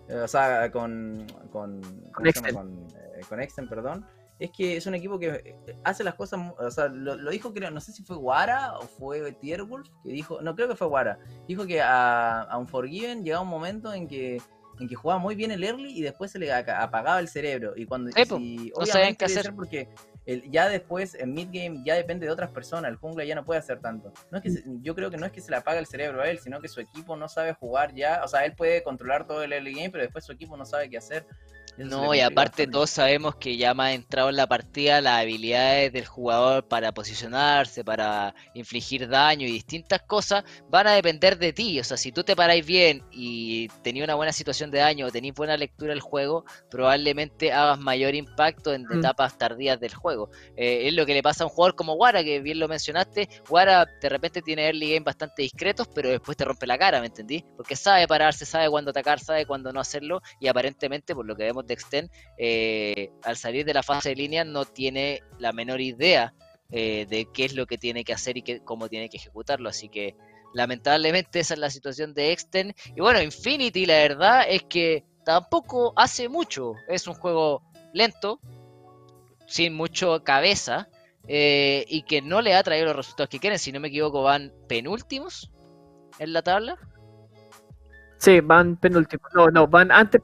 [0.09, 1.27] Eh, o sea, con.
[1.51, 1.81] Con,
[2.11, 2.55] ¿cómo se Exten.
[2.55, 4.05] Con, eh, con Exten, perdón.
[4.41, 6.39] Es que es un equipo que eh, hace las cosas.
[6.57, 10.11] O sea, lo, lo dijo, creo, no sé si fue Guara o fue Tierwolf, que
[10.11, 10.41] dijo.
[10.41, 11.19] No, creo que fue Guara.
[11.47, 14.41] Dijo que a, a Unforgiven llegaba un momento en que.
[14.79, 17.73] En que jugaba muy bien el early y después se le apagaba el cerebro.
[17.75, 18.09] Y cuando.
[18.11, 19.53] Sí, po, y no sabían qué hacer.
[19.55, 19.89] porque
[20.25, 22.89] el- ya después en midgame ya depende de otras personas.
[22.89, 24.11] El jungla ya no puede hacer tanto.
[24.31, 26.21] No es que se- yo creo que no es que se le apaga el cerebro
[26.23, 28.21] a él, sino que su equipo no sabe jugar ya.
[28.23, 30.89] O sea, él puede controlar todo el early game, pero después su equipo no sabe
[30.89, 31.27] qué hacer.
[31.81, 35.91] Eso No, y aparte todos sabemos que ya más entrado en la partida las habilidades
[35.93, 41.79] del jugador para posicionarse, para infligir daño y distintas cosas van a depender de ti.
[41.79, 45.11] O sea, si tú te paráis bien y tenías una buena situación de daño o
[45.11, 48.93] tenéis buena lectura del juego, probablemente hagas mayor impacto en Mm.
[48.93, 50.29] etapas tardías del juego.
[50.55, 53.27] Eh, es lo que le pasa a un jugador como Wara, que bien lo mencionaste.
[53.49, 57.07] Wara de repente tiene early game bastante discretos, pero después te rompe la cara, ¿me
[57.07, 57.43] entendí?
[57.55, 61.43] Porque sabe pararse, sabe cuándo atacar, sabe cuándo no hacerlo, y aparentemente, por lo que
[61.43, 65.81] vemos de Extend, eh, al salir de la fase de línea no tiene la menor
[65.81, 66.33] idea
[66.69, 69.69] eh, de qué es lo que tiene que hacer y qué, cómo tiene que ejecutarlo.
[69.69, 70.15] Así que
[70.53, 72.73] lamentablemente esa es la situación de Extend.
[72.95, 76.75] Y bueno, Infinity la verdad es que tampoco hace mucho.
[76.87, 78.39] Es un juego lento,
[79.47, 80.87] sin mucho cabeza,
[81.27, 83.59] eh, y que no le ha traído los resultados que quieren.
[83.59, 85.51] Si no me equivoco, van penúltimos
[86.19, 86.77] en la tabla.
[88.17, 89.29] Sí, van penúltimos.
[89.33, 90.21] No, no, van antes,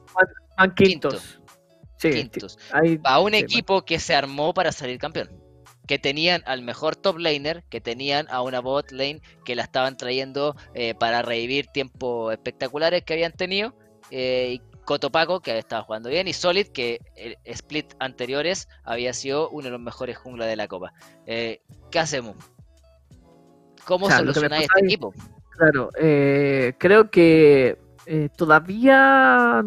[0.58, 1.40] van quintos.
[1.96, 2.58] Sí, Quintos.
[2.70, 5.30] hay- a un sí, equipo que se armó para salir campeón.
[5.86, 9.96] Que tenían al mejor top laner, que tenían a una bot lane que la estaban
[9.96, 13.74] trayendo eh, para revivir tiempos espectaculares que habían tenido.
[14.10, 19.50] eh, y Cotopaco, que estaba jugando bien, y Solid, que el split anteriores había sido
[19.50, 20.92] uno de los mejores jungla de la copa.
[21.26, 21.60] Eh,
[21.90, 22.36] ¿Qué hacemos?
[23.84, 25.12] ¿Cómo O sea, solucionáis este ahí- equipo?
[25.50, 27.76] Claro, eh, creo que
[28.06, 29.62] eh, todavía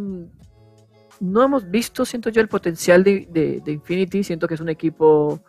[1.22, 4.24] no hemos visto, siento yo, el potencial de, de- Infinity.
[4.24, 5.40] Siento que es un equipo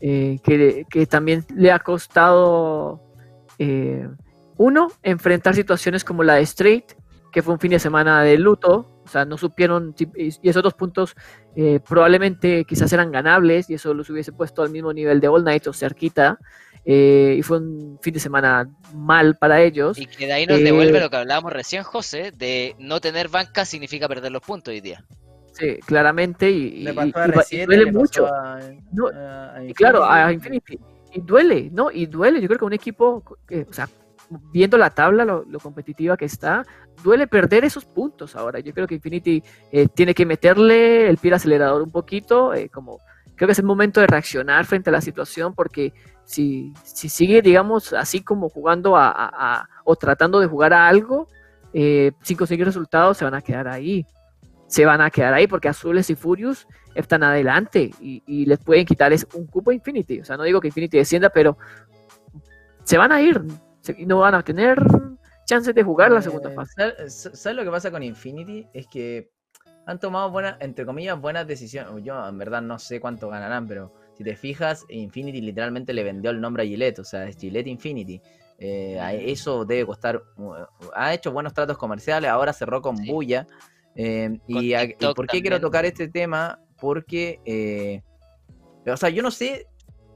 [0.00, 3.00] eh, que, que también le ha costado,
[3.58, 4.06] eh,
[4.56, 6.92] uno, enfrentar situaciones como la de Straight,
[7.32, 8.88] que fue un fin de semana de luto.
[9.04, 11.14] O sea, no supieron, y esos dos puntos
[11.56, 15.44] eh, probablemente quizás eran ganables y eso los hubiese puesto al mismo nivel de All
[15.44, 16.38] Night o cerquita.
[16.84, 19.98] Eh, y fue un fin de semana mal para ellos.
[19.98, 23.28] Y que de ahí nos eh, devuelve lo que hablábamos recién, José, de no tener
[23.28, 25.04] banca significa perder los puntos hoy día.
[25.52, 28.26] Sí, claramente, y, y- Le pasó a y- y R7, duele le pasó mucho.
[28.26, 28.60] a-
[28.92, 30.74] No, a- Y claro, a Infinity.
[30.74, 30.92] Infinity.
[31.14, 31.90] Y duele, ¿no?
[31.90, 32.40] Y duele.
[32.40, 33.86] Yo creo que un equipo, que, o sea,
[34.50, 36.64] viendo la tabla, lo, lo competitiva que está,
[37.04, 38.60] duele perder esos puntos ahora.
[38.60, 42.70] Yo creo que Infinity eh, tiene que meterle el pie al acelerador un poquito, eh,
[42.70, 42.98] como
[43.36, 45.92] creo que es el momento de reaccionar frente a la situación, porque
[46.24, 49.30] si, si sigue, digamos, así como jugando a, a-
[49.60, 51.28] a- o tratando de jugar a algo,
[51.72, 54.06] eh, sin conseguir resultados, se van a quedar ahí.
[54.66, 58.86] Se van a quedar ahí porque Azules y Furious están adelante y, y les pueden
[58.86, 60.20] quitar es- un cupo a Infinity.
[60.20, 61.56] O sea, no digo que Infinity descienda, pero
[62.84, 63.40] se van a ir
[63.96, 64.78] y no van a tener
[65.44, 66.72] chances de jugar la segunda Eh, fase.
[66.76, 68.66] ¿sabes, sabes lo que pasa con Infinity?
[68.72, 69.30] Es que
[69.86, 72.02] han tomado buenas, entre comillas, buenas decisiones.
[72.04, 76.30] Yo en verdad no sé cuánto ganarán, pero si te fijas, Infinity literalmente le vendió
[76.30, 78.20] el nombre a Gillette, o sea, es Gillette Infinity.
[78.58, 80.22] Eh, eso debe costar.
[80.36, 80.52] uh,
[80.94, 83.10] Ha hecho buenos tratos comerciales, ahora cerró con Sí.
[83.10, 83.46] Bulla.
[83.94, 86.58] eh, Con y, a- y TikTok por qué quiero tocar este tema?
[86.80, 88.02] Porque, eh,
[88.86, 89.66] o sea, yo no sé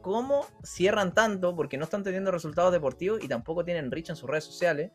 [0.06, 4.30] cómo cierran tanto porque no están teniendo resultados deportivos y tampoco tienen reach en sus
[4.30, 4.92] redes sociales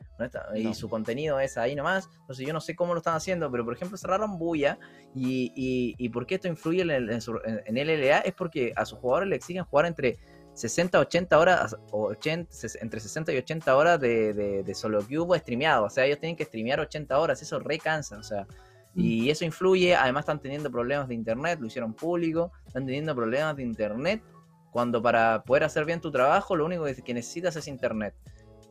[0.55, 0.73] y No.
[0.73, 2.09] su contenido es ahí nomás.
[2.21, 4.79] Entonces yo no sé cómo lo están haciendo, pero por ejemplo cerraron Buya
[5.13, 8.33] y, y, y por qué esto influye en, el- en su- en- en LLA es
[8.33, 10.17] porque a sus jugadores le exigen jugar entre
[10.53, 14.99] 60 80 horas, o 80, ses- entre 60 y 80 horas de, de, de solo
[15.05, 15.83] cube streameado.
[15.87, 18.47] O sea, ellos tienen que streamear 80 horas, eso recansa, o sea.
[18.95, 23.55] Y eso influye, además están teniendo problemas de internet, lo hicieron público, están teniendo problemas
[23.57, 24.21] de internet,
[24.71, 28.15] cuando para poder hacer bien tu trabajo lo único que necesitas es internet.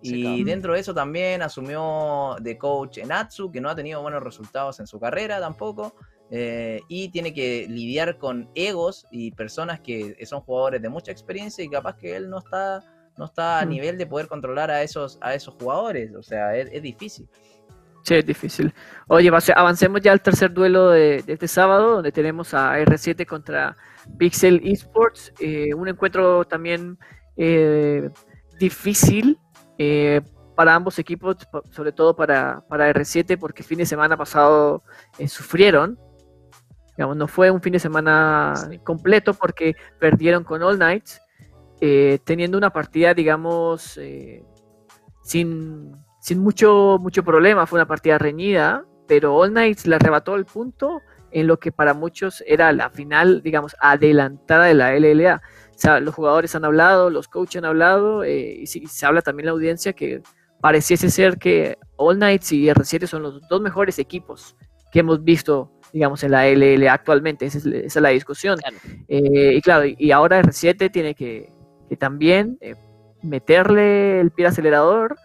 [0.02, 4.80] Y dentro de eso también asumió de coach Natsu, que no ha tenido buenos resultados
[4.80, 5.94] en su carrera tampoco.
[6.32, 11.64] eh, y tiene que lidiar con egos y personas que son jugadores de mucha experiencia
[11.64, 12.84] y capaz que él no está,
[13.18, 13.68] no está a Mm.
[13.68, 16.14] nivel de poder controlar a esos, a esos jugadores.
[16.14, 17.28] O sea, es, es difícil.
[18.02, 18.72] Sí, es difícil.
[19.08, 23.76] Oye, avancemos ya al tercer duelo de, de este sábado, donde tenemos a R7 contra
[24.18, 25.32] Pixel Esports.
[25.40, 26.98] eh, un encuentro también
[27.36, 28.08] eh,
[28.58, 29.38] difícil
[29.78, 30.22] eh,
[30.56, 31.36] para ambos equipos,
[31.70, 34.82] sobre todo para, para R7, porque el fin de semana pasado
[35.28, 35.98] sufrieron.
[36.96, 38.78] Digamos, no fue un fin de semana Sí.
[38.78, 41.20] completo porque perdieron con All Knights,
[42.24, 43.98] teniendo una partida, digamos,
[45.22, 47.66] sin, sin mucho, mucho problema.
[47.66, 51.00] Fue una partida reñida, pero All Knights le arrebató el punto
[51.32, 55.42] en lo que para muchos era la final, digamos, adelantada de la LLA.
[55.70, 59.46] O sea, los jugadores han hablado, los coaches han hablado, eh, y se habla también
[59.46, 60.22] la audiencia que
[60.60, 64.56] pareciese ser que All Knights y R7 son los dos mejores equipos
[64.92, 67.46] que hemos visto, digamos, en la LLA actualmente.
[67.46, 68.58] Esa es, la discusión.
[69.08, 71.52] Eh, y claro, y ahora R7 tiene que,
[71.98, 72.74] también eh,
[73.22, 75.16] meterle el pie acelerador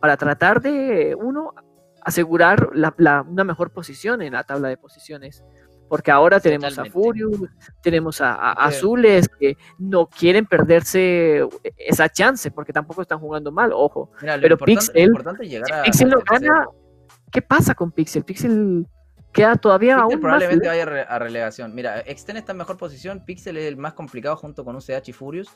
[0.00, 1.54] para tratar de, uno,
[2.02, 5.44] asegurar una mejor posición en la tabla de posiciones.
[5.88, 7.40] Porque ahora tenemos a Furious,
[7.82, 11.46] tenemos a, Azules que no quieren perderse
[11.78, 14.10] esa chance porque tampoco están jugando mal, ojo.
[14.20, 15.10] Pero Pixel,
[15.84, 16.66] Pixel no gana.
[17.32, 18.22] ¿Qué pasa con Pixel?
[18.24, 18.86] Pixel
[19.32, 21.74] queda todavía aún probablemente vaya a relegación.
[21.74, 25.12] Mira, Exten está en mejor posición, Pixel es el más complicado junto con UCH y
[25.12, 25.48] Furious.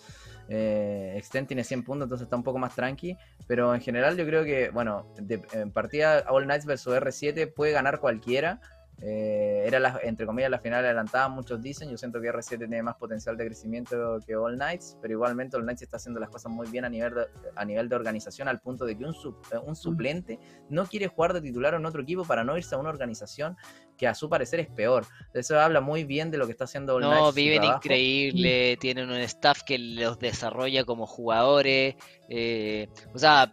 [0.49, 3.17] Eh, Extend tiene 100 puntos, entonces está un poco más tranqui.
[3.47, 5.07] Pero en general yo creo que, bueno,
[5.53, 8.61] en partida All Knights versus R7 puede ganar cualquiera.
[9.01, 11.91] Eh, era, la, entre comillas, la final adelantada, muchos dicen.
[11.91, 15.63] Yo siento que R7 tiene más potencial de crecimiento que All Knights, pero igualmente All
[15.63, 18.61] Knights está haciendo las cosas muy bien a nivel de, a nivel de organización, al
[18.61, 20.39] punto de que un, eh, un suplente
[20.69, 23.57] no quiere jugar de titular en otro equipo para no irse a una organización
[23.97, 25.05] que a su parecer es peor.
[25.35, 29.17] Eso habla muy bien de lo que está haciendo All No, viven increíble, tienen un
[29.17, 31.97] staff que los desarrolla como jugadores.
[32.29, 33.53] Eh, o sea,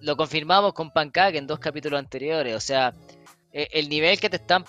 [0.00, 2.54] lo confirmamos con Pancake en dos capítulos anteriores.
[2.54, 2.94] O sea,
[3.52, 4.64] el nivel que te están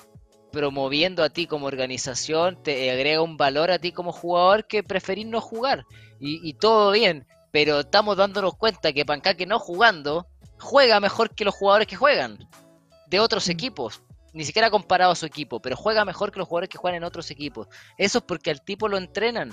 [0.52, 5.26] promoviendo a ti como organización te agrega un valor a ti como jugador que preferís
[5.26, 5.86] no jugar.
[6.20, 10.28] Y, todo bien, pero estamos dándonos cuenta que Pancake no jugando
[10.60, 12.48] juega mejor que los jugadores que juegan
[13.08, 13.52] de otros mm.
[13.52, 14.04] equipos.
[14.34, 17.04] Ni siquiera comparado a su equipo, pero juega mejor que los jugadores que juegan en
[17.04, 17.68] otros equipos.
[17.98, 19.52] Eso es porque al tipo lo entrenan.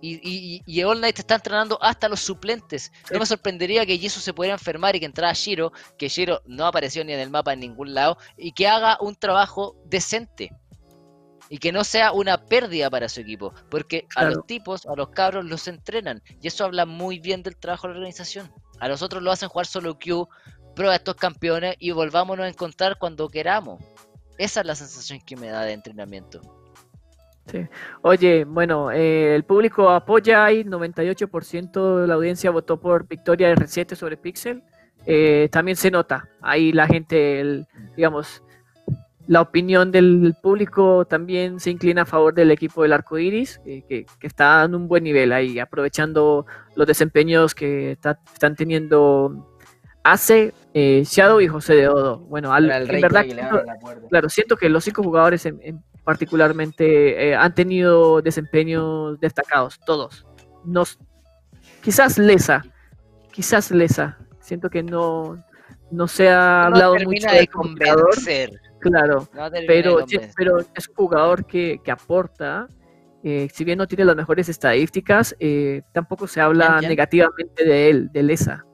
[0.00, 2.92] Y, y, All Night está entrenando hasta los suplentes.
[3.12, 6.66] No me sorprendería que Jesus se pudiera enfermar y que entrara Shiro, que Shiro no
[6.66, 10.52] apareció ni en el mapa en ningún lado, y que haga un trabajo decente.
[11.48, 13.54] Y que no sea una pérdida para su equipo.
[13.70, 16.22] Porque a los tipos, a los cabros, los entrenan.
[16.42, 18.52] Y eso habla muy bien del trabajo de la organización.
[18.80, 20.28] A nosotros lo hacen jugar solo Q,
[20.74, 23.82] prueba a estos campeones y volvámonos a encontrar cuando queramos.
[24.38, 26.40] Esa es la sensación que me da de entrenamiento.
[28.02, 33.94] Oye, bueno, eh, el público apoya ahí, 98% de la audiencia votó por Victoria R7
[33.94, 34.62] sobre Pixel.
[35.04, 37.64] Eh, también se nota ahí la gente,
[37.96, 38.42] digamos,
[39.28, 44.06] la opinión del público también se inclina a favor del equipo del arco iris, que,
[44.20, 46.46] está en un buen nivel ahí, aprovechando
[46.76, 49.58] los desempeños que están teniendo
[50.04, 52.20] Ace, eh, Shadow y José de Odo.
[52.20, 53.26] Bueno, en verdad,
[54.08, 60.24] claro, siento que los cinco jugadores en particularmente eh, han tenido desempeños destacados, todos.
[60.64, 61.00] Nos,
[61.82, 62.62] quizás Lesa,
[63.32, 64.16] quizás Lesa.
[64.38, 65.44] Siento que no,
[65.90, 68.52] no se ha hablado mucho de convencer.
[68.78, 69.28] Claro,
[69.66, 70.04] pero,
[70.36, 72.68] pero es un jugador que, que aporta.
[73.24, 78.12] Eh, si bien no tiene las mejores estadísticas, eh, tampoco se habla negativamente de él,
[78.12, 78.64] de Lesa.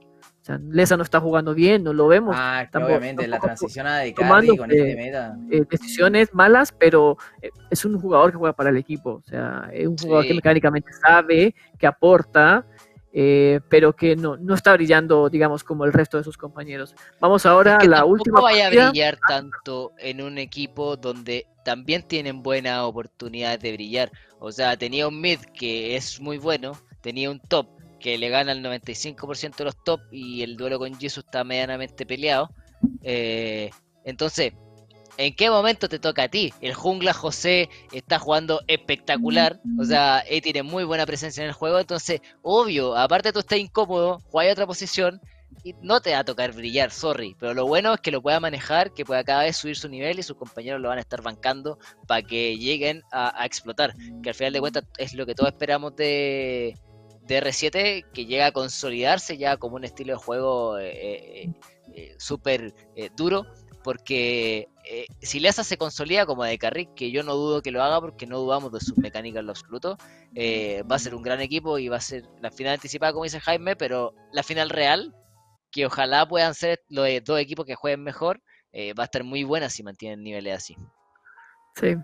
[0.42, 2.34] O sea, Lesa no está jugando bien, no lo vemos.
[2.36, 5.36] Ah, obviamente, la transición a de con este meta.
[5.48, 9.12] Eh, decisiones malas, pero eh, es un jugador que juega para el equipo.
[9.12, 12.66] O sea, es un jugador que mecánicamente sabe, que aporta,
[13.12, 16.96] eh, pero que no, no está brillando, digamos, como el resto de sus compañeros.
[17.20, 18.38] Vamos ahora a la última.
[18.38, 24.10] No vaya a brillar tanto en un equipo donde también tienen buenas oportunidades de brillar.
[24.40, 27.68] O sea, tenía un mid que es muy bueno, tenía un top
[28.02, 32.04] que le gana el 95% de los top y el duelo con Jesus está medianamente
[32.04, 32.50] peleado.
[33.02, 33.70] Eh,
[34.04, 34.52] entonces,
[35.16, 36.52] ¿en qué momento te toca a ti?
[36.60, 41.54] El jungla José está jugando espectacular, o sea, él tiene muy buena presencia en el
[41.54, 45.20] juego, entonces, obvio, aparte tú estás incómodo, juegas otra posición
[45.64, 48.40] y no te va a tocar brillar, sorry, pero lo bueno es que lo pueda
[48.40, 51.22] manejar, que pueda cada vez subir su nivel y sus compañeros lo van a estar
[51.22, 55.52] bancando para que lleguen a explotar, que al final de cuentas es lo que todos
[55.52, 56.76] esperamos de
[57.26, 61.52] de R7 que llega a consolidarse ya como un estilo de juego eh, eh,
[61.94, 62.74] eh, súper
[63.16, 63.46] duro,
[63.84, 64.68] porque
[65.20, 68.26] si Lesa se consolida como de Carrick, que yo no dudo que lo haga porque
[68.26, 71.88] no dudamos de sus mecánicas en lo absoluto, va a ser un gran equipo y
[71.88, 75.14] va a ser la final anticipada, como dice Jaime, pero la final real,
[75.70, 78.40] que ojalá puedan ser los dos equipos que jueguen mejor,
[78.74, 80.76] va a estar muy buena si mantienen niveles así.
[81.74, 81.96] Sí,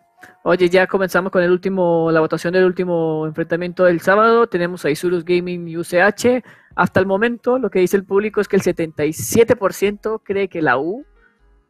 [0.43, 4.47] Oye, ya comenzamos con el último, la votación del último enfrentamiento del sábado.
[4.47, 6.43] Tenemos a Isurus Gaming y UCH.
[6.75, 10.79] Hasta el momento, lo que dice el público es que el 77% cree que la
[10.79, 11.05] U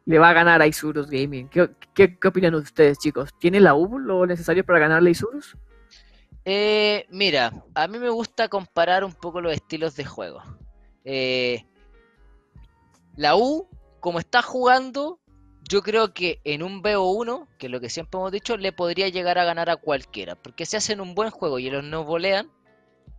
[0.05, 1.49] le va a ganar a Isurus Gaming.
[1.49, 3.29] ¿Qué, opinan ustedes, chicos?
[3.39, 5.57] ¿Tiene la U lo necesario para ganarle a Isurus?
[6.45, 10.41] Eh, mira, a mí me gusta comparar un poco los estilos de juego.
[11.03, 11.65] eh,
[13.15, 13.67] la U,
[13.99, 15.18] como está jugando,
[15.69, 19.07] yo creo que en un BO1, que es lo que siempre hemos dicho, le podría
[19.07, 20.35] llegar a ganar a cualquiera.
[20.35, 22.51] Porque si hacen un buen juego y ellos no volean,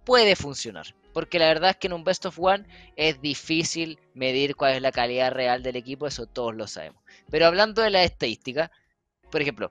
[0.04, 0.86] puede funcionar.
[1.14, 2.66] Porque la verdad es que en un Best of One
[2.96, 7.02] es difícil medir cuál es la calidad real del equipo, eso todos lo sabemos.
[7.30, 8.70] Pero hablando de la estadística,
[9.30, 9.70] por ejemplo,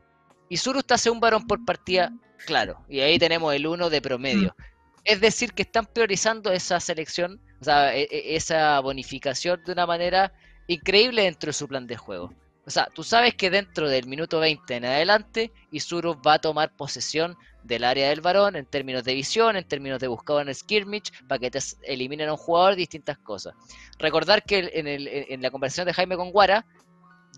[0.50, 2.14] Isuru está hace un varón por partida,
[2.46, 4.56] claro, y ahí tenemos el 1 de promedio.
[5.04, 9.86] Es decir, que están priorizando esa selección, o sea, e- e- esa bonificación de una
[9.86, 10.34] manera
[10.68, 12.34] increíble dentro de su plan de juego.
[12.70, 16.72] O sea, tú sabes que dentro del minuto 20 en adelante, Isuru va a tomar
[16.76, 20.54] posesión del área del varón en términos de visión, en términos de buscado en el
[20.54, 23.56] skirmish, para que te eliminen a un jugador, distintas cosas.
[23.98, 26.64] Recordar que en, el- en la conversación de Jaime con Guara,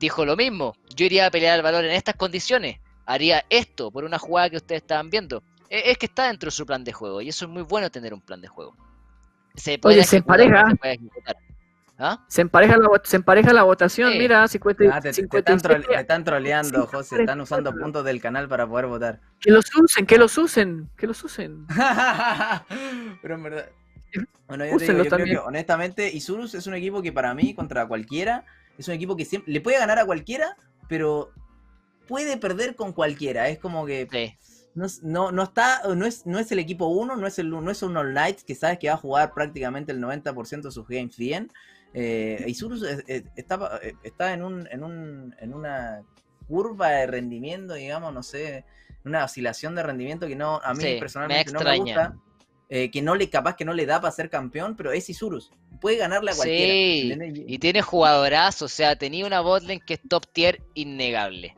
[0.01, 0.75] dijo lo mismo.
[0.97, 2.81] Yo iría a pelear al balón en estas condiciones.
[3.05, 5.43] Haría esto por una jugada que ustedes estaban viendo.
[5.69, 7.89] E- Es que está dentro de su plan de juego y eso es muy bueno
[7.89, 8.75] tener un plan de juego.
[9.55, 10.69] Se puede se empareja.
[10.71, 11.35] se puede ejecutar.
[12.03, 12.25] ¿Ah?
[12.27, 14.17] Se empareja la, se empareja la votación, Sí.
[14.17, 17.19] mira, 50, Ah, te, te están, 57, trole- te están troleando, José.
[17.19, 17.79] Están usando 54.
[17.83, 19.19] puntos del canal para poder votar.
[19.39, 21.67] Que los usen, que los usen, que los usen.
[23.21, 23.69] Pero en verdad.
[24.47, 25.37] Bueno, yo, te digo, yo creo también.
[25.37, 28.45] que honestamente, Isurus es un equipo que para mí, contra cualquiera,
[28.77, 30.57] es un equipo que siempre le puede ganar a cualquiera,
[30.89, 31.31] pero
[32.07, 33.47] puede perder con cualquiera.
[33.47, 34.33] Es como que Sí.
[34.75, 37.49] no, es- no, no está, no es, no es el equipo 1, no es el
[37.49, 40.71] no es un All Knights que sabes que va a jugar prácticamente el 90% de
[40.71, 41.49] sus games bien.
[41.93, 46.03] Eh, Isurus es- es- está, eh, está en, un, en, un, en una
[46.47, 48.65] curva de rendimiento, digamos, no sé,
[49.05, 52.15] una oscilación de rendimiento que no, a mí Sí, me personalmente no me gusta.
[52.73, 55.51] eh, que no le capaz que no le da para ser campeón, pero es Isurus.
[55.81, 56.73] Puede ganarle a cualquiera.
[57.47, 61.57] Y tiene jugadorazo, o sea, tenía una botlane que es top tier innegable.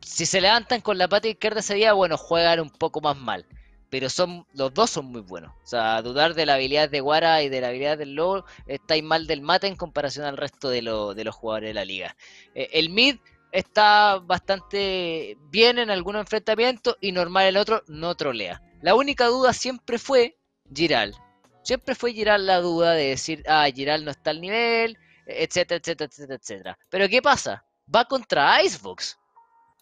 [0.00, 3.46] Si se levantan con la pata izquierda ese día, bueno, juegan un poco más mal.
[3.90, 5.52] Pero son los dos son muy buenos.
[5.64, 9.02] O sea, dudar de la habilidad de Guara y de la habilidad del Lobo, estáis
[9.02, 12.16] mal del mate en comparación al resto de, lo- de los jugadores de la liga.
[12.54, 13.16] Eh, el mid
[13.52, 18.60] está bastante bien en algunos enfrentamientos y normal el otro no trolea.
[18.82, 20.36] La única duda siempre fue
[20.74, 21.14] Giral.
[21.62, 26.08] Siempre fue Giral la duda de decir, ah, Giral no está al nivel, etcétera, etcétera,
[26.10, 26.78] etcétera, etcétera.
[26.90, 27.64] Pero ¿qué pasa?
[27.94, 29.18] Va contra Icebox,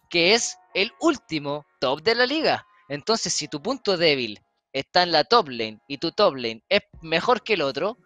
[0.09, 2.66] que es el último top de la liga.
[2.89, 4.39] Entonces, si tu punto débil
[4.73, 7.97] está en la top lane y tu top lane es mejor que el otro,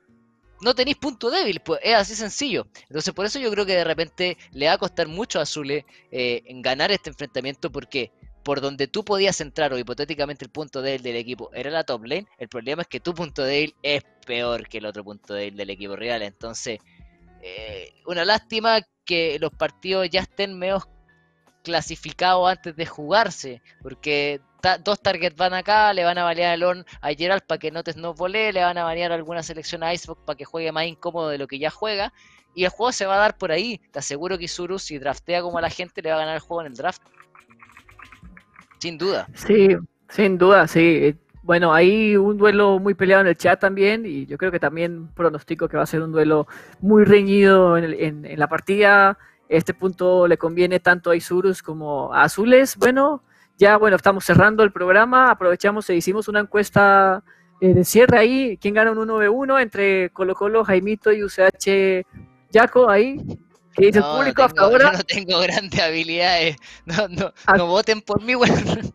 [0.61, 2.67] no tenéis punto débil, pues es así sencillo.
[2.83, 5.85] Entonces, por eso yo creo que de repente le va a costar mucho a Zule
[6.11, 8.11] eh, ganar este enfrentamiento, porque
[8.43, 12.05] por donde tú podías entrar, o hipotéticamente el punto débil del equipo era la top
[12.05, 15.57] lane, el problema es que tu punto débil es peor que el otro punto débil
[15.57, 16.21] del equipo real.
[16.21, 16.79] Entonces,
[17.41, 20.87] eh, una lástima que los partidos ya estén medio
[21.63, 24.41] clasificados antes de jugarse, porque
[24.83, 27.83] dos targets van acá, le van a balear el on a Gerald para que no
[27.83, 30.85] te no volee, le van a banear alguna selección a Icebox para que juegue más
[30.85, 32.13] incómodo de lo que ya juega,
[32.53, 33.79] y el juego se va a dar por ahí.
[33.91, 36.41] Te aseguro que Isuru, si draftea como a la gente, le va a ganar el
[36.41, 37.01] juego en el draft.
[38.79, 39.27] Sin duda.
[39.33, 39.69] Sí,
[40.09, 41.15] sin duda, sí.
[41.43, 45.07] Bueno, hay un duelo muy peleado en el chat también y yo creo que también
[45.13, 46.47] pronostico que va a ser un duelo
[46.81, 49.17] muy reñido en, el- en- en la partida.
[49.49, 52.75] Este punto le conviene tanto a Isurus como a Azules.
[52.77, 53.23] Bueno,
[53.61, 55.29] ya bueno, estamos cerrando el programa.
[55.29, 57.23] Aprovechamos e hicimos una encuesta
[57.61, 58.57] eh, de cierre ahí.
[58.59, 62.03] ¿Quién gana un 1v1 entre Colo Colo, Jaimito y UCH
[62.49, 63.17] Yaco ahí?
[63.75, 64.91] ¿Qué dice el No, no público hasta ahora?
[64.91, 66.55] yo no tengo grandes habilidades.
[66.85, 67.55] No, no, Ah.
[67.57, 68.91] no voten por mí, weón.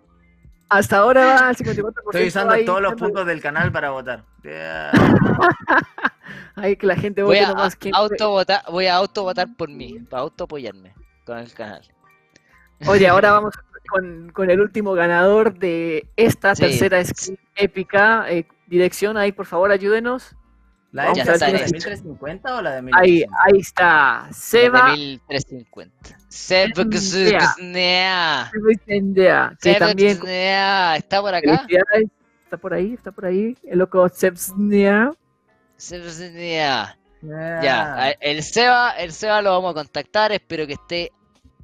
[0.68, 1.92] Hasta ahora va al 54%.
[2.06, 4.24] Estoy usando ahí, todos los puntos del canal para votar.
[4.42, 4.90] Yeah.
[6.56, 7.76] Ahí que la gente Voy vote a, nomás.
[7.76, 10.92] quién- autovotar, voy a autovotar por mí, para autoapoyarme
[11.24, 11.82] con el canal.
[12.86, 13.54] Oye, ahora vamos
[13.86, 16.62] con, con el último ganador de esta Sí.
[16.62, 18.26] tercera skin épica.
[18.30, 20.34] Eh, dirección ahí, por favor, ayúdenos.
[20.92, 23.36] ¿La de si- 1350 o la de Ahí, 1350?
[23.44, 24.28] ahí está.
[24.32, 24.90] Seba.
[24.92, 26.16] De 1350.
[26.28, 27.54] Sebxnea.
[28.52, 30.18] Sebzendea, Que también.
[30.96, 31.66] ¿Está por acá?
[32.44, 33.56] Está por ahí, está por ahí.
[33.64, 35.10] El loco Sebznia.
[35.76, 36.96] Sebxnea.
[37.22, 37.62] Yeah.
[37.62, 41.10] Ya, el Seba, el Seba lo vamos a contactar, espero que esté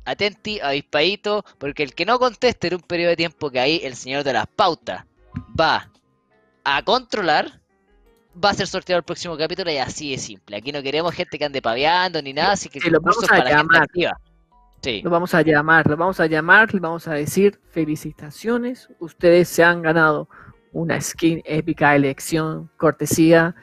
[0.05, 3.95] atenti, avispadito, porque el que no conteste en un periodo de tiempo que ahí el
[3.95, 5.05] señor de las pautas
[5.59, 5.91] va
[6.65, 7.61] a controlar,
[8.43, 10.57] va a ser sorteado el próximo capítulo y así de simple.
[10.57, 13.27] Aquí no queremos gente que ande paveando ni nada, así que lo vamos es a
[13.29, 14.17] para la gente llamar.
[14.83, 18.89] Sí, Lo vamos a llamar, lo vamos a llamar, le vamos a decir felicitaciones.
[18.99, 20.29] Ustedes se han ganado
[20.73, 23.55] una skin épica elección, cortesía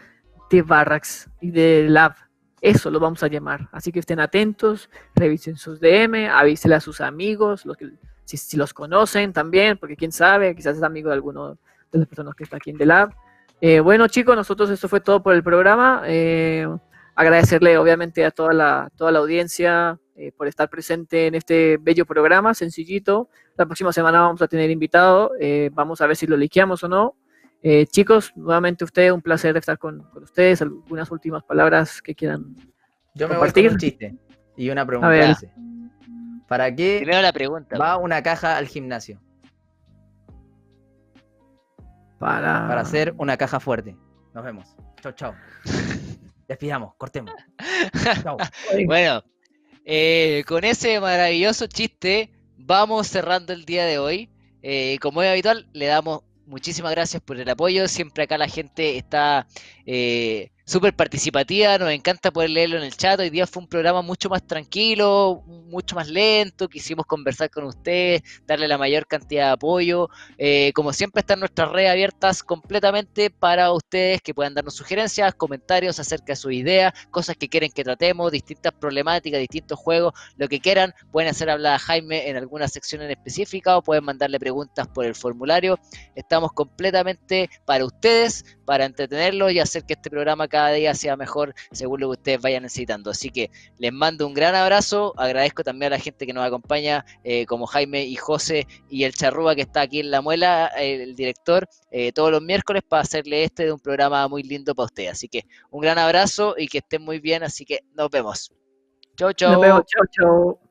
[0.49, 2.15] de Barracks y de Lab.
[2.61, 3.69] Eso lo vamos a llamar.
[3.71, 7.89] Así que estén atentos, revisen sus DM, avísele a sus amigos, los que,
[8.25, 11.57] si, los conocen también, porque quién sabe, quizás es amigo de alguno
[11.91, 13.15] de las personas que está aquí en The Lab.
[13.61, 16.03] Eh, bueno, chicos, nosotros eso fue todo por el programa.
[16.05, 16.67] Eh,
[17.15, 22.05] agradecerle, obviamente, a toda la, toda la audiencia eh, por estar presente en este bello
[22.05, 23.29] programa, sencillito.
[23.57, 25.31] La próxima semana vamos a tener invitado.
[25.71, 27.15] vamos a ver si lo liqueamos o no.
[27.61, 30.61] Eh, chicos, nuevamente ustedes, un placer estar con, con ustedes.
[30.61, 32.55] Algunas últimas palabras que quieran.
[33.15, 34.15] Yo me voy con un chiste
[34.55, 35.09] y una pregunta.
[35.09, 35.31] ver.
[35.31, 35.51] hice.
[36.47, 37.77] ¿Para qué Primero la pregunta.
[37.77, 39.21] va una caja al gimnasio?
[42.17, 43.95] Para, Para hacer una caja fuerte.
[44.33, 44.75] Nos vemos.
[45.01, 45.33] Chau, chau.
[46.47, 47.33] Despidamos, cortemos.
[48.23, 48.37] Chau.
[48.85, 49.23] Bueno,
[49.85, 54.29] eh, con ese maravilloso chiste vamos cerrando el día de hoy.
[54.61, 57.87] Eh, como es habitual, le damos muchísimas gracias por el apoyo.
[57.87, 59.47] Siempre acá la gente está
[59.85, 63.19] eh, súper participativa, nos encanta poder leerlo en el chat.
[63.19, 66.69] Hoy día fue un programa mucho más tranquilo, mucho más lento.
[66.69, 70.09] Quisimos conversar con ustedes, darle la mayor cantidad de apoyo.
[70.37, 75.99] Eh, como siempre, están nuestras redes abiertas completamente para ustedes que puedan darnos sugerencias, comentarios
[75.99, 80.59] acerca de sus ideas, cosas que quieren que tratemos, distintas problemáticas, distintos juegos, lo que
[80.59, 80.93] quieran.
[81.11, 85.05] Pueden hacer hablar a Jaime en alguna sección en específica o pueden mandarle preguntas por
[85.05, 85.79] el formulario.
[86.13, 92.01] Estamos completamente para ustedes, para entretenerlos y hacer que este programa día sea mejor según
[92.01, 93.11] lo que ustedes vayan necesitando.
[93.11, 95.13] Así que les mando un gran abrazo.
[95.17, 99.13] Agradezco también a la gente que nos acompaña, eh, como Jaime y José y el
[99.13, 103.01] Charrúa que está aquí en la muela, eh, el director, eh, todos los miércoles para
[103.01, 105.11] hacerle este de un programa muy lindo para ustedes.
[105.11, 107.43] Así que un gran abrazo y que estén muy bien.
[107.43, 108.51] Así que nos vemos.
[109.17, 109.53] Chau, chau.
[109.53, 109.83] Nos vemos.
[109.85, 110.68] Chao, chao.